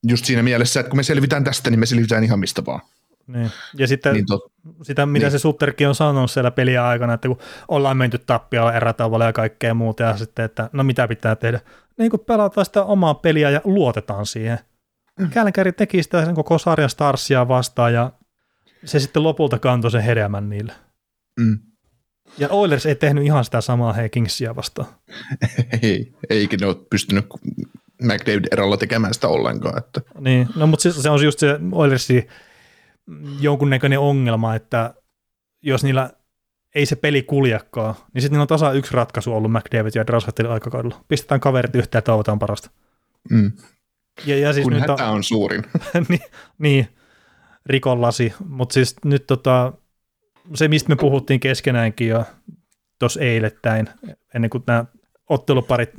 just 0.08 0.26
siinä 0.26 0.44
mielessä, 0.44 0.80
että 0.80 0.90
kun 0.90 0.98
me 0.98 1.04
selvitään 1.04 1.44
tästä, 1.44 1.70
niin 1.70 1.80
me 1.80 1.86
selvitään 1.86 2.24
ihan 2.24 2.40
mistä 2.40 2.66
vaan. 2.66 2.82
Niin. 3.28 3.52
Ja 3.78 3.88
sitten 3.88 4.14
niin 4.14 4.26
tot, 4.26 4.52
sitä, 4.82 5.06
mitä 5.06 5.26
niin. 5.26 5.32
se 5.32 5.40
Sutterkin 5.40 5.88
on 5.88 5.96
sanonut 5.96 6.32
siellä 6.32 6.52
peliä 6.52 6.88
aikana, 6.88 7.14
että 7.14 7.28
kun 7.28 7.40
ollaan 7.68 7.98
menty 7.98 8.18
tappiolla 8.18 8.74
erätavoilla 8.74 9.26
ja 9.26 9.34
kaikkea 9.34 9.74
muuta, 9.74 10.04
ja 10.04 10.18
sitten, 10.18 10.46
että 10.46 10.70
no 10.74 10.84
mitä 10.84 11.08
pitää 11.08 11.36
tehdä. 11.36 11.60
Niin 11.98 12.12
kun 12.12 12.20
pelataan 12.20 12.66
sitä 12.66 12.84
omaa 12.84 13.14
peliä 13.14 13.50
ja 13.50 13.62
luotetaan 13.64 14.26
siihen. 14.26 14.60
Mm. 15.20 15.30
Kälkäri 15.30 15.72
teki 15.72 16.04
sitä 16.04 16.26
sen 16.26 16.36
koko 16.36 16.58
sarjan 16.58 16.90
Starsia 16.90 17.48
vastaan, 17.48 17.94
ja 17.94 18.12
se 18.86 19.00
sitten 19.00 19.24
lopulta 19.24 19.60
kantoi 19.60 19.92
sen 19.92 20.02
hedelmän 20.02 20.50
niille. 20.50 20.74
Mm. 21.40 21.60
Ja 22.38 22.50
Oilers 22.50 22.86
ei 22.86 22.96
tehnyt 22.96 23.26
ihan 23.26 23.46
sitä 23.46 23.62
samaa 23.62 23.94
hei 23.94 24.10
Kingsia 24.10 24.56
vastaan. 24.56 24.88
ei, 25.82 26.14
eikä 26.30 26.58
ne 26.62 26.66
ole 26.66 26.76
pystynyt 26.90 27.26
McDavid 28.02 28.46
erolla 28.52 28.78
tekemään 28.78 29.14
sitä 29.14 29.28
ollenkaan. 29.28 29.78
Että. 29.78 30.02
Niin, 30.20 30.48
no 30.56 30.68
mutta 30.68 30.84
se, 30.84 31.02
se 31.02 31.10
on 31.10 31.24
just 31.24 31.40
se 31.40 31.60
Oilersin 31.72 32.28
jonkunnäköinen 33.40 34.00
ongelma, 34.00 34.56
että 34.56 34.94
jos 35.62 35.84
niillä 35.84 36.10
ei 36.76 36.86
se 36.86 36.96
peli 36.96 37.24
kuljekaan, 37.24 37.96
niin 38.14 38.22
sitten 38.22 38.34
niillä 38.34 38.42
on 38.42 38.48
tasa 38.48 38.72
yksi 38.72 38.94
ratkaisu 38.94 39.34
ollut 39.34 39.52
McDavid 39.52 39.92
ja 39.96 40.08
Drasattelin 40.08 40.52
aikakaudella. 40.52 41.04
Pistetään 41.08 41.40
kaverit 41.40 41.76
yhteen 41.76 41.98
ja 42.00 42.02
toivotaan 42.02 42.40
parasta. 42.40 42.70
Mm. 43.30 43.52
Ja, 44.26 44.38
ja 44.38 44.54
siis 44.54 44.64
Kun 44.64 44.74
nyt 44.74 44.90
on, 44.90 45.02
on 45.02 45.24
suurin. 45.24 45.64
niin, 46.10 46.22
niin, 46.58 46.88
rikon 47.66 48.02
lasi. 48.02 48.34
Mutta 48.48 48.74
siis 48.74 48.96
nyt 49.06 49.28
tota, 49.28 49.74
se, 50.54 50.68
mistä 50.68 50.90
me 50.90 50.96
puhuttiin 50.96 51.40
keskenäänkin 51.40 52.08
jo 52.08 52.26
tuossa 53.00 53.22
eilettäin, 53.22 53.90
ennen 54.36 54.50
kuin 54.50 54.64
nämä 54.68 54.86
otteluparit 55.30 55.90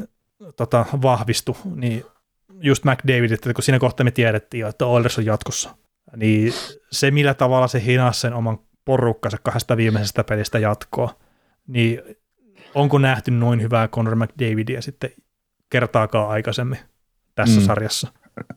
tota, 0.57 0.87
vahvistu, 1.03 1.57
niin 1.75 2.05
just 2.61 2.85
McDavid, 2.85 3.31
että 3.31 3.55
kun 3.55 3.65
siinä 3.65 3.79
kohtaa 3.79 4.05
me 4.05 4.11
tiedettiin 4.11 4.61
jo, 4.61 4.69
että 4.69 4.87
Oilers 4.87 5.19
on 5.19 5.25
jatkossa, 5.25 5.77
niin 6.17 6.53
se 6.93 7.11
millä 7.11 7.35
tavalla 7.35 7.69
se 7.69 7.85
hinasi 7.85 8.21
sen 8.21 8.35
oman 8.35 8.59
porukkansa 8.85 9.39
kahdesta 9.43 9.77
viimeisestä 9.77 10.25
pelistä 10.25 10.59
jatkoa, 10.59 11.15
niin 11.67 12.03
onko 12.75 12.99
nähty 12.99 13.31
noin 13.31 13.63
hyvää 13.63 13.89
Conor 13.89 14.17
McDavidia 14.17 14.83
sitten 14.83 15.11
kertaakaan 15.71 16.31
aikaisemmin 16.31 16.79
tässä 17.35 17.61
mm. 17.61 17.67
sarjassa? 17.67 18.13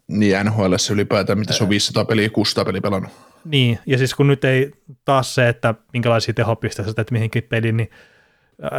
Niin 0.07 0.45
NHL 0.45 0.73
ylipäätään, 0.91 1.39
mitä 1.39 1.53
se 1.53 1.63
on 1.63 1.69
500 1.69 2.05
peliä, 2.05 2.29
600 2.29 2.65
peliä 2.65 2.81
pelannut. 2.81 3.11
Niin, 3.45 3.79
ja 3.85 3.97
siis 3.97 4.15
kun 4.15 4.27
nyt 4.27 4.43
ei 4.43 4.71
taas 5.05 5.35
se, 5.35 5.49
että 5.49 5.75
minkälaisia 5.93 6.33
tehopisteitä 6.33 7.01
että 7.01 7.13
mihinkin 7.13 7.43
peliin, 7.43 7.77
niin 7.77 7.89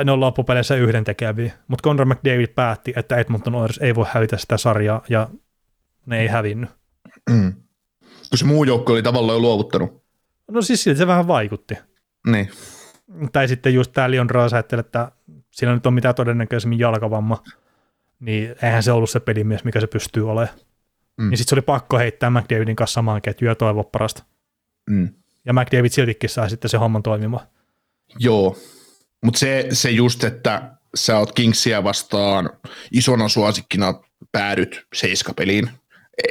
ne 0.05 0.12
on 0.12 0.20
loppupeleissä 0.20 0.74
yhden 0.74 1.05
tekeviä. 1.05 1.53
Mutta 1.68 1.82
Conor 1.82 2.07
McDavid 2.07 2.49
päätti, 2.49 2.92
että 2.96 3.16
Edmonton 3.16 3.55
Oilers 3.55 3.78
ei 3.78 3.94
voi 3.94 4.07
hävitä 4.09 4.36
sitä 4.36 4.57
sarjaa, 4.57 5.03
ja 5.09 5.28
ne 6.07 6.20
ei 6.20 6.28
hävinnyt. 6.28 6.70
Mm. 7.30 7.53
Kun 8.30 8.38
se 8.38 8.44
muu 8.44 8.64
joukko 8.64 8.92
oli 8.92 9.03
tavallaan 9.03 9.36
jo 9.36 9.40
luovuttanut. 9.40 10.03
No 10.51 10.62
siis 10.62 10.84
siltä 10.84 10.99
se 10.99 11.07
vähän 11.07 11.28
vaikutti. 11.28 11.74
Niin. 12.26 12.51
Tai 13.32 13.49
sitten 13.49 13.74
just 13.74 13.92
tämä 13.92 14.11
Leon 14.11 14.30
Ross 14.30 14.55
että 14.78 15.12
siinä 15.51 15.74
nyt 15.74 15.86
on 15.86 15.94
mitään 15.94 16.14
todennäköisemmin 16.14 16.78
jalkavamma, 16.78 17.42
niin 18.20 18.55
eihän 18.62 18.82
se 18.82 18.92
ollut 18.92 19.11
se 19.11 19.20
pelimies, 19.20 19.64
mikä 19.64 19.80
se 19.80 19.86
pystyy 19.86 20.30
olemaan. 20.30 20.59
Mm. 21.19 21.29
Niin 21.29 21.39
sitten 21.39 21.51
se 21.51 21.55
oli 21.55 21.62
pakko 21.62 21.99
heittää 21.99 22.31
McDavidin 22.31 22.77
kanssa 22.77 22.95
samaan 22.95 23.23
ketjuun 23.23 23.49
ja 23.49 23.55
toivoa 23.55 23.85
parasta. 23.85 24.23
Mm. 24.91 25.09
Ja 25.45 25.53
McDavid 25.53 25.91
siltikin 25.91 26.31
sai 26.31 26.51
sitten 26.51 26.69
se 26.69 26.77
homman 26.77 27.03
toimimaan. 27.03 27.47
Joo, 28.19 28.57
mutta 29.25 29.39
se, 29.39 29.66
se 29.73 29.91
just, 29.91 30.25
että 30.25 30.71
sä 30.95 31.19
oot 31.19 31.33
Kingsia 31.33 31.85
vastaan 31.85 32.51
isona 32.93 33.29
suosikkina 33.29 33.95
päädyt 34.33 34.87
seiskapeliin, 34.95 35.71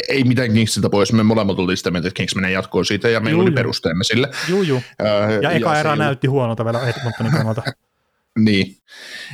ei 0.10 0.24
mitään 0.24 0.54
Kingsiltä 0.54 0.90
pois, 0.90 1.14
me 1.14 1.24
molemmat 1.24 1.60
oltiin 1.60 1.78
sitä 1.78 1.92
mieltä, 1.92 2.08
että 2.08 2.18
Kings 2.18 2.36
menee 2.36 2.52
jatkoon 2.52 2.86
siitä, 2.86 3.10
ja 3.10 3.20
meillä 3.20 3.38
juu, 3.38 3.48
oli 3.48 3.52
perusteemme 3.52 4.04
sille. 4.04 4.30
Juu, 4.50 4.64
juu. 4.64 4.82
Äh, 5.02 5.42
ja 5.42 5.52
eka 5.52 5.74
ja 5.74 5.80
erä 5.80 5.96
näytti 5.96 6.28
huonolta 6.28 6.66
vielä 6.66 6.88
Edmontonin 6.88 7.32
kannalta. 7.32 7.64
niin, 8.46 8.78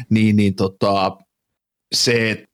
niin, 0.10 0.36
niin 0.36 0.56
tota, 0.56 1.18
se 1.94 2.46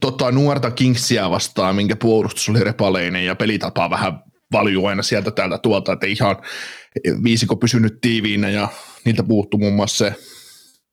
tota, 0.00 0.32
nuorta 0.32 0.70
Kingsia 0.70 1.30
vastaan, 1.30 1.76
minkä 1.76 1.96
puolustus 1.96 2.48
oli 2.48 2.64
repaleinen 2.64 3.24
ja 3.24 3.34
pelitapa 3.34 3.90
vähän 3.90 4.20
valjuu 4.52 4.86
aina 4.86 5.02
sieltä 5.02 5.30
täältä 5.30 5.58
tuolta, 5.58 5.92
että 5.92 6.06
ihan 6.06 6.36
viisiko 7.24 7.56
pysynyt 7.56 8.00
tiiviinä 8.00 8.50
ja 8.50 8.68
niiltä 9.04 9.22
puuttuu 9.22 9.60
muun 9.60 9.74
muassa 9.74 10.04
se 10.04 10.14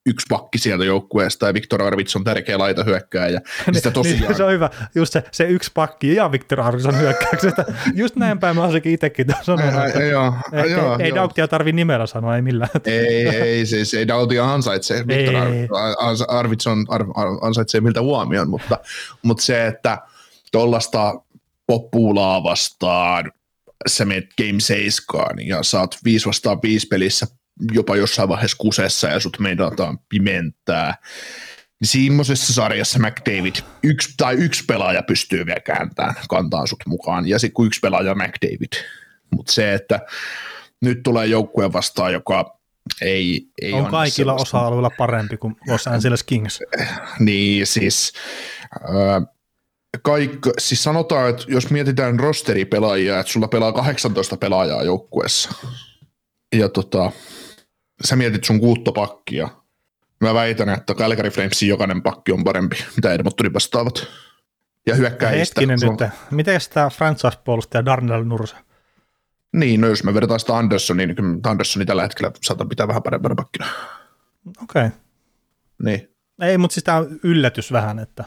yksi 0.06 0.26
pakki 0.28 0.58
sieltä 0.58 0.84
joukkueesta 0.84 1.46
ja 1.46 1.54
Viktor 1.54 1.82
Arvids 1.82 2.16
on 2.16 2.24
tärkeä 2.24 2.58
laita 2.58 2.84
hyökkää 2.84 3.28
ja 3.28 3.40
sitä 3.72 3.90
tosiaan... 3.90 4.20
niin, 4.20 4.34
se 4.34 4.44
on 4.44 4.52
hyvä, 4.52 4.70
just 4.94 5.12
se, 5.12 5.24
se 5.32 5.44
yksi 5.44 5.70
pakki 5.74 6.14
ja 6.14 6.32
Viktor 6.32 6.60
Arvids 6.60 6.86
on 6.86 6.98
hyökkäyksestä. 6.98 7.64
Just 7.94 8.16
näin 8.16 8.38
päin 8.38 8.56
mä 8.56 8.64
olisinkin 8.64 8.92
itsekin 8.92 9.26
sanonut, 9.42 9.86
että 9.86 10.02
joo, 10.02 10.32
ei, 10.52 10.70
joo, 10.70 10.98
ei, 10.98 11.04
ei 11.04 11.14
Dauktia 11.14 11.48
tarvi 11.48 11.72
nimellä 11.72 12.06
sanoa, 12.06 12.36
ei 12.36 12.42
millään. 12.42 12.70
ei, 12.84 13.28
ei, 13.28 13.66
siis 13.66 13.94
ei 13.94 14.08
Dauktia 14.08 14.52
ansaitse, 14.52 15.04
Viktor 15.06 15.34
Arvids 16.28 16.66
on, 16.66 16.86
ansaitsee 17.40 17.80
miltä 17.80 18.00
huomioon, 18.00 18.50
mutta, 18.50 18.78
mutta 19.22 19.42
se, 19.42 19.66
että 19.66 19.98
tuollaista 20.52 21.14
poppuulaa 21.66 22.42
vastaan 22.42 23.32
sä 23.86 24.04
menet 24.04 24.26
Game 24.38 24.60
7 24.60 25.26
ja 25.46 25.62
saat 25.62 25.98
5 26.04 26.26
vastaan 26.26 26.58
5 26.62 26.86
pelissä 26.86 27.26
jopa 27.72 27.96
jossain 27.96 28.28
vaiheessa 28.28 28.56
kusessa 28.60 29.08
ja 29.08 29.20
sut 29.20 29.38
meinataan 29.38 29.98
pimentää. 30.08 30.94
Niin 31.80 31.88
Semmoisessa 31.88 32.52
sarjassa 32.52 32.98
McDavid, 32.98 33.54
yksi, 33.82 34.14
tai 34.16 34.34
yksi 34.34 34.64
pelaaja 34.64 35.02
pystyy 35.02 35.46
vielä 35.46 35.60
kääntämään, 35.60 36.14
kantaa 36.28 36.66
sut 36.66 36.86
mukaan, 36.86 37.28
ja 37.28 37.38
sitten 37.38 37.54
kun 37.54 37.66
yksi 37.66 37.80
pelaaja 37.80 38.14
McDavid. 38.14 38.84
Mutta 39.30 39.52
se, 39.52 39.74
että 39.74 40.00
nyt 40.80 41.02
tulee 41.02 41.26
joukkue 41.26 41.72
vastaan, 41.72 42.12
joka 42.12 42.58
ei, 43.00 43.48
ei 43.62 43.72
on 43.72 43.86
kaikilla 43.86 44.34
osa-alueilla 44.34 44.90
parempi 44.98 45.36
kuin 45.36 45.56
Los 45.68 45.86
Angeles 45.86 46.22
Kings. 46.22 46.60
niin, 47.20 47.66
siis, 47.66 48.12
äh, 48.74 49.22
kaikki, 50.02 50.50
siis 50.58 50.82
sanotaan, 50.82 51.30
että 51.30 51.44
jos 51.48 51.70
mietitään 51.70 52.18
rosteripelaajia, 52.18 53.20
että 53.20 53.32
sulla 53.32 53.48
pelaa 53.48 53.72
18 53.72 54.36
pelaajaa 54.36 54.82
joukkueessa, 54.82 55.50
ja 56.54 56.68
tota, 56.68 57.12
sä 58.04 58.16
mietit 58.16 58.44
sun 58.44 58.60
kuuttopakkia. 58.60 59.48
Mä 60.20 60.34
väitän, 60.34 60.68
että 60.68 60.94
Calgary 60.94 61.30
Flamesin 61.30 61.68
jokainen 61.68 62.02
pakki 62.02 62.32
on 62.32 62.44
parempi, 62.44 62.76
mitä 62.96 63.12
Edmontonin 63.12 63.54
vastaavat. 63.54 64.06
Ja 64.86 64.94
hyökkäistä. 64.94 65.38
Hetkinen 65.38 65.78
nyt, 65.82 66.10
miten 66.30 66.60
sitä 66.60 66.90
franchise-puolustaja 66.90 67.84
Darnell 67.84 68.24
Nurse? 68.24 68.56
Niin, 69.52 69.80
no 69.80 69.88
jos 69.88 70.04
me 70.04 70.14
vertaan 70.14 70.40
sitä 70.40 70.56
Andersoniin, 70.56 71.08
niin 71.08 71.40
Andersoni 71.46 71.86
tällä 71.86 72.02
hetkellä 72.02 72.32
saattaa 72.42 72.66
pitää 72.66 72.88
vähän 72.88 73.02
parempana 73.02 73.34
pakkina. 73.34 73.66
Okei. 74.62 74.86
Okay. 74.86 74.90
Niin. 75.82 76.16
Ei, 76.40 76.58
mutta 76.58 76.74
siis 76.74 76.84
tämä 76.84 76.98
on 76.98 77.20
yllätys 77.22 77.72
vähän, 77.72 77.98
että... 77.98 78.24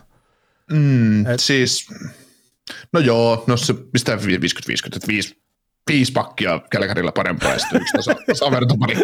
Mm, 0.71 1.25
Et... 1.25 1.39
Siis, 1.39 1.87
no 2.93 2.99
joo, 2.99 3.43
no 3.47 3.57
se 3.57 3.73
pistää 3.73 4.15
50-50, 4.15 4.19
että 4.85 5.07
viisi, 5.07 5.41
viisi 5.89 6.11
pakkia 6.11 6.61
Kälkärillä 6.69 7.11
parempaa 7.11 7.53
ja 7.53 7.59
sitten 7.59 7.81
yksi 7.81 8.23
tasavertopari. 8.27 8.95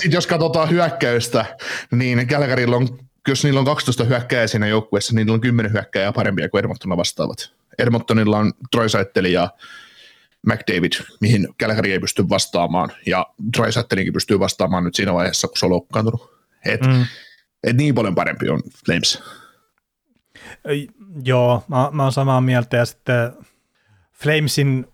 sitten 0.00 0.12
jos 0.12 0.26
katsotaan 0.26 0.70
hyökkäystä, 0.70 1.44
niin 1.90 2.26
Kälkärillä 2.26 2.76
on, 2.76 2.88
jos 3.28 3.44
niillä 3.44 3.60
on 3.60 3.66
12 3.66 4.04
hyökkäjää 4.04 4.46
siinä 4.46 4.66
joukkueessa, 4.66 5.14
niin 5.14 5.26
niillä 5.26 5.34
on 5.34 5.40
10 5.40 5.72
hyökkäjää 5.72 6.12
parempia 6.12 6.48
kuin 6.48 6.58
Edmontonilla 6.58 6.96
vastaavat. 6.96 7.52
Edmontonilla 7.78 8.38
on 8.38 8.52
Troy 8.70 8.86
ja 9.32 9.50
McDavid, 10.46 10.92
mihin 11.20 11.48
Kälkäri 11.58 11.92
ei 11.92 11.98
pysty 11.98 12.28
vastaamaan, 12.28 12.92
ja 13.06 13.26
Drysattelinkin 13.58 14.12
pystyy 14.12 14.40
vastaamaan 14.40 14.84
nyt 14.84 14.94
siinä 14.94 15.14
vaiheessa, 15.14 15.48
kun 15.48 15.58
se 15.58 15.66
on 15.66 15.72
loukkaantunut. 15.72 16.30
Et, 16.64 16.80
mm. 16.80 17.06
et 17.64 17.76
niin 17.76 17.94
paljon 17.94 18.14
parempi 18.14 18.48
on 18.48 18.62
Flames. 18.86 19.22
Joo, 21.24 21.64
mä, 21.68 21.88
mä 21.92 22.02
oon 22.02 22.12
samaa 22.12 22.40
mieltä, 22.40 22.76
ja 22.76 22.84
sitten 22.84 23.32
Flamesin, 24.12 24.86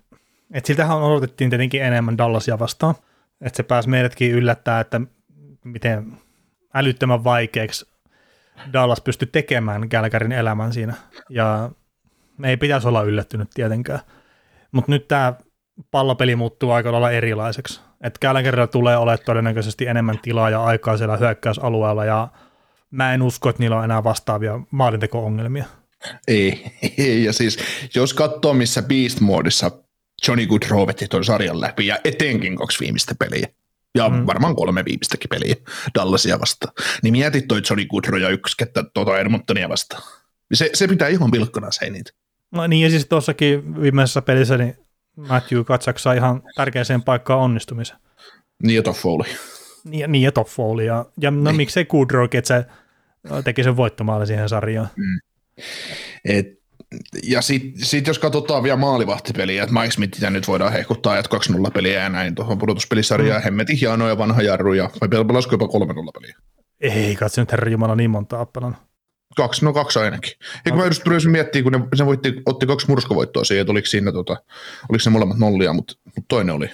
että 0.53 0.67
siltähän 0.67 1.03
odotettiin 1.03 1.51
tietenkin 1.51 1.83
enemmän 1.83 2.19
Dallasia 2.19 2.59
vastaan, 2.59 2.95
että 3.41 3.57
se 3.57 3.63
pääsi 3.63 3.89
meidätkin 3.89 4.33
yllättää, 4.33 4.81
että 4.81 5.01
miten 5.65 6.13
älyttömän 6.75 7.25
vaikeaksi 7.25 7.87
Dallas 8.73 9.01
pystyi 9.01 9.29
tekemään 9.33 9.89
Kälkärin 9.89 10.33
elämän 10.33 10.73
siinä, 10.73 10.95
ja 11.31 11.71
me 12.39 12.51
ei 12.51 12.57
pitäisi 12.57 12.89
olla 12.89 13.03
yllättynyt 13.03 13.51
tietenkään. 13.55 14.01
Mutta 14.73 14.93
nyt 14.93 15.09
tämä 15.09 15.35
pallopeli 15.91 16.37
muuttuu 16.37 16.71
aika 16.71 16.93
lailla 16.93 17.11
erilaiseksi. 17.11 17.81
Että 18.01 18.21
Gallagherilla 18.21 18.67
tulee 18.67 18.97
olemaan 18.97 19.19
todennäköisesti 19.25 19.87
enemmän 19.87 20.19
tilaa 20.23 20.51
ja 20.51 20.65
aikaa 20.65 20.97
siellä 20.97 21.17
hyökkäysalueella 21.17 22.05
ja 22.05 22.29
mä 22.91 23.15
en 23.15 23.23
usko, 23.23 23.49
että 23.49 23.63
niillä 23.63 23.79
on 23.79 23.85
enää 23.85 24.05
vastaavia 24.05 24.61
maalinteko-ongelmia. 24.71 25.65
Ei, 26.29 26.65
ei, 26.99 27.25
ja 27.25 27.33
siis 27.33 27.59
jos 27.95 28.15
katsoo 28.15 28.55
missä 28.55 28.83
Beast 28.83 29.21
Modissa 29.21 29.71
Johnny 30.29 30.47
Goodrow 30.47 30.87
veti 30.87 31.09
tuon 31.09 31.25
sarjan 31.25 31.61
läpi 31.61 31.87
ja 31.87 31.99
etenkin 32.05 32.57
kaksi 32.57 32.81
viimeistä 32.81 33.15
peliä, 33.19 33.49
ja 33.95 34.09
mm. 34.09 34.27
varmaan 34.27 34.57
kolme 34.57 34.85
viimeistäkin 34.85 35.29
peliä 35.29 35.55
Dallasia 35.95 36.41
vastaan, 36.41 36.73
niin 37.03 37.13
mietit 37.13 37.49
toi 37.49 37.63
Johnny 37.71 37.87
Goodrow 37.87 38.21
ja 38.21 38.29
yksi 38.29 38.57
kettä 38.57 38.85
tuota 38.95 39.19
Edmontonia 39.19 39.69
vastaan. 39.69 40.03
Se, 40.55 40.71
se 40.75 40.89
pitää 40.89 41.09
ihan 41.09 41.31
pilkkona 41.31 41.71
se 41.71 41.91
niitä. 41.91 42.11
No 42.53 42.67
niin, 42.67 42.83
ja 42.83 42.91
siis 42.91 43.07
tuossakin 43.07 43.81
viimeisessä 43.81 44.23
pelissä 44.23 44.59
niin 44.59 44.77
Matthew 45.17 45.65
Katsak 45.65 45.99
sai 45.99 46.17
ihan 46.17 46.43
tärkeäseen 46.57 47.03
paikkaan 47.03 47.41
onnistumisen. 47.41 47.97
Niin 48.63 48.77
ja 48.77 48.83
Toffoli. 48.83 49.25
Niin, 49.85 50.13
niin 50.13 50.23
ja 50.23 50.33
Toffoli. 50.33 50.87
Ja, 50.87 51.05
ja 51.21 51.31
no 51.31 51.51
niin. 51.51 51.57
miksei 51.57 51.85
Kudrow, 51.85 52.25
että 52.25 52.49
se 52.49 52.65
teki 53.45 53.63
sen 53.63 53.77
voittomaali 53.77 54.27
siihen 54.27 54.49
sarjaan. 54.49 54.89
Mm. 54.97 55.19
Et, 56.25 56.47
ja 57.23 57.43
sitten 57.43 57.85
sit 57.85 58.07
jos 58.07 58.19
katsotaan 58.19 58.63
vielä 58.63 58.77
maalivahtipeliä, 58.77 59.63
että 59.63 59.75
Mike 59.81 59.91
Smithitä 59.91 60.31
nyt 60.31 60.49
voidaan 60.49 60.73
hehkuttaa, 60.73 61.19
että 61.19 61.37
2-0 61.69 61.71
peliä 61.71 62.03
ja 62.03 62.09
näin 62.09 62.35
tuohon 62.35 62.59
pudotuspelisarjaan, 62.59 63.41
mm. 63.41 63.45
hemmetin 63.45 63.77
hienoja 63.77 64.19
vanha 64.19 64.43
jarruja, 64.43 64.91
vai 65.01 65.25
pelasiko 65.25 65.55
jopa 65.55 65.67
3-0 65.67 65.69
peliä? 66.21 66.37
Ei, 66.81 67.17
katso 67.17 67.41
nyt 67.41 67.53
herra 67.53 67.71
Jumala 67.71 67.97
niin 67.97 68.11
monta 68.11 68.41
appalan. 68.41 68.77
Kaksi, 69.37 69.65
no 69.65 69.73
kaksi 69.73 69.99
ainakin. 69.99 70.33
Ja 70.65 70.73
kun 70.73 70.81
mä 70.81 70.87
just 70.87 71.05
tulisin 71.05 71.31
miettiä, 71.31 71.63
kun 71.63 71.73
ne, 71.73 71.81
se 71.95 72.07
voitti, 72.07 72.43
otti 72.47 72.67
kaksi 72.67 72.89
murskovoittoa 72.89 73.45
siihen, 73.45 73.61
että 73.61 73.71
oliko 73.71 73.87
siinä, 73.87 74.13
tota, 74.13 74.37
oliko 74.89 75.03
se 75.03 75.11
molemmat 75.11 75.39
nollia, 75.39 75.73
mutta, 75.73 75.95
mutta 76.05 76.23
toinen 76.29 76.55
oli 76.55 76.67
6-0 76.67 76.69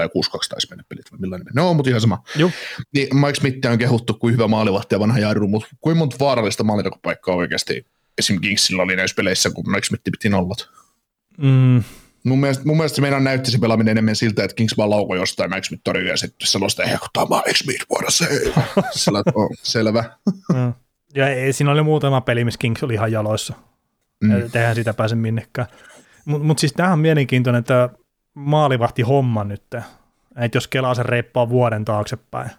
ja 0.00 0.06
6-2 0.06 0.10
taisi 0.48 0.68
mennä 0.70 0.84
pelit, 0.88 1.12
vai 1.12 1.18
millainen 1.20 1.46
No, 1.54 1.74
mutta 1.74 1.90
ihan 1.90 2.00
sama. 2.00 2.22
Juh. 2.36 2.52
Niin 2.94 3.16
Mike 3.16 3.34
Smith 3.34 3.70
on 3.70 3.78
kehuttu 3.78 4.14
kuin 4.14 4.34
hyvä 4.34 4.48
maalivahti 4.48 4.94
ja 4.94 5.00
vanha 5.00 5.18
jarru, 5.18 5.48
mutta 5.48 5.68
kuin 5.80 5.96
monta 5.96 6.16
vaarallista 6.20 6.64
maalintakopaikkaa 6.64 7.34
oikeasti 7.34 7.86
esim. 8.18 8.40
Kingsillä 8.40 8.82
oli 8.82 8.96
näissä 8.96 9.14
peleissä, 9.14 9.50
kun 9.50 9.64
Smith 9.82 10.04
piti 10.04 10.28
nollat. 10.28 10.68
Mm. 11.38 11.82
Mun 12.24 12.40
mielestä, 12.40 12.64
mun 12.64 12.76
mielestä 12.76 12.96
se 12.96 13.02
meidän 13.02 13.24
näytti 13.24 13.50
se 13.50 13.58
pelaaminen 13.58 13.92
enemmän 13.92 14.16
siltä, 14.16 14.44
että 14.44 14.54
Kings 14.54 14.76
vaan 14.76 14.90
lauko 14.90 15.16
jostain 15.16 15.64
Smith 15.64 15.82
torjuu 15.84 16.08
ja 16.08 16.16
sitten 16.16 16.48
sellaista 16.48 16.82
ehkottaa 16.82 17.26
Mike 17.26 17.58
Smith, 17.58 17.84
vuoda 17.90 18.10
se. 18.10 18.28
Sillä, 18.90 19.22
oh, 19.34 19.50
selvä. 19.62 20.04
Mm. 20.54 20.72
Ja 21.14 21.28
ei, 21.28 21.52
siinä 21.52 21.72
oli 21.72 21.82
muutama 21.82 22.20
peli, 22.20 22.44
missä 22.44 22.58
Kings 22.58 22.82
oli 22.82 22.94
ihan 22.94 23.12
jaloissa. 23.12 23.54
Mm. 24.20 24.50
Tehän 24.52 24.74
sitä 24.74 24.94
pääse 24.94 25.14
minnekään. 25.14 25.68
Mutta 26.24 26.46
mut 26.46 26.58
siis 26.58 26.72
tämähän 26.72 26.92
on 26.92 26.98
mielenkiintoinen, 26.98 27.60
että 27.60 27.90
maalivahti 28.34 29.02
homma 29.02 29.44
nyt. 29.44 29.62
Että 30.36 30.56
jos 30.56 30.68
kelaa 30.68 30.94
sen 30.94 31.06
reippaa 31.06 31.48
vuoden 31.48 31.84
taaksepäin, 31.84 32.50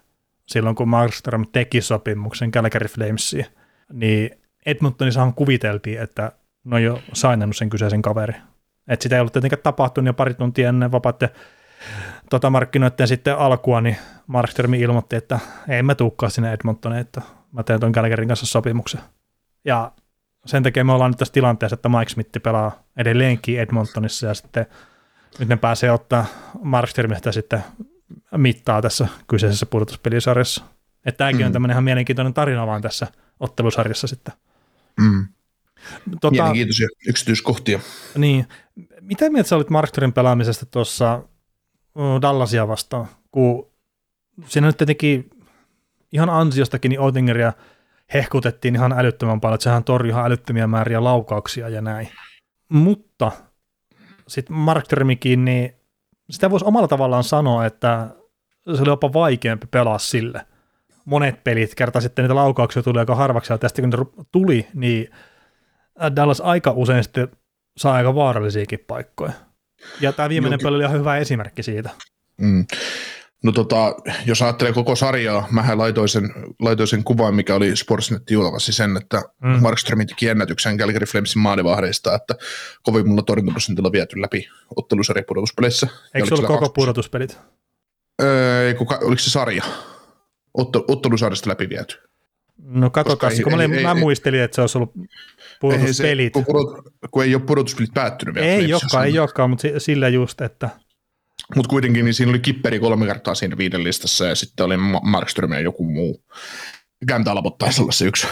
silloin 0.46 0.76
kun 0.76 0.88
Markström 0.88 1.46
teki 1.52 1.80
sopimuksen 1.80 2.50
Calgary 2.50 2.88
Flamesiin, 2.88 3.46
niin 3.92 4.30
Edmontonissahan 4.66 5.34
kuviteltiin, 5.34 6.00
että 6.00 6.32
ne 6.64 6.76
on 6.76 6.82
jo 6.82 7.02
sainannut 7.12 7.56
sen 7.56 7.70
kyseisen 7.70 8.02
kaveri. 8.02 8.34
Että 8.88 9.02
sitä 9.02 9.16
ei 9.16 9.20
ollut 9.20 9.32
tietenkään 9.32 9.62
tapahtunut 9.62 10.06
ja 10.06 10.12
pari 10.12 10.34
tuntia 10.34 10.68
ennen 10.68 10.92
vapaatte 10.92 11.30
tota 12.30 12.50
markkinoiden 12.50 13.08
sitten 13.08 13.38
alkua, 13.38 13.80
niin 13.80 13.96
Markström 14.26 14.74
ilmoitti, 14.74 15.16
että 15.16 15.38
ei 15.68 15.82
mä 15.82 15.94
tuukkaa 15.94 16.28
sinne 16.28 16.52
Edmontoniin, 16.52 17.00
että 17.00 17.22
mä 17.52 17.62
teen 17.62 17.80
ton 17.80 17.90
Gallagherin 17.90 18.28
kanssa 18.28 18.46
sopimuksen. 18.46 19.00
Ja 19.64 19.92
sen 20.46 20.62
takia 20.62 20.84
me 20.84 20.92
ollaan 20.92 21.10
nyt 21.10 21.18
tässä 21.18 21.34
tilanteessa, 21.34 21.74
että 21.74 21.88
Mike 21.88 22.08
Smith 22.08 22.42
pelaa 22.42 22.82
edelleenkin 22.96 23.60
Edmontonissa 23.60 24.26
ja 24.26 24.34
sitten 24.34 24.66
nyt 25.38 25.48
ne 25.48 25.56
pääsee 25.56 25.92
ottaa 25.92 26.26
Markströmistä 26.62 27.32
sitten 27.32 27.64
mittaa 28.36 28.82
tässä 28.82 29.08
kyseisessä 29.26 29.66
pudotuspelisarjassa. 29.66 30.64
Että 31.06 31.18
tämäkin 31.18 31.40
mm. 31.40 31.46
on 31.46 31.52
tämmöinen 31.52 31.74
ihan 31.74 31.84
mielenkiintoinen 31.84 32.34
tarina 32.34 32.66
vaan 32.66 32.82
tässä 32.82 33.06
ottelusarjassa 33.40 34.06
sitten. 34.06 34.34
Mm. 35.00 35.28
Tota, 36.10 36.30
Mielenkiintoisia 36.30 36.88
yksityiskohtia. 37.08 37.80
Niin. 38.16 38.46
Mitä 39.00 39.30
mieltä 39.30 39.48
sä 39.48 39.56
olit 39.56 39.70
Markströmin 39.70 40.12
pelaamisesta 40.12 40.66
tuossa 40.66 41.22
Dallasia 42.22 42.68
vastaan, 42.68 43.08
kun 43.32 43.70
siinä 44.46 44.66
nyt 44.66 44.76
tietenkin 44.76 45.30
ihan 46.12 46.30
ansiostakin 46.30 46.88
niin 46.88 47.00
Oettingeria 47.00 47.52
hehkutettiin 48.14 48.74
ihan 48.74 48.92
älyttömän 48.92 49.40
paljon, 49.40 49.54
että 49.54 49.64
sehän 49.64 49.84
torjui 49.84 50.10
ihan 50.10 50.26
älyttömiä 50.26 50.66
määriä 50.66 51.04
laukauksia 51.04 51.68
ja 51.68 51.80
näin. 51.80 52.08
Mutta 52.68 53.32
sitten 54.28 54.56
Markströmikin, 54.56 55.44
niin 55.44 55.74
sitä 56.30 56.50
voisi 56.50 56.66
omalla 56.66 56.88
tavallaan 56.88 57.24
sanoa, 57.24 57.66
että 57.66 58.08
se 58.76 58.82
oli 58.82 58.88
jopa 58.88 59.12
vaikeampi 59.12 59.66
pelaa 59.70 59.98
sille. 59.98 60.46
Monet 61.08 61.44
pelit, 61.44 61.74
kerta 61.74 62.00
sitten 62.00 62.22
niitä 62.22 62.34
laukauksia 62.34 62.82
tuli 62.82 62.98
aika 62.98 63.14
harvaksi, 63.14 63.52
ja 63.52 63.58
tästä 63.58 63.82
kun 63.82 63.90
ne 63.90 64.24
tuli, 64.32 64.66
niin 64.74 65.08
Dallas 66.16 66.40
aika 66.40 66.70
usein 66.70 67.04
sitten 67.04 67.28
saa 67.76 67.94
aika 67.94 68.14
vaarallisiakin 68.14 68.84
paikkoja. 68.86 69.32
Ja 70.00 70.12
tämä 70.12 70.28
viimeinen 70.28 70.58
peli 70.62 70.76
oli 70.76 70.84
ihan 70.84 70.98
hyvä 70.98 71.16
esimerkki 71.16 71.62
siitä. 71.62 71.90
Mm. 72.36 72.66
No 73.44 73.52
tota, 73.52 73.94
jos 74.26 74.42
ajattelee 74.42 74.72
koko 74.72 74.96
sarjaa, 74.96 75.46
mä 75.50 75.64
laitoin 75.74 76.08
sen, 76.08 76.30
laitoin 76.60 76.88
sen 76.88 77.04
kuvan, 77.04 77.34
mikä 77.34 77.54
oli 77.54 77.76
Sportsnet 77.76 78.30
julkaisi 78.30 78.72
sen, 78.72 78.96
että 78.96 79.22
mm. 79.42 79.48
Markström 79.50 80.06
teki 80.06 80.28
ennätyksen 80.28 80.78
Calgary 80.78 81.06
Flamesin 81.06 81.42
maalivahdeista, 81.42 82.14
että 82.14 82.34
mulla 83.04 83.22
torjuntaprosentilla 83.22 83.92
viety 83.92 84.20
läpi 84.20 84.48
ottelusarja 84.76 85.24
pudotuspeleissä. 85.28 85.88
Eikö 86.14 86.28
se 86.28 86.34
ollut 86.34 86.46
koko 86.46 86.68
pudotuspelit? 86.68 87.38
Öö, 88.22 88.74
kuka, 88.74 88.98
oliko 89.02 89.18
se 89.18 89.30
sarja? 89.30 89.64
Otto, 90.58 90.84
ottelusarjasta 90.88 91.50
läpi 91.50 91.68
viety. 91.68 91.98
No 92.58 92.90
katsotaan, 92.90 93.32
kun 93.44 93.60
ei, 93.60 93.68
mä, 93.68 93.74
ei, 93.74 93.82
mä 93.82 93.92
ei, 93.92 94.00
muistelin, 94.00 94.40
että 94.40 94.54
se 94.54 94.60
olisi 94.60 94.78
ollut 94.78 94.92
pudotuspelit. 95.60 96.36
Ei, 96.36 96.42
se, 96.42 96.52
kun, 96.52 96.82
kun 97.10 97.24
ei 97.24 97.34
ole 97.34 97.42
pudotuspelit 97.42 97.94
päättynyt 97.94 98.34
vielä. 98.34 98.46
Ei 98.46 98.72
olekaan, 98.72 99.06
ei 99.06 99.18
olekaan, 99.18 99.50
mutta 99.50 99.68
sillä 99.78 100.08
just, 100.08 100.40
että– 100.40 100.70
mutta 101.56 101.68
kuitenkin 101.68 102.04
niin 102.04 102.14
siinä 102.14 102.30
oli 102.30 102.38
Kipperi 102.38 102.80
kolme 102.80 103.06
kertaa 103.06 103.34
siinä 103.34 103.58
viiden 103.58 103.84
listassa 103.84 104.26
ja 104.26 104.34
sitten 104.34 104.66
oli 104.66 104.76
Markström 105.02 105.52
ja 105.52 105.60
joku 105.60 105.84
muu. 105.84 106.24
Kääntä 107.08 107.30
Alapot 107.30 107.58
taisi 107.58 107.82
olla 107.82 107.92
se 107.92 108.04
yksi, 108.10 108.26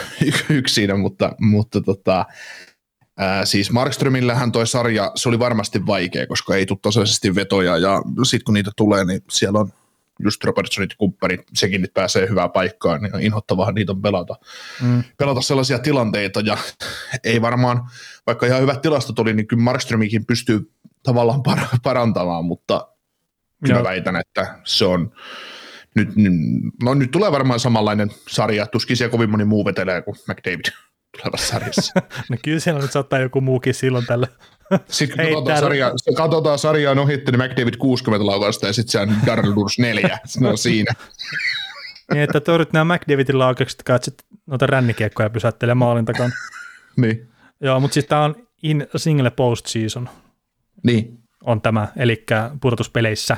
yksi 0.51 0.75
siinä, 0.75 0.97
mutta, 0.97 1.33
mutta 1.41 1.81
tota, 1.81 2.27
ää, 3.19 3.45
siis 3.45 3.71
Markströmillähän 3.71 4.53
toi 4.53 4.67
sarja, 4.67 5.13
se 5.15 5.29
oli 5.29 5.39
varmasti 5.39 5.87
vaikea, 5.87 6.27
koska 6.27 6.57
ei 6.57 6.67
tule 6.67 6.79
tasaisesti 6.83 7.35
vetoja 7.35 7.79
ja 7.79 8.03
sitten 8.23 8.45
kun 8.45 8.55
niitä 8.55 8.71
tulee, 8.77 9.05
niin 9.05 9.23
siellä 9.31 9.59
on 9.59 9.73
just 10.25 10.45
Robertsonit 10.45 10.91
ja 10.91 10.97
kumppanit, 10.99 11.41
sekin 11.55 11.81
nyt 11.81 11.95
pääsee 11.95 12.29
hyvään 12.29 12.51
paikkaan, 12.51 13.03
niin 13.03 13.15
on 13.15 13.23
inhottavaa 13.23 13.73
niitä 13.73 13.93
on 13.93 14.03
pelata, 14.03 14.35
mm. 14.83 15.05
pelata 15.19 15.41
sellaisia 15.41 15.79
tilanteita 15.79 16.41
ja 16.41 16.57
ei 17.25 17.43
varmaan, 17.43 17.91
vaikka 18.27 18.47
ihan 18.47 18.61
hyvät 18.61 18.83
tilastot 18.83 19.19
oli, 19.19 19.33
niin 19.33 19.47
kyllä 19.47 19.63
Markströmikin 19.63 20.27
pystyy 20.27 20.73
tavallaan 21.03 21.43
parantamaan, 21.83 22.45
mutta 22.45 22.89
Kyllä 23.65 23.85
väitän, 23.85 24.17
että 24.17 24.59
se 24.65 24.85
on 24.85 25.13
nyt, 25.95 26.09
no, 26.83 26.95
nyt 26.95 27.11
tulee 27.11 27.33
varmaan 27.33 27.61
samanlainen 27.61 28.11
sarja, 28.29 28.67
tuskin 28.67 28.97
siellä 28.97 29.11
kovin 29.11 29.31
moni 29.31 29.45
muu 29.45 29.65
vetelee 29.65 30.03
kuin 30.03 30.17
McDavid 30.29 30.65
tulevassa 31.17 31.47
sarjassa. 31.47 31.93
no 32.31 32.37
kyllä 32.45 32.61
siellä 32.61 32.81
nyt 32.81 32.93
saattaa 32.93 33.19
joku 33.19 33.41
muukin 33.41 33.75
silloin 33.75 34.07
tällä. 34.07 34.29
Sitten 34.89 35.27
kun 35.27 35.35
katsotaan, 35.35 35.61
sarjaa, 35.61 35.93
katsotaan 36.17 36.59
sarjaa 36.59 36.93
on 36.93 36.99
ohitti, 36.99 37.33
niin 37.33 37.51
McDavid 37.51 37.77
60 37.77 38.27
laukasta 38.27 38.67
ja 38.67 38.73
sitten 38.73 38.93
se 38.93 39.01
on 39.01 39.17
Darrell 39.27 39.55
Durs 39.57 39.79
4. 39.79 40.19
No 40.41 40.57
siinä. 40.57 40.93
niin, 42.13 42.23
että 42.23 42.41
torjut 42.41 42.73
nämä 42.73 42.95
McDavidin 42.95 43.39
laukaukset, 43.39 43.83
katsit 43.83 44.15
noita 44.47 44.67
rännikiekkoja 44.67 45.31
pysäyttelee 45.31 45.75
maalin 45.75 46.05
takana. 46.05 46.31
niin. 46.97 47.29
Joo, 47.61 47.81
mutta 47.81 47.95
siis 47.95 48.07
tämä 48.07 48.25
on 48.25 48.35
in 48.63 48.87
single 48.97 49.31
postseason. 49.31 50.09
Niin. 50.83 51.19
On 51.45 51.61
tämä, 51.61 51.89
eli 51.97 52.25
pudotuspeleissä. 52.61 53.37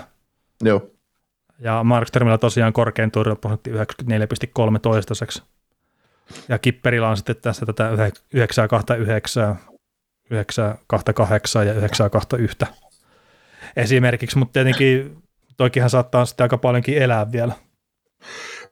Joo. 0.65 0.91
Ja 1.59 1.85
Markströmillä 1.85 2.39
tosiaan 2.39 2.73
korkein 2.73 3.11
torjuntaprosentti 3.11 3.71
94,3 3.71 4.79
toistaiseksi. 4.83 5.43
Ja 6.49 6.59
Kipperillä 6.59 7.09
on 7.09 7.17
sitten 7.17 7.37
tässä 7.37 7.67
tätä 7.67 7.91
929, 8.33 9.59
928 10.31 11.67
ja 11.67 11.73
921 11.73 12.59
esimerkiksi, 13.77 14.39
mutta 14.39 14.53
tietenkin 14.53 15.23
toikinhan 15.57 15.91
saattaa 15.91 16.27
sitten 16.27 16.45
aika 16.45 16.59
paljonkin 16.59 16.99
elää 16.99 17.33
vielä. 17.33 17.53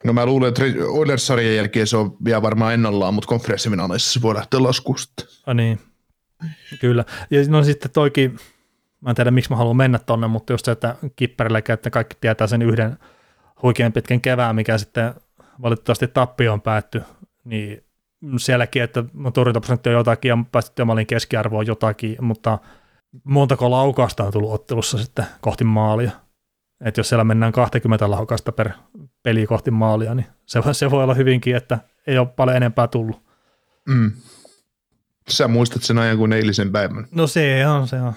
No 0.03 0.13
mä 0.13 0.25
luulen, 0.25 0.49
että 0.49 0.63
Oilers-sarjan 0.87 1.55
jälkeen 1.55 1.87
se 1.87 1.97
on 1.97 2.17
vielä 2.25 2.41
varmaan 2.41 2.73
ennallaan, 2.73 3.13
mutta 3.13 3.27
konferenssiminaaleissa 3.27 4.13
se 4.13 4.21
voi 4.21 4.35
lähteä 4.35 4.63
laskuun 4.63 4.99
sitten. 4.99 5.25
Ah, 5.45 5.55
niin, 5.55 5.79
kyllä. 6.79 7.05
Ja 7.29 7.39
no 7.47 7.63
sitten 7.63 7.91
toikin, 7.91 8.37
mä 9.01 9.09
en 9.09 9.15
tiedä 9.15 9.31
miksi 9.31 9.49
mä 9.49 9.55
haluan 9.55 9.77
mennä 9.77 9.99
tonne, 9.99 10.27
mutta 10.27 10.53
just 10.53 10.65
se, 10.65 10.71
että 10.71 10.95
kipperillä 11.15 11.61
että 11.73 11.89
kaikki 11.89 12.17
tietää 12.21 12.47
sen 12.47 12.61
yhden 12.61 12.97
huikean 13.63 13.93
pitkän 13.93 14.21
kevään, 14.21 14.55
mikä 14.55 14.77
sitten 14.77 15.13
valitettavasti 15.61 16.07
tappioon 16.07 16.61
päätty, 16.61 17.01
niin 17.49 17.83
sielläkin, 18.37 18.83
että 18.83 19.03
torjuntaprosentti 19.33 19.89
on 19.89 19.95
jotakin 19.95 20.29
ja 20.29 20.37
päästetty 20.51 20.83
malin 20.83 21.07
keskiarvo 21.07 21.57
on 21.57 21.67
jotakin, 21.67 22.17
mutta 22.21 22.59
montako 23.23 23.71
laukasta 23.71 24.23
on 24.23 24.33
tullut 24.33 24.53
ottelussa 24.53 24.97
sitten 24.97 25.25
kohti 25.41 25.63
maalia. 25.63 26.11
Että 26.85 26.99
jos 26.99 27.09
siellä 27.09 27.23
mennään 27.23 27.51
20 27.51 28.11
laukasta 28.11 28.51
per 28.51 28.69
peli 29.23 29.47
kohti 29.47 29.71
maalia, 29.71 30.15
niin 30.15 30.25
se, 30.45 30.59
se 30.71 30.91
voi 30.91 31.03
olla 31.03 31.13
hyvinkin, 31.13 31.55
että 31.55 31.79
ei 32.07 32.17
ole 32.17 32.27
paljon 32.27 32.57
enempää 32.57 32.87
tullut. 32.87 33.21
Mm. 33.87 34.11
Sä 35.29 35.47
muistat 35.47 35.83
sen 35.83 35.97
ajan 35.97 36.17
kuin 36.17 36.33
eilisen 36.33 36.71
päivän. 36.71 37.07
No 37.11 37.27
se 37.27 37.67
on, 37.67 37.87
se 37.87 38.01
on. 38.01 38.13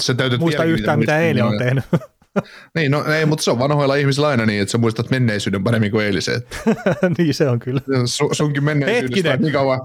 Sä 0.00 0.14
Muista 0.38 0.64
yhtään, 0.64 0.98
mitä 0.98 1.18
eilen 1.18 1.44
on 1.44 1.58
tehnyt. 1.58 1.84
niin, 2.74 2.90
no 2.90 3.04
ei, 3.04 3.26
mutta 3.26 3.42
se 3.42 3.50
on 3.50 3.58
vanhoilla 3.58 3.94
ihmisillä 3.94 4.28
aina 4.28 4.46
niin, 4.46 4.62
että 4.62 4.72
sä 4.72 4.78
muistat 4.78 5.10
menneisyyden 5.10 5.64
paremmin 5.64 5.90
kuin 5.90 6.04
eilisen. 6.06 6.42
niin 7.18 7.34
se 7.34 7.48
on 7.48 7.58
kyllä. 7.58 7.80
Su, 8.04 8.28
sunkin 8.32 8.64
menneisyydestä 8.64 9.32
on 9.32 9.40
niin 9.40 9.52
kauan, 9.52 9.80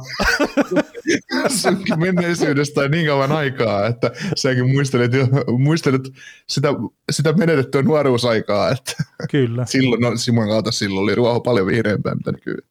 sunkin 1.62 2.00
menneisyydestä 2.00 2.82
on 2.82 2.92
niin 2.92 3.08
kauan 3.08 3.32
aikaa, 3.32 3.88
että 3.88 4.12
säkin 4.36 4.70
muistelet, 4.70 5.12
muistelet 5.58 6.02
sitä, 6.48 6.70
sitä 7.12 7.34
menetettyä 7.34 7.82
nuoruusaikaa. 7.82 8.70
Että 8.70 9.04
kyllä. 9.32 9.66
silloin, 9.66 10.02
no 10.02 10.18
Simon 10.18 10.48
kautta 10.48 10.72
silloin 10.72 11.04
oli 11.04 11.16
ruoho 11.16 11.40
paljon 11.40 11.68
vihreämpää, 11.68 12.16
mitä 12.16 12.32
nykyään. 12.32 12.70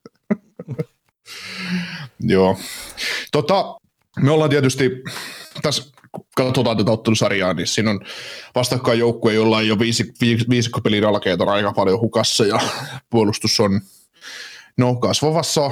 Joo. 2.21 2.59
Tota, 3.33 3.77
me 4.21 4.31
ollaan 4.31 4.51
tietysti 4.51 4.91
tässä 5.63 5.98
katsotaan 6.45 6.77
tätä 6.77 6.91
ottelusarjaa, 6.91 7.55
niin 7.55 7.67
siinä 7.67 7.91
on 7.91 8.01
vastakkain 8.55 8.99
joukkue, 8.99 9.35
jolla 9.35 9.57
on 9.57 9.69
jo 9.69 9.79
viisi, 9.79 10.13
viisikkopelin 10.51 11.05
alkeet 11.05 11.41
on 11.41 11.49
aika 11.49 11.73
paljon 11.73 12.01
hukassa 12.01 12.47
ja 12.47 12.61
puolustus 13.11 13.61
on 13.61 13.81
no, 14.77 14.95
kasvavassa 14.95 15.71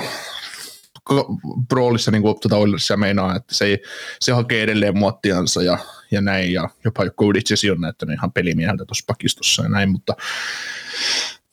roolissa 1.72 2.10
niin 2.10 2.22
kuin 2.22 2.40
tätä 2.40 2.56
Oilersia 2.56 2.96
meinaa, 2.96 3.36
että 3.36 3.54
se, 3.54 3.78
se 4.20 4.32
hakee 4.32 4.62
edelleen 4.62 4.98
muottiansa 4.98 5.62
ja, 5.62 5.78
ja 6.10 6.20
näin, 6.20 6.52
ja 6.52 6.68
jopa 6.84 7.10
Kodicesi 7.10 7.70
on 7.70 7.80
näyttänyt 7.80 8.14
ihan 8.14 8.32
pelimieheltä 8.32 8.84
tuossa 8.84 9.04
pakistossa 9.06 9.62
ja 9.62 9.68
näin, 9.68 9.90
mutta, 9.90 10.16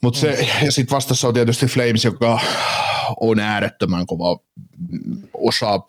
mutta 0.01 0.19
se, 0.19 0.47
ja 0.65 0.71
sitten 0.71 0.95
vastassa 0.95 1.27
on 1.27 1.33
tietysti 1.33 1.65
Flames, 1.65 2.05
joka 2.05 2.39
on 3.19 3.39
äärettömän 3.39 4.05
kova 4.05 4.39
osa 5.33 5.79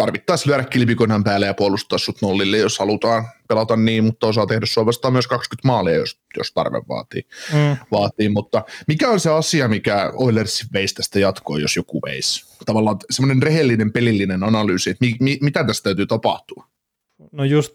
tarvittaisiin 0.00 0.50
lyödä 0.50 0.64
kilpikonnan 0.64 1.24
päälle 1.24 1.46
ja 1.46 1.54
puolustaa 1.54 1.98
sut 1.98 2.22
nollille, 2.22 2.58
jos 2.58 2.78
halutaan 2.78 3.24
pelata 3.48 3.76
niin, 3.76 4.04
mutta 4.04 4.26
osaa 4.26 4.46
tehdä 4.46 4.66
sua 4.66 4.86
vastaan 4.86 5.12
myös 5.12 5.26
20 5.26 5.68
maalia, 5.68 5.94
jos, 5.94 6.20
jos 6.36 6.52
tarve 6.52 6.82
vaatii. 6.88 7.22
Mm. 7.52 7.76
vaatii. 7.92 8.28
Mutta 8.28 8.64
mikä 8.86 9.10
on 9.10 9.20
se 9.20 9.30
asia, 9.30 9.68
mikä 9.68 10.10
Oilers 10.14 10.66
veisi 10.72 10.94
tästä 10.94 11.18
jatkoa, 11.18 11.58
jos 11.58 11.76
joku 11.76 12.00
veisi? 12.06 12.56
Tavallaan 12.66 12.96
semmoinen 13.10 13.42
rehellinen 13.42 13.92
pelillinen 13.92 14.44
analyysi, 14.44 14.90
että 14.90 15.04
mi, 15.04 15.16
mi, 15.20 15.38
mitä 15.40 15.64
tästä 15.64 15.84
täytyy 15.84 16.06
tapahtua? 16.06 16.64
No 17.32 17.44
just, 17.44 17.74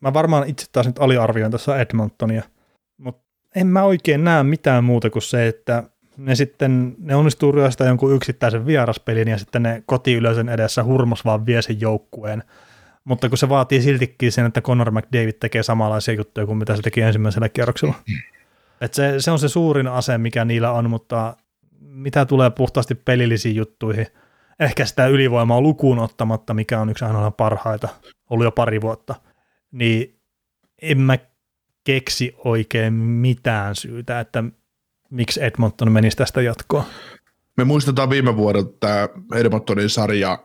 mä 0.00 0.12
varmaan 0.12 0.48
itse 0.48 0.66
taas 0.72 0.86
nyt 0.86 0.98
aliarvioin 0.98 1.52
tässä 1.52 1.80
Edmontonia, 1.80 2.42
mutta 2.96 3.22
en 3.56 3.66
mä 3.66 3.84
oikein 3.84 4.24
näe 4.24 4.42
mitään 4.42 4.84
muuta 4.84 5.10
kuin 5.10 5.22
se, 5.22 5.48
että 5.48 5.82
ne 6.16 6.34
sitten, 6.34 6.94
ne 6.98 7.14
onnistuu 7.16 7.52
ryöstää 7.52 7.86
jonkun 7.86 8.14
yksittäisen 8.14 8.66
vieraspelin 8.66 9.28
ja 9.28 9.38
sitten 9.38 9.62
ne 9.62 9.82
kotiyleisön 9.86 10.48
edessä 10.48 10.84
hurmos 10.84 11.24
vaan 11.24 11.46
vie 11.46 11.62
sen 11.62 11.80
joukkueen. 11.80 12.42
Mutta 13.04 13.28
kun 13.28 13.38
se 13.38 13.48
vaatii 13.48 13.82
siltikin 13.82 14.32
sen, 14.32 14.46
että 14.46 14.60
Conor 14.60 14.90
McDavid 14.90 15.32
tekee 15.32 15.62
samanlaisia 15.62 16.14
juttuja 16.14 16.46
kuin 16.46 16.58
mitä 16.58 16.76
se 16.76 16.82
teki 16.82 17.00
ensimmäisellä 17.00 17.48
kierroksella. 17.48 17.94
Et 18.80 18.94
se, 18.94 19.14
se 19.18 19.30
on 19.30 19.38
se 19.38 19.48
suurin 19.48 19.86
ase, 19.86 20.18
mikä 20.18 20.44
niillä 20.44 20.72
on, 20.72 20.90
mutta 20.90 21.36
mitä 21.80 22.24
tulee 22.24 22.50
puhtaasti 22.50 22.94
pelillisiin 22.94 23.56
juttuihin, 23.56 24.06
ehkä 24.60 24.84
sitä 24.84 25.06
ylivoimaa 25.06 25.60
lukuun 25.60 25.98
ottamatta, 25.98 26.54
mikä 26.54 26.80
on 26.80 26.90
yksi 26.90 27.04
aina 27.04 27.30
parhaita, 27.30 27.88
ollut 28.30 28.44
jo 28.44 28.50
pari 28.50 28.80
vuotta, 28.80 29.14
niin 29.72 30.20
en 30.82 31.00
mä 31.00 31.18
keksi 31.84 32.36
oikein 32.44 32.92
mitään 32.94 33.76
syytä, 33.76 34.20
että 34.20 34.44
miksi 35.10 35.44
Edmonton 35.44 35.92
menisi 35.92 36.16
tästä 36.16 36.42
jatkoa? 36.42 36.84
Me 37.56 37.64
muistetaan 37.64 38.10
viime 38.10 38.36
vuodelta 38.36 38.72
tämä 38.80 39.08
Edmontonin 39.34 39.90
sarja 39.90 40.38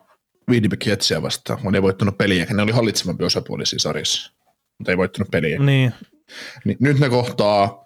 Winnipeg 0.50 0.88
Jetsiä 0.88 1.22
vastaan, 1.22 1.60
kun 1.62 1.76
ei 1.76 1.82
voittanut 1.82 2.18
peliä, 2.18 2.46
ne 2.50 2.62
oli 2.62 2.72
hallitsevampi 2.72 3.24
osapuoli 3.24 3.66
siinä 3.66 3.80
sarjassa, 3.80 4.32
mutta 4.78 4.92
ei 4.92 4.98
voittanut 4.98 5.32
peliä. 5.32 5.60
Niin. 5.60 5.94
niin 6.66 6.78
nyt 6.80 7.00
ne 7.00 7.10
kohtaa 7.10 7.86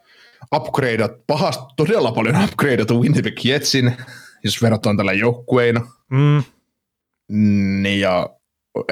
upgradeat, 0.55 1.11
pahasti 1.28 1.63
todella 1.78 2.11
paljon 2.11 2.43
upgradeatu 2.43 3.01
Winnipeg 3.01 3.45
Jetsin, 3.45 3.97
jos 4.43 4.61
verrataan 4.61 4.97
tällä 4.97 5.13
joukkueina. 5.13 5.88
Mm. 6.11 6.43
Niin 7.82 7.99
ja, 7.99 8.30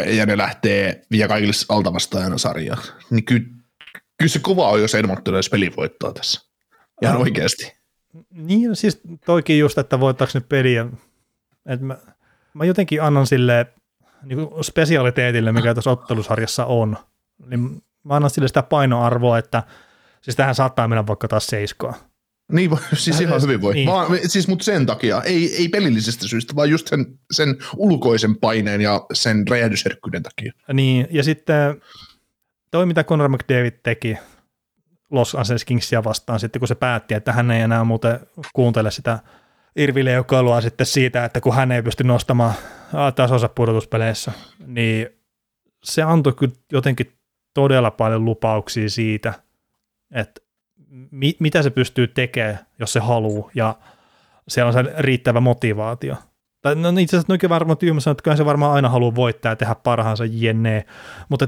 ja 0.05 0.25
ne 0.25 0.37
lähtee 0.37 1.01
vielä 1.11 1.27
kaikille 1.27 1.53
altavastaajana 1.69 2.37
sarjaa. 2.37 2.77
Niin 3.09 3.25
kyllä, 3.25 3.43
kyllä 4.17 4.29
se 4.29 4.39
kova 4.39 4.69
on, 4.69 4.81
jos 4.81 4.95
Edmonton 4.95 5.33
edes 5.33 5.49
peli 5.49 5.71
voittaa 5.77 6.13
tässä. 6.13 6.50
Ihan 7.01 7.17
oikeasti. 7.17 7.73
Niin, 8.29 8.69
no 8.69 8.75
siis 8.75 9.01
toikin 9.25 9.59
just, 9.59 9.77
että 9.77 9.99
voittaako 9.99 10.31
nyt 10.33 10.49
peliä. 10.49 10.85
Et 11.65 11.81
mä, 11.81 11.97
mä 12.53 12.65
jotenkin 12.65 13.01
annan 13.03 13.27
sille 13.27 13.67
niin 14.23 14.47
spesialiteetille, 14.61 15.51
mikä 15.51 15.73
tässä 15.73 15.89
ottelusarjassa 15.89 16.65
on, 16.65 16.97
niin 17.47 17.83
mä 18.03 18.15
annan 18.15 18.29
sille 18.29 18.47
sitä 18.47 18.63
painoarvoa, 18.63 19.37
että 19.37 19.63
siis 20.21 20.35
tähän 20.35 20.55
saattaa 20.55 20.87
mennä 20.87 21.07
vaikka 21.07 21.27
taas 21.27 21.47
seiskoa. 21.47 21.93
Niin, 22.51 22.71
siis 22.93 23.21
ihan 23.21 23.41
hyvin 23.41 23.61
voi. 23.61 23.73
Niin. 23.73 23.87
Vaan, 23.87 24.19
siis, 24.27 24.47
mutta 24.47 24.63
sen 24.63 24.85
takia, 24.85 25.21
ei, 25.21 25.55
ei 25.55 25.69
pelillisestä 25.69 26.27
syystä, 26.27 26.55
vaan 26.55 26.69
just 26.69 26.87
sen, 26.87 27.19
sen 27.31 27.57
ulkoisen 27.77 28.35
paineen 28.35 28.81
ja 28.81 29.05
sen 29.13 29.47
räjähdysherkkyyden 29.47 30.23
takia. 30.23 30.53
Niin, 30.73 31.07
ja 31.11 31.23
sitten 31.23 31.81
toi, 32.71 32.85
mitä 32.85 33.03
Conor 33.03 33.29
McDavid 33.29 33.73
teki 33.83 34.17
Los 35.11 35.35
Angeles 35.35 35.65
Kingsia 35.65 36.03
vastaan 36.03 36.39
sitten, 36.39 36.59
kun 36.59 36.67
se 36.67 36.75
päätti, 36.75 37.13
että 37.13 37.31
hän 37.31 37.51
ei 37.51 37.61
enää 37.61 37.83
muuten 37.83 38.19
kuuntele 38.53 38.91
sitä 38.91 39.19
irvileukoilua 39.75 40.61
sitten 40.61 40.85
siitä, 40.85 41.25
että 41.25 41.41
kun 41.41 41.55
hän 41.55 41.71
ei 41.71 41.83
pysty 41.83 42.03
nostamaan 42.03 42.53
tasonsa 43.15 43.49
pudotuspeleissä, 43.49 44.31
niin 44.67 45.07
se 45.83 46.01
antoi 46.01 46.33
kyllä 46.33 46.53
jotenkin 46.71 47.11
todella 47.53 47.91
paljon 47.91 48.25
lupauksia 48.25 48.89
siitä, 48.89 49.33
että 50.11 50.41
mi- 51.11 51.37
mitä 51.39 51.61
se 51.61 51.69
pystyy 51.69 52.07
tekemään, 52.07 52.59
jos 52.79 52.93
se 52.93 52.99
haluaa, 52.99 53.49
ja 53.55 53.75
siellä 54.47 54.67
on 54.67 54.73
se 54.73 54.93
riittävä 54.97 55.39
motivaatio. 55.39 56.15
Tai 56.61 56.75
no 56.75 56.89
itse 56.89 57.15
asiassa 57.15 57.31
noinkin 57.31 57.49
varmaan 57.49 57.77
tyhmä 57.77 57.99
sanoa, 57.99 58.11
että 58.11 58.23
kyllä 58.23 58.37
se 58.37 58.45
varmaan 58.45 58.73
aina 58.73 58.89
haluaa 58.89 59.15
voittaa 59.15 59.51
ja 59.51 59.55
tehdä 59.55 59.75
parhaansa 59.75 60.25
jenne, 60.25 60.85
mutta 61.29 61.47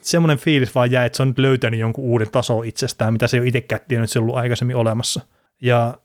semmoinen 0.00 0.38
fiilis 0.38 0.74
vaan 0.74 0.90
jäi, 0.90 1.06
että 1.06 1.16
se 1.16 1.22
on 1.22 1.28
nyt 1.28 1.38
löytänyt 1.38 1.80
jonkun 1.80 2.04
uuden 2.04 2.30
taso 2.30 2.62
itsestään, 2.62 3.12
mitä 3.12 3.26
se 3.26 3.36
ei 3.36 3.40
ole 3.40 3.48
itsekään 3.48 3.80
tiennyt, 3.88 4.04
että 4.04 4.12
se 4.12 4.18
on 4.18 4.22
ollut 4.22 4.36
aikaisemmin 4.36 4.76
olemassa. 4.76 5.20
Ja 5.62 5.98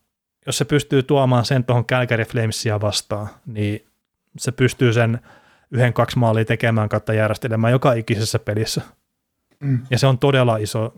jos 0.45 0.57
se 0.57 0.65
pystyy 0.65 1.03
tuomaan 1.03 1.45
sen 1.45 1.63
tuohon 1.63 1.85
Calgary 1.85 2.23
Flamesia 2.23 2.81
vastaan, 2.81 3.27
niin 3.45 3.85
se 4.37 4.51
pystyy 4.51 4.93
sen 4.93 5.19
yhden 5.71 5.93
kaksi 5.93 6.19
maalia 6.19 6.45
tekemään 6.45 6.89
kautta 6.89 7.13
järjestelemään 7.13 7.71
joka 7.71 7.93
ikisessä 7.93 8.39
pelissä. 8.39 8.81
Mm. 9.59 9.79
Ja 9.89 9.99
se 9.99 10.07
on 10.07 10.19
todella 10.19 10.57
iso 10.57 10.93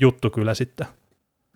juttu 0.00 0.30
kyllä 0.30 0.54
sitten. 0.54 0.86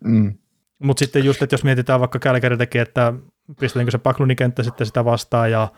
Mm. 0.04 0.34
Mutta 0.78 0.98
sitten 0.98 1.24
just, 1.24 1.42
että 1.42 1.54
jos 1.54 1.64
mietitään 1.64 2.00
vaikka 2.00 2.18
Kälkäri 2.18 2.56
tekee, 2.56 2.82
että 2.82 3.12
pistetäänkö 3.60 3.90
se 3.90 3.98
Pakluni-kenttä 3.98 4.62
sitten 4.62 4.86
sitä 4.86 5.04
vastaan 5.04 5.50
ja 5.50 5.68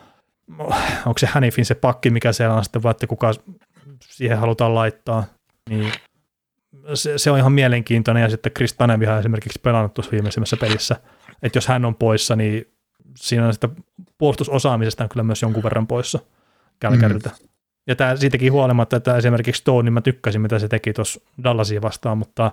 onko 1.07 1.19
se 1.19 1.27
Hanifin 1.27 1.65
se 1.65 1.75
pakki, 1.75 2.11
mikä 2.11 2.33
siellä 2.33 2.55
on 2.55 2.65
sitten, 2.65 2.83
vai 2.83 2.91
että 2.91 3.07
kuka 3.07 3.35
siihen 4.11 4.39
halutaan 4.39 4.75
laittaa, 4.75 5.25
niin 5.71 5.93
se, 6.95 7.19
se 7.19 7.31
on 7.31 7.39
ihan 7.39 7.53
mielenkiintoinen 7.53 8.23
ja 8.23 8.31
sitten 8.31 8.53
Chris 8.53 8.75
Tanevihan 8.75 9.19
esimerkiksi 9.19 9.61
pelannut 9.63 9.95
tuossa 9.95 10.13
viimeisimmässä 10.13 10.57
pelissä, 10.57 10.97
että 11.43 11.57
jos 11.57 11.67
hän 11.67 11.85
on 11.85 11.95
poissa, 11.95 12.37
niin 12.37 12.73
siinä 13.17 13.47
on 13.47 13.55
sitä 13.55 13.69
puolustusosaamisesta 14.19 15.03
on 15.03 15.09
kyllä 15.09 15.25
myös 15.25 15.43
jonkun 15.43 15.63
verran 15.63 15.87
poissa 15.87 16.19
Kälkäriltä. 16.81 17.29
Mm. 17.29 17.49
Ja 17.87 17.97
tämä 17.97 18.17
siitäkin 18.17 18.53
huolimatta, 18.53 18.97
että 18.97 19.17
esimerkiksi 19.17 19.61
Stone, 19.61 19.83
niin 19.87 19.93
mä 19.93 20.01
tykkäsin, 20.01 20.41
mitä 20.41 20.59
se 20.59 20.69
teki 20.69 20.93
tuossa 20.93 21.21
Dallasia 21.45 21.83
vastaan, 21.83 22.19
mutta 22.19 22.51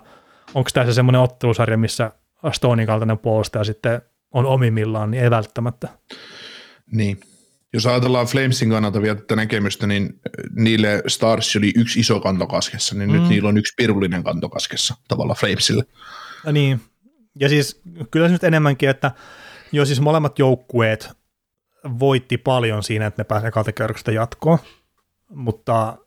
onko 0.54 0.70
tässä 0.72 0.94
semmoinen 0.94 1.20
ottelusarja, 1.20 1.78
missä 1.78 2.10
Stonein 2.52 2.86
kaltainen 2.86 3.18
puolustaja 3.18 3.64
sitten 3.64 4.02
on 4.30 4.46
omimillaan, 4.46 5.10
niin 5.10 5.22
ei 5.22 5.30
välttämättä. 5.30 5.88
Niin. 6.92 7.20
Jos 7.72 7.86
ajatellaan 7.86 8.26
Flamesin 8.26 8.70
kannalta 8.70 9.02
vielä 9.02 9.14
tätä 9.14 9.36
näkemystä, 9.36 9.86
niin 9.86 10.20
niille 10.56 11.02
Stars 11.06 11.56
oli 11.56 11.72
yksi 11.76 12.00
iso 12.00 12.20
kantokaskessa, 12.20 12.94
niin 12.94 13.10
mm. 13.10 13.16
nyt 13.16 13.28
niillä 13.28 13.48
on 13.48 13.58
yksi 13.58 13.74
pirullinen 13.76 14.24
kantokaskessa 14.24 14.94
tavallaan 15.08 15.36
Flamesille. 15.36 15.84
Ja 16.46 16.52
niin, 16.52 16.80
ja 17.40 17.48
siis 17.48 17.82
kyllä 18.10 18.28
se 18.28 18.32
nyt 18.32 18.44
enemmänkin, 18.44 18.88
että 18.88 19.10
jo 19.72 19.84
siis 19.84 20.00
molemmat 20.00 20.38
joukkueet 20.38 21.10
voitti 21.98 22.38
paljon 22.38 22.82
siinä, 22.82 23.06
että 23.06 23.20
ne 23.20 23.24
pääsee 23.24 23.50
kategorista 23.50 24.12
jatkoon, 24.12 24.58
mutta 25.28 25.98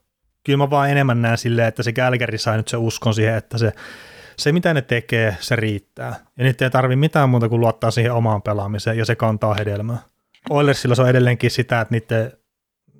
kyllä 0.43 0.57
mä 0.57 0.69
vaan 0.69 0.89
enemmän 0.89 1.21
näen 1.21 1.37
silleen, 1.37 1.67
että 1.67 1.83
se 1.83 1.93
Kälkäri 1.93 2.37
sai 2.37 2.57
nyt 2.57 2.67
se 2.67 2.77
uskon 2.77 3.13
siihen, 3.13 3.35
että 3.35 3.57
se, 3.57 3.71
se 4.37 4.51
mitä 4.51 4.73
ne 4.73 4.81
tekee, 4.81 5.37
se 5.39 5.55
riittää. 5.55 6.15
Ja 6.37 6.43
nyt 6.43 6.61
ei 6.61 6.69
tarvi 6.69 6.95
mitään 6.95 7.29
muuta 7.29 7.49
kuin 7.49 7.59
luottaa 7.59 7.91
siihen 7.91 8.13
omaan 8.13 8.41
pelaamiseen, 8.41 8.97
ja 8.97 9.05
se 9.05 9.15
kantaa 9.15 9.53
hedelmää. 9.53 9.97
Oilersilla 10.49 10.95
se 10.95 11.01
on 11.01 11.09
edelleenkin 11.09 11.51
sitä, 11.51 11.81
että 11.81 11.91
niiden, 11.93 12.31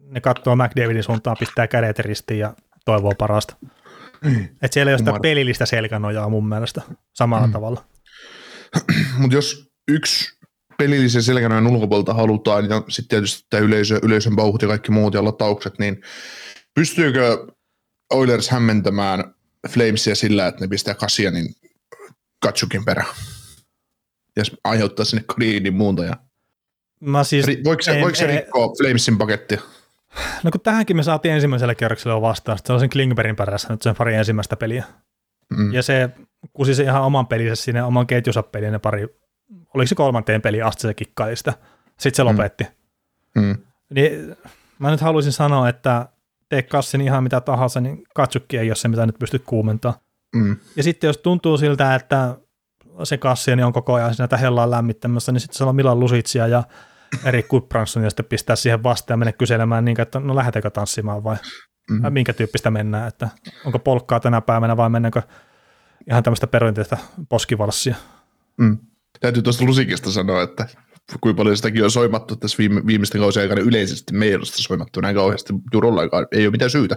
ne 0.04 0.22
katsoo 0.22 0.56
McDavidin 0.56 1.04
suuntaan, 1.04 1.38
pistää 1.39 1.68
kädet 1.68 2.00
ristiin 2.00 2.39
ja 2.39 2.54
toivoo 2.86 3.14
parasta. 3.18 3.56
Mm. 4.24 4.48
Et 4.62 4.74
siellä 4.74 4.89
ei 4.89 4.94
ole 4.94 5.00
sitä 5.00 5.20
pelillistä 5.22 5.66
selkänojaa 5.66 6.30
mun 6.30 6.50
mielestä 6.50 6.82
samalla 7.14 7.48
mm. 7.48 7.54
tavalla. 7.54 7.86
Mutta 9.18 9.36
jos 9.36 9.72
yksi 9.88 10.38
pelillisen 10.78 11.24
selkänojan 11.24 11.68
ulkopuolelta 11.68 12.14
halutaan, 12.14 12.70
ja 12.70 12.84
sitten 12.89 13.10
tietysti 13.10 13.48
tämä 13.50 13.64
yleisö, 13.64 14.00
yleisön 14.04 14.36
vauhti 14.36 14.66
ja 14.66 14.70
kaikki 14.70 14.91
muut 14.91 15.14
ja 15.14 15.24
lataukset, 15.24 15.80
niin 15.80 16.02
pystyykö 16.76 17.48
Oilers 18.14 18.50
hämmentämään 18.50 19.34
Flamesia 19.70 20.16
sillä, 20.16 20.48
että 20.48 20.62
ne 20.62 20.68
pistää 20.68 20.94
kasia 20.94 21.32
niin 21.32 21.56
Katsukin 22.41 22.86
perään? 22.86 23.16
Ja 24.36 24.44
aiheuttaa 24.64 25.06
sinne 25.06 25.24
Greenin 25.36 25.74
muunta. 25.74 26.04
Mä 27.06 27.24
siis, 27.24 27.45
voiko 27.64 27.82
se, 27.82 27.91
en, 27.91 28.01
voiko 28.01 28.16
se 28.16 28.28
rikkoa 28.28 28.74
Flamesin 28.78 29.18
pakettia? 29.18 29.62
No 30.43 30.51
kun 30.51 30.62
tähänkin 30.62 30.95
me 30.95 31.04
saatiin 31.04 31.34
ensimmäisellä 31.34 31.76
kierroksella 31.76 32.22
vastaan, 32.22 32.60
se 32.66 32.74
on 32.74 32.80
sen 32.80 32.89
Klingbergin 32.89 33.36
perässä 33.36 33.68
nyt 33.70 33.82
sen 33.82 33.95
pari 33.95 34.16
ensimmäistä 34.16 34.56
peliä. 34.56 34.84
Mm. 35.49 35.74
Ja 35.74 35.84
se 35.84 36.10
kusi 36.54 36.76
se 36.76 36.84
ihan 36.84 37.01
oman 37.01 37.28
pelinsä 37.28 37.56
sinne, 37.56 37.84
oman 37.84 38.08
ketjunsa 38.08 38.43
peliin 38.43 38.72
ne 38.72 38.80
pari 38.80 39.08
oliko 39.74 39.88
se 39.88 39.95
kolmanteen 39.95 40.41
peli 40.41 40.62
asti 40.62 40.82
se 40.82 40.93
kikkaili 40.93 41.36
sitä. 41.36 41.54
Sitten 41.99 42.16
se 42.16 42.24
mm. 42.24 42.30
lopetti. 42.30 42.68
Mm. 43.36 43.58
Niin, 43.93 44.36
mä 44.80 44.91
nyt 44.91 45.01
haluaisin 45.01 45.32
sanoa, 45.32 45.70
että 45.70 46.08
tee 46.49 46.62
kassin 46.62 47.01
ihan 47.01 47.24
mitä 47.24 47.41
tahansa, 47.41 47.82
niin 47.82 48.04
katsukki 48.16 48.58
ei 48.58 48.70
ole 48.70 48.76
se, 48.76 48.88
mitä 48.88 49.06
nyt 49.06 49.20
pystyt 49.20 49.43
kuumentamaan. 49.45 49.99
Mm. 50.36 50.58
Ja 50.76 50.84
sitten 50.84 51.08
jos 51.08 51.18
tuntuu 51.18 51.58
siltä, 51.58 51.95
että 51.95 52.38
se 53.04 53.18
kassi 53.18 53.56
niin 53.56 53.66
on 53.66 53.74
koko 53.74 53.93
ajan 53.93 54.16
näitä 54.20 54.38
hellaa 54.38 54.72
lämmittämässä, 54.72 55.32
niin 55.32 55.39
sitten 55.39 55.58
se 55.58 55.64
on 55.64 55.76
Milan 55.76 55.99
Lusitsia 55.99 56.47
ja 56.47 56.64
eri 57.26 57.43
Goodbranson 57.43 58.03
ja 58.03 58.09
sitten 58.09 58.26
pistää 58.26 58.55
siihen 58.55 58.84
vastaan 58.84 59.14
ja 59.14 59.18
mennä 59.18 59.32
kyselemään, 59.32 59.86
niin, 59.86 60.01
että 60.01 60.20
no 60.20 60.36
lähdetäänkö 60.36 60.70
tanssimaan 60.70 61.24
vai 61.24 61.38
mm. 61.89 62.14
minkä 62.14 62.34
tyyppistä 62.34 62.72
mennään, 62.72 63.07
että 63.07 63.30
onko 63.66 63.80
polkkaa 63.80 64.20
tänä 64.20 64.41
päivänä 64.41 64.78
vai 64.78 64.89
mennäänkö 64.89 65.22
ihan 66.09 66.24
tämmöistä 66.24 66.47
perinteistä 66.47 66.97
poskivalssia. 67.30 67.95
Mm 68.57 68.78
täytyy 69.24 69.43
tuosta 69.43 69.66
lusikista 69.66 70.11
sanoa, 70.11 70.41
että 70.41 70.68
kuinka 71.22 71.38
paljon 71.38 71.58
sitäkin 71.58 71.84
on 71.84 71.91
soimattu 71.91 72.36
tässä 72.36 72.58
viime, 72.58 72.82
viimeisten 72.88 73.22
kausien 73.22 73.43
aikana 73.43 73.62
yleisesti 73.62 74.14
meidän 74.14 74.39
soimattu 74.43 75.01
näin 75.01 75.16
kauheasti 75.16 75.54
juuri 75.74 75.88
ollenkaan, 75.88 76.28
ei 76.32 76.45
ole 76.45 76.51
mitään 76.51 76.72
syytä. 76.72 76.95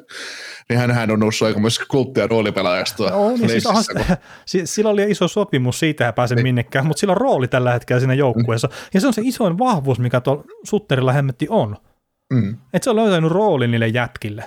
Niin 0.68 0.78
hänhän 0.78 1.11
on 1.11 1.20
noussut 1.20 1.46
aika 1.46 1.61
myös 1.61 1.78
kulttia 1.78 2.26
roolipelaajasta. 2.26 3.11
No, 3.11 3.30
niin 3.30 3.48
siis 3.48 3.66
on, 3.66 3.76
sillä 4.64 4.90
oli 4.90 5.11
iso 5.11 5.28
sopimus, 5.28 5.78
siitä 5.78 6.07
ei 6.07 6.12
pääse 6.12 6.34
niin. 6.34 6.42
minnekään, 6.42 6.86
mutta 6.86 7.00
sillä 7.00 7.12
on 7.12 7.16
rooli 7.16 7.48
tällä 7.48 7.72
hetkellä 7.72 8.00
siinä 8.00 8.14
joukkueessa. 8.14 8.68
Mm. 8.68 8.74
Ja 8.94 9.00
se 9.00 9.07
on 9.07 9.14
se 9.14 9.22
isoin 9.24 9.59
vahvuus, 9.59 9.98
mikä 9.98 10.20
tuolla 10.20 10.44
Sutterilla 10.64 11.12
hemmetti 11.12 11.46
on. 11.50 11.76
Mm. 12.32 12.57
Että 12.72 12.84
se 12.84 12.90
on 12.90 12.96
löytänyt 12.96 13.30
roolin 13.30 13.70
niille 13.70 13.88
jätkille. 13.88 14.44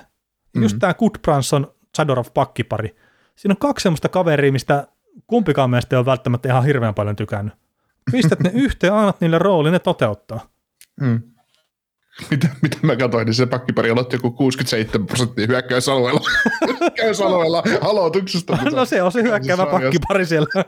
Mm. 0.56 0.62
Just 0.62 0.76
tämä 0.80 0.94
Goodbranson, 0.94 1.74
Sadorov 1.96 2.26
pakkipari. 2.34 2.96
Siinä 3.36 3.52
on 3.52 3.56
kaksi 3.56 3.82
semmoista 3.82 4.08
kaveria, 4.08 4.52
mistä 4.52 4.86
kumpikaan 5.26 5.70
meistä 5.70 5.96
ei 5.96 5.98
ole 5.98 6.06
välttämättä 6.06 6.48
ihan 6.48 6.64
hirveän 6.64 6.94
paljon 6.94 7.16
tykännyt. 7.16 7.54
Pistät 8.12 8.40
ne 8.40 8.50
yhteen, 8.54 8.92
annat 8.94 9.20
niille 9.20 9.38
rooli, 9.38 9.70
ne 9.70 9.78
toteuttaa. 9.78 10.46
Hmm. 11.00 11.22
Mitä, 12.30 12.48
mitä 12.62 12.76
mä 12.82 12.96
katsoin, 12.96 13.26
niin 13.26 13.34
se 13.34 13.46
pakkipari 13.46 13.90
aloitti 13.90 14.16
joku 14.16 14.30
67 14.30 15.06
prosenttia 15.06 15.46
hyökkäysalueella. 15.46 16.20
hyökkäysalueella 16.80 17.62
aloituksesta. 17.80 18.58
no 18.72 18.84
se 18.84 19.02
on 19.02 19.12
se 19.12 19.22
hyökkäävä 19.22 19.66
pakkipari 19.66 20.26
siellä. 20.26 20.64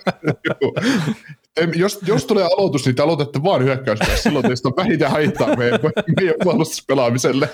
jos, 1.75 1.99
jos 2.07 2.27
tulee 2.27 2.45
aloitus, 2.45 2.87
niin 2.87 2.95
te 2.95 3.03
aloitatte 3.03 3.43
vaan 3.43 3.65
hyökkäyspäässä. 3.65 4.23
Silloin 4.23 4.47
teistä 4.47 4.69
on 4.69 4.77
vähiten 4.77 5.11
haittaa 5.11 5.57
meidän, 5.57 5.81
meidän 6.17 6.35
puolustuspelaamiselle. 6.43 7.49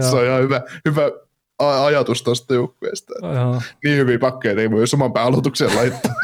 se 0.00 0.16
on 0.16 0.24
ihan 0.24 0.42
hyvä, 0.42 0.60
hyvä 0.84 1.10
ajatus 1.58 2.22
tuosta 2.22 2.54
joukkueesta. 2.54 3.14
Niin 3.84 3.96
hyviä 3.96 4.18
pakkeja 4.18 4.60
ei 4.60 4.70
voi 4.70 4.86
saman 4.86 5.12
pään 5.12 5.26
aloitukseen 5.26 5.76
laittaa. 5.76 6.14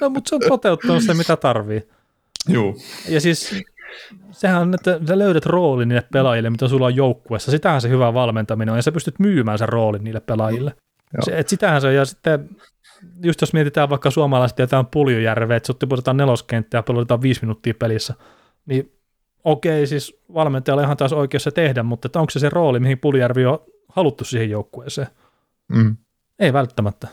no, 0.00 0.10
mutta 0.10 0.28
se 0.28 0.34
on 0.34 0.40
toteuttanut 0.48 1.02
se, 1.02 1.14
mitä 1.14 1.36
tarvii. 1.36 1.88
Joo. 2.48 2.74
Ja 3.08 3.20
siis 3.20 3.62
sehän 4.30 4.62
on, 4.62 4.74
että 4.74 5.00
sä 5.08 5.18
löydät 5.18 5.46
roolin 5.46 5.88
niille 5.88 6.06
pelaajille, 6.12 6.50
mitä 6.50 6.68
sulla 6.68 6.86
on 6.86 6.96
joukkueessa. 6.96 7.50
Sitähän 7.50 7.80
se 7.80 7.88
hyvä 7.88 8.14
valmentaminen 8.14 8.72
on, 8.72 8.78
ja 8.78 8.82
sä 8.82 8.92
pystyt 8.92 9.18
myymään 9.18 9.58
sen 9.58 9.68
roolin 9.68 10.04
niille 10.04 10.20
pelaajille. 10.20 10.74
Se, 11.24 11.38
et 11.38 11.48
sitähän 11.48 11.80
se 11.80 11.86
on, 11.86 11.94
ja 11.94 12.04
sitten 12.04 12.48
just 13.24 13.40
jos 13.40 13.52
mietitään 13.52 13.90
vaikka 13.90 14.10
suomalaiset 14.10 14.58
jotain 14.58 14.86
Puljujärveä, 14.86 15.56
että 15.56 15.66
sut 15.66 15.78
tiputetaan 15.78 16.16
neloskenttää 16.16 16.78
ja 16.78 16.82
pelotetaan 16.82 17.22
viisi 17.22 17.40
minuuttia 17.42 17.74
pelissä, 17.78 18.14
niin 18.66 18.92
okei, 19.44 19.86
siis 19.86 20.22
valmentajalla 20.34 20.82
ihan 20.82 20.96
taas 20.96 21.12
oikeassa 21.12 21.50
tehdä, 21.50 21.82
mutta 21.82 22.20
onko 22.20 22.30
se 22.30 22.38
se 22.38 22.48
rooli, 22.48 22.80
mihin 22.80 22.98
Puljujärvi 22.98 23.46
on 23.46 23.58
haluttu 23.88 24.24
siihen 24.24 24.50
joukkueeseen? 24.50 25.08
Mm. 25.68 25.96
Ei 26.38 26.52
välttämättä. 26.52 27.08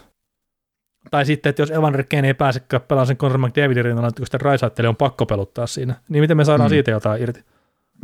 Tai 1.11 1.25
sitten, 1.25 1.49
että 1.49 1.61
jos 1.61 1.71
Evan 1.71 1.95
Rikkeen 1.95 2.25
ei 2.25 2.33
pääsekään 2.33 2.81
pelaamaan 2.81 3.07
sen 3.07 3.17
Conor 3.17 3.37
McDavidin 3.37 3.85
rinnalla, 3.85 4.11
kun 4.11 4.25
sitten 4.25 4.41
Raisaitteli 4.41 4.87
on 4.87 4.95
pakko 4.95 5.25
peluttaa 5.25 5.67
siinä, 5.67 5.95
niin 6.09 6.23
miten 6.23 6.37
me 6.37 6.45
saadaan 6.45 6.69
mm. 6.69 6.73
siitä 6.73 6.91
jotain 6.91 7.21
irti? 7.21 7.43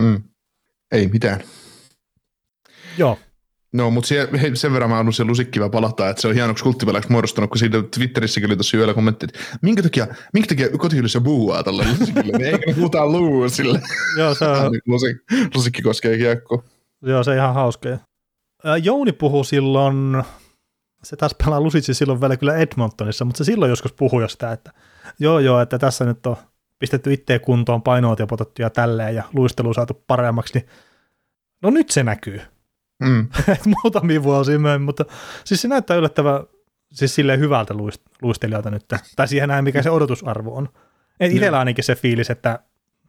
Mm. 0.02 0.24
Ei 0.92 1.08
mitään. 1.08 1.40
Joo. 2.98 3.20
No, 3.74 3.92
mutta 3.92 4.08
se, 4.08 4.30
sen 4.54 4.74
verran 4.74 4.90
mä 4.90 4.96
haluan 4.96 5.14
sen 5.14 5.28
lusikkiva 5.28 5.70
palata, 5.70 6.10
että 6.10 6.22
se 6.22 6.28
on 6.28 6.34
hienoksi 6.34 6.64
kulttipeläksi 6.64 7.12
muodostunut, 7.12 7.50
kun 7.50 7.58
siitä 7.58 7.78
Twitterissäkin 7.96 8.50
oli 8.50 8.56
tuossa 8.56 8.78
yöllä 8.78 8.94
kommentti, 8.94 9.26
että 9.26 9.40
minkä 9.62 9.84
takia, 9.84 10.08
minkä 10.34 10.48
takia 10.48 10.70
kotihyllyssä 10.78 11.22
buuaa 11.22 11.64
tälle 11.64 11.86
lusikille, 12.00 12.38
niin 12.38 12.46
eikö 12.46 12.66
ne 12.68 12.74
puhutaan 12.74 13.12
luu 13.12 13.50
sille. 13.50 13.82
Joo, 14.18 14.34
se 14.34 14.46
on. 14.46 14.72
Lusik, 14.88 15.18
lusikki 15.56 15.82
koskee 15.82 16.18
kiekko. 16.18 16.64
Joo, 17.02 17.24
se 17.24 17.32
on 17.32 17.38
ihan 17.38 17.54
hauska. 17.54 17.90
Jouni 18.84 19.12
puhuu 19.12 19.44
silloin, 19.44 20.24
se 21.06 21.16
taas 21.16 21.36
pelaa 21.46 21.62
Lusitsi 21.62 21.94
silloin 21.94 22.22
vielä 22.22 22.38
kyllä 22.38 22.56
Edmontonissa, 22.56 23.26
mutta 23.26 23.38
se 23.38 23.44
silloin 23.44 23.70
joskus 23.70 23.94
puhui 23.94 24.22
jo 24.22 24.28
sitä, 24.28 24.52
että 24.52 24.72
joo 25.20 25.40
joo, 25.40 25.62
että 25.62 25.80
tässä 25.80 26.06
nyt 26.06 26.26
on 26.26 26.38
pistetty 26.80 27.14
itteen 27.14 27.42
kuntoon, 27.42 27.82
painoa 27.82 28.16
potettu 28.30 28.62
ja 28.62 28.70
tälleen 28.70 29.16
ja 29.16 29.24
luistelu 29.34 29.74
saatu 29.74 30.04
paremmaksi, 30.08 30.60
niin 30.60 30.68
no 31.62 31.70
nyt 31.70 31.90
se 31.90 32.04
näkyy. 32.04 32.42
Mm. 33.00 33.28
Muutamia 33.84 34.24
vuosia 34.24 34.60
myöhemmin, 34.60 34.86
mutta 34.86 35.06
siis 35.44 35.62
se 35.62 35.68
näyttää 35.68 35.98
yllättävän 35.98 36.44
siis 36.94 37.16
silleen 37.16 37.40
hyvältä 37.40 37.74
luist- 37.74 38.16
luistelijalta 38.22 38.72
nyt, 38.72 38.86
tai 39.16 39.28
siihen 39.28 39.50
näin, 39.50 39.64
mikä 39.64 39.82
se 39.82 39.90
odotusarvo 39.90 40.56
on. 40.56 40.70
Et 41.20 41.32
itsellä 41.32 41.60
ainakin 41.60 41.84
se 41.84 41.96
fiilis, 41.96 42.30
että 42.30 42.60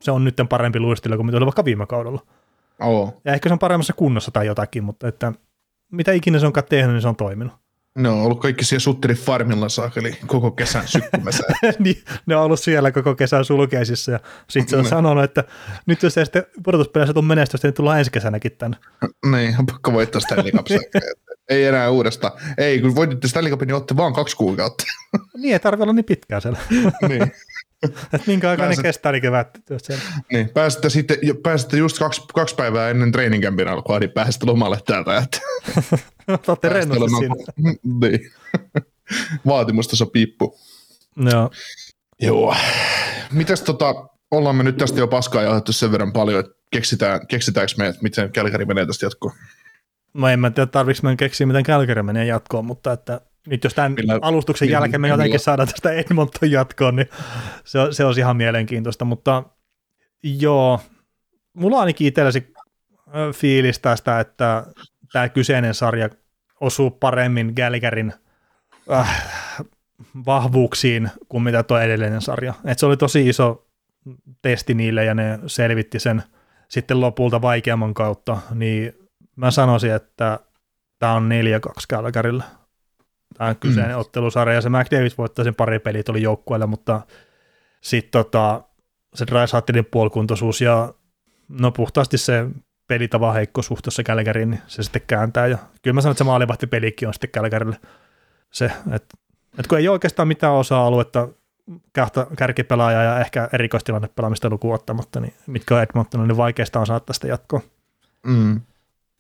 se 0.01 0.11
on 0.11 0.25
nyt 0.25 0.37
parempi 0.49 0.81
luistelija 0.81 1.17
kuin 1.17 1.27
mitä 1.27 1.37
oli 1.37 1.47
vaikka 1.47 1.65
viime 1.65 1.87
kaudella. 1.87 2.27
Oh. 2.81 3.21
Ja 3.25 3.33
ehkä 3.33 3.49
se 3.49 3.53
on 3.53 3.59
paremmassa 3.59 3.93
kunnossa 3.93 4.31
tai 4.31 4.47
jotakin, 4.47 4.85
mutta 4.85 5.09
että 5.09 5.33
mitä 5.93 6.13
ikinä 6.13 6.39
se 6.39 6.47
onkaan 6.47 6.67
tehnyt, 6.69 6.95
niin 6.95 7.03
se 7.03 7.09
on 7.09 7.17
toiminut. 7.17 7.66
Ne 7.97 8.09
on 8.09 8.23
ollut 8.23 8.41
kaikki 8.41 8.65
siellä 8.65 8.81
Sutterin 8.81 9.17
farmilla 9.17 9.69
saakeli 9.69 10.19
koko 10.27 10.51
kesän 10.51 10.89
sykkymässä. 10.89 11.45
niin, 11.79 12.03
ne 12.27 12.37
on 12.37 12.43
ollut 12.43 12.61
siellä 12.61 12.93
koko 12.93 13.15
kesän 13.15 13.45
sulkeisissa 13.45 14.13
ja 14.13 14.21
sitten 14.51 14.71
se 14.71 14.77
on 14.77 14.85
sanonut, 14.85 15.25
että 15.25 15.45
nyt 15.87 16.03
jos 16.03 16.19
ei 16.19 16.25
sitten 16.25 16.47
pudotuspeleissä 16.65 17.15
tule 17.15 17.25
menestystä, 17.25 17.69
niin 17.69 17.75
tullaan 17.75 17.99
ensi 17.99 18.11
kesänäkin 18.11 18.53
tänne. 18.53 18.77
niin, 19.31 19.57
on 19.59 19.67
pakko 19.67 19.93
voittaa 19.93 20.21
Stanley 20.21 20.53
Cup 20.53 20.67
Ei 21.49 21.65
enää 21.65 21.91
uudesta. 21.91 22.33
Ei, 22.59 22.81
kun 22.81 22.95
voititte 22.95 23.29
Stanley 23.29 23.51
Cupin, 23.51 23.67
niin 23.67 23.75
olette 23.75 23.97
vaan 23.97 24.13
kaksi 24.13 24.37
kuukautta. 24.37 24.85
niin, 25.37 25.53
ei 25.53 25.59
tarvitse 25.59 25.83
olla 25.83 25.93
niin 25.93 26.05
pitkään 26.05 26.43
siellä. 26.43 26.59
niin. 27.09 27.33
minkä 28.27 28.51
aikaa 28.51 28.67
Pääset- 28.67 28.83
ne 28.83 28.89
kestää 28.89 29.13
ne 29.13 29.21
kevät 29.21 29.49
Niin, 30.33 30.49
pääsitte, 30.49 30.91
sitten, 30.91 31.19
pääsitte 31.43 31.77
just 31.77 31.99
kaksi, 31.99 32.23
kaksi 32.35 32.55
päivää 32.55 32.91
ennen 32.91 33.13
treeninkämpin 33.13 33.69
alkua, 33.69 33.99
niin 33.99 34.11
pääsitte 34.11 34.47
lomalle 34.47 34.79
täältä. 34.87 35.17
Että 35.17 35.39
Olette 36.49 36.69
rennosti 36.69 37.17
siinä. 37.19 37.35
niin. 38.01 38.33
Vaatimustaso 39.47 40.07
piippu. 40.07 40.59
Joo. 41.17 41.51
Joo. 42.21 42.57
Mitäs 43.33 43.63
tota, 43.63 43.95
ollaan 44.31 44.57
me 44.57 44.63
nyt 44.63 44.77
tästä 44.77 44.99
jo 45.01 45.07
paskaa 45.07 45.43
jauhettu 45.43 45.73
sen 45.73 45.93
verran 45.93 46.13
paljon, 46.13 46.41
että 46.41 46.53
keksitään, 46.71 47.27
keksitäänkö 47.27 47.73
me, 47.79 47.87
että 47.87 48.03
miten 48.03 48.33
Kälkäri 48.33 48.65
menee 48.65 48.87
tästä 48.87 49.07
jatkoon? 49.07 49.35
No 50.15 50.29
en 50.29 50.41
mä 50.41 50.51
tiedä, 50.51 50.67
tarviks 50.67 51.03
mä 51.03 51.17
keksiä, 51.17 51.47
miten 51.47 51.65
Calgary 51.65 52.03
menee 52.03 52.25
jatkoon, 52.27 52.65
mutta 52.65 52.93
että 52.93 53.21
nyt 53.47 53.65
jos 53.65 53.75
tämän 53.75 53.93
Millä- 53.93 54.19
alustuksen 54.23 54.69
millä- 54.69 54.77
jälkeen 54.77 55.01
me 55.01 55.07
millä- 55.07 55.15
jotenkin 55.15 55.41
saadaan 55.41 55.69
tästä 55.69 55.93
Edmonton 55.93 56.51
jatkoon, 56.51 56.97
niin 56.97 57.09
se, 57.65 57.79
on- 57.79 57.95
se 57.95 58.05
olisi 58.05 58.21
ihan 58.21 58.37
mielenkiintoista, 58.37 59.05
mutta 59.05 59.43
joo, 60.23 60.81
mulla 61.53 61.77
on 61.77 61.81
ainakin 61.81 62.07
itsellesi 62.07 62.53
ö, 63.09 63.33
fiilis 63.33 63.79
tästä, 63.79 64.21
että 64.21 64.67
tämä 65.13 65.29
kyseinen 65.29 65.75
sarja 65.75 66.11
osuu 66.61 66.91
paremmin 66.91 67.53
Gallagherin 67.57 68.13
äh, 68.93 69.25
vahvuuksiin 70.27 71.11
kuin 71.29 71.43
mitä 71.43 71.63
tuo 71.63 71.79
edellinen 71.79 72.23
sarja. 72.23 72.55
Et 72.65 72.79
se 72.79 72.87
oli 72.87 72.97
tosi 72.97 73.29
iso 73.29 73.67
testi 74.43 74.75
niille 74.75 75.05
ja 75.05 75.15
ne 75.15 75.39
selvitti 75.47 76.01
sen 76.01 76.23
sitten 76.69 77.01
lopulta 77.01 77.43
vaikeamman 77.43 77.95
kautta, 77.95 78.39
niin 78.55 78.93
mä 79.37 79.51
sanoisin, 79.51 79.93
että 79.93 80.39
tämä 80.99 81.13
on 81.13 81.29
4-2 81.69 81.73
Calgarylle. 81.93 82.45
Tämä 83.39 83.55
kyseinen 83.55 83.95
mm. 83.97 84.01
ottelusarja, 84.01 84.55
ja 84.55 84.61
se 84.61 84.69
McDavid 84.69 85.13
voittaa 85.19 85.45
sen 85.45 85.55
pari 85.55 85.79
peliä 85.79 86.03
oli 86.09 86.23
joukkueelle, 86.23 86.67
mutta 86.67 87.01
sitten 87.81 88.11
tota, 88.11 88.63
se 89.15 89.27
Drysaitelin 89.27 89.85
puolikuntoisuus 89.85 90.61
ja 90.61 90.95
no 91.49 91.71
puhtaasti 91.73 92.19
se 92.19 92.47
pelitavan 92.87 93.35
heikko 93.35 93.63
suhteessa 93.63 94.03
Calgaryin, 94.03 94.51
niin 94.51 94.61
se 94.67 94.83
sitten 94.83 95.03
kääntää. 95.07 95.47
Ja 95.47 95.59
kyllä 95.83 95.95
mä 95.95 96.01
sanon, 96.01 96.13
että 96.13 96.19
se 96.19 96.25
maalivahti 96.25 96.67
pelikin 96.67 97.09
on 97.09 97.15
sitten 97.15 97.31
Calgarylle 97.31 97.77
se, 98.53 98.71
että 98.93 99.17
et 99.59 99.67
kun 99.67 99.79
ei 99.79 99.89
oikeastaan 99.89 100.29
mitään 100.29 100.53
osa-aluetta 100.53 101.29
kahta 101.93 102.27
kärkipelaajaa 102.37 103.03
ja 103.03 103.21
ehkä 103.21 103.49
erikoistilannepelaamista 103.53 104.51
lukuun 104.51 104.75
ottamatta, 104.75 105.21
niin 105.21 105.35
mitkä 105.47 105.75
on 105.77 105.83
Edmonton, 105.83 106.29
niin 106.29 106.37
vaikeasta 106.37 106.81
on 106.81 106.87
saada 106.87 107.01
tästä 107.01 107.27
jatkoa. 107.27 107.61
Mm. 108.27 108.61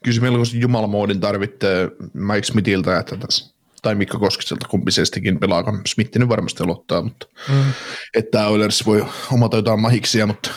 Kyllä 0.04 0.14
se 0.14 0.20
melkoisen 0.20 0.60
jumalamoodin 0.60 1.20
tarvitsee 1.20 1.90
Mike 2.12 2.42
Smithiltä, 2.42 2.98
että 2.98 3.16
tässä, 3.16 3.55
tai 3.86 3.94
Mikko 3.94 4.18
Koskiselta, 4.18 4.68
kumpi 4.68 4.92
se 4.92 5.04
sittenkin 5.04 5.38
pelaa, 5.38 5.62
kun 5.62 5.80
Smith 5.86 6.18
nyt 6.18 6.28
varmasti 6.28 6.62
aloittaa, 6.62 7.02
mutta 7.02 7.26
Mm. 7.48 7.72
että 8.14 8.48
Oilers 8.48 8.86
voi 8.86 9.06
omata 9.32 9.56
jotain 9.56 9.80
mahiksia, 9.80 10.26
mutta 10.26 10.50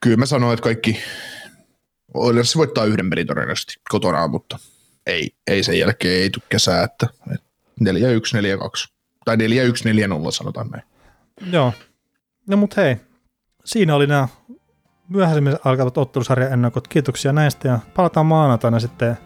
kyllä 0.00 0.16
mä 0.16 0.26
sanoin, 0.26 0.54
että 0.54 0.62
kaikki 0.62 1.02
Oilers 2.14 2.56
voittaa 2.56 2.84
yhden 2.84 3.10
pelin 3.10 3.26
todennäköisesti 3.26 3.74
kotona, 3.88 4.28
mutta 4.28 4.58
ei, 5.06 5.30
ei 5.46 5.62
sen 5.62 5.78
jälkeen 5.78 6.22
ei 6.22 6.30
tule 6.30 6.44
kesää, 6.48 6.84
että, 6.84 7.06
että 7.34 7.46
4-1, 7.84 7.84
4-2 7.84 8.92
tai 9.24 9.36
4-1, 9.36 9.38
4-0 10.28 10.30
sanotaan 10.30 10.70
näin. 10.70 10.84
Joo. 11.52 11.72
No 12.46 12.56
mut 12.56 12.76
hei, 12.76 12.96
siinä 13.64 13.94
oli 13.94 14.06
nämä 14.06 14.28
myöhäisemmin 15.08 15.56
alkavat 15.64 15.98
ottelusarjan 15.98 16.52
ennakot. 16.52 16.88
Kiitoksia 16.88 17.32
näistä 17.32 17.68
ja 17.68 17.78
palataan 17.94 18.26
maanantaina 18.26 18.80
sitten 18.80 19.18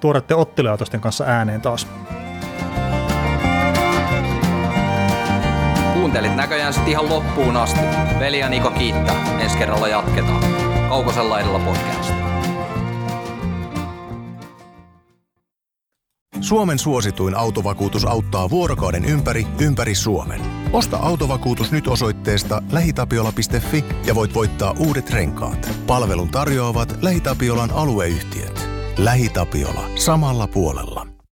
tuoreiden 0.00 0.36
otteluautosten 0.36 1.00
kanssa 1.00 1.24
ääneen 1.24 1.60
taas. 1.60 1.86
Kuuntelit 6.08 6.36
näköjään 6.36 6.72
sitten 6.72 6.90
ihan 6.90 7.08
loppuun 7.08 7.56
asti. 7.56 7.80
Veli 8.18 8.38
ja 8.38 8.48
Niko 8.48 8.70
kiittää. 8.70 9.40
Ensi 9.40 9.58
kerralla 9.58 9.88
jatketaan. 9.88 10.44
Kaukosella 10.88 11.40
edellä 11.40 11.58
podcast. 11.58 12.12
Suomen 16.40 16.78
suosituin 16.78 17.34
autovakuutus 17.34 18.04
auttaa 18.04 18.50
vuorokauden 18.50 19.04
ympäri, 19.04 19.46
ympäri 19.60 19.94
Suomen. 19.94 20.40
Osta 20.72 20.96
autovakuutus 20.96 21.72
nyt 21.72 21.88
osoitteesta 21.88 22.62
lähitapiola.fi 22.72 23.84
ja 24.06 24.14
voit 24.14 24.34
voittaa 24.34 24.74
uudet 24.78 25.10
renkaat. 25.10 25.70
Palvelun 25.86 26.28
tarjoavat 26.28 26.98
LähiTapiolan 27.02 27.70
alueyhtiöt. 27.70 28.68
LähiTapiola. 28.98 29.90
Samalla 29.94 30.46
puolella. 30.46 31.17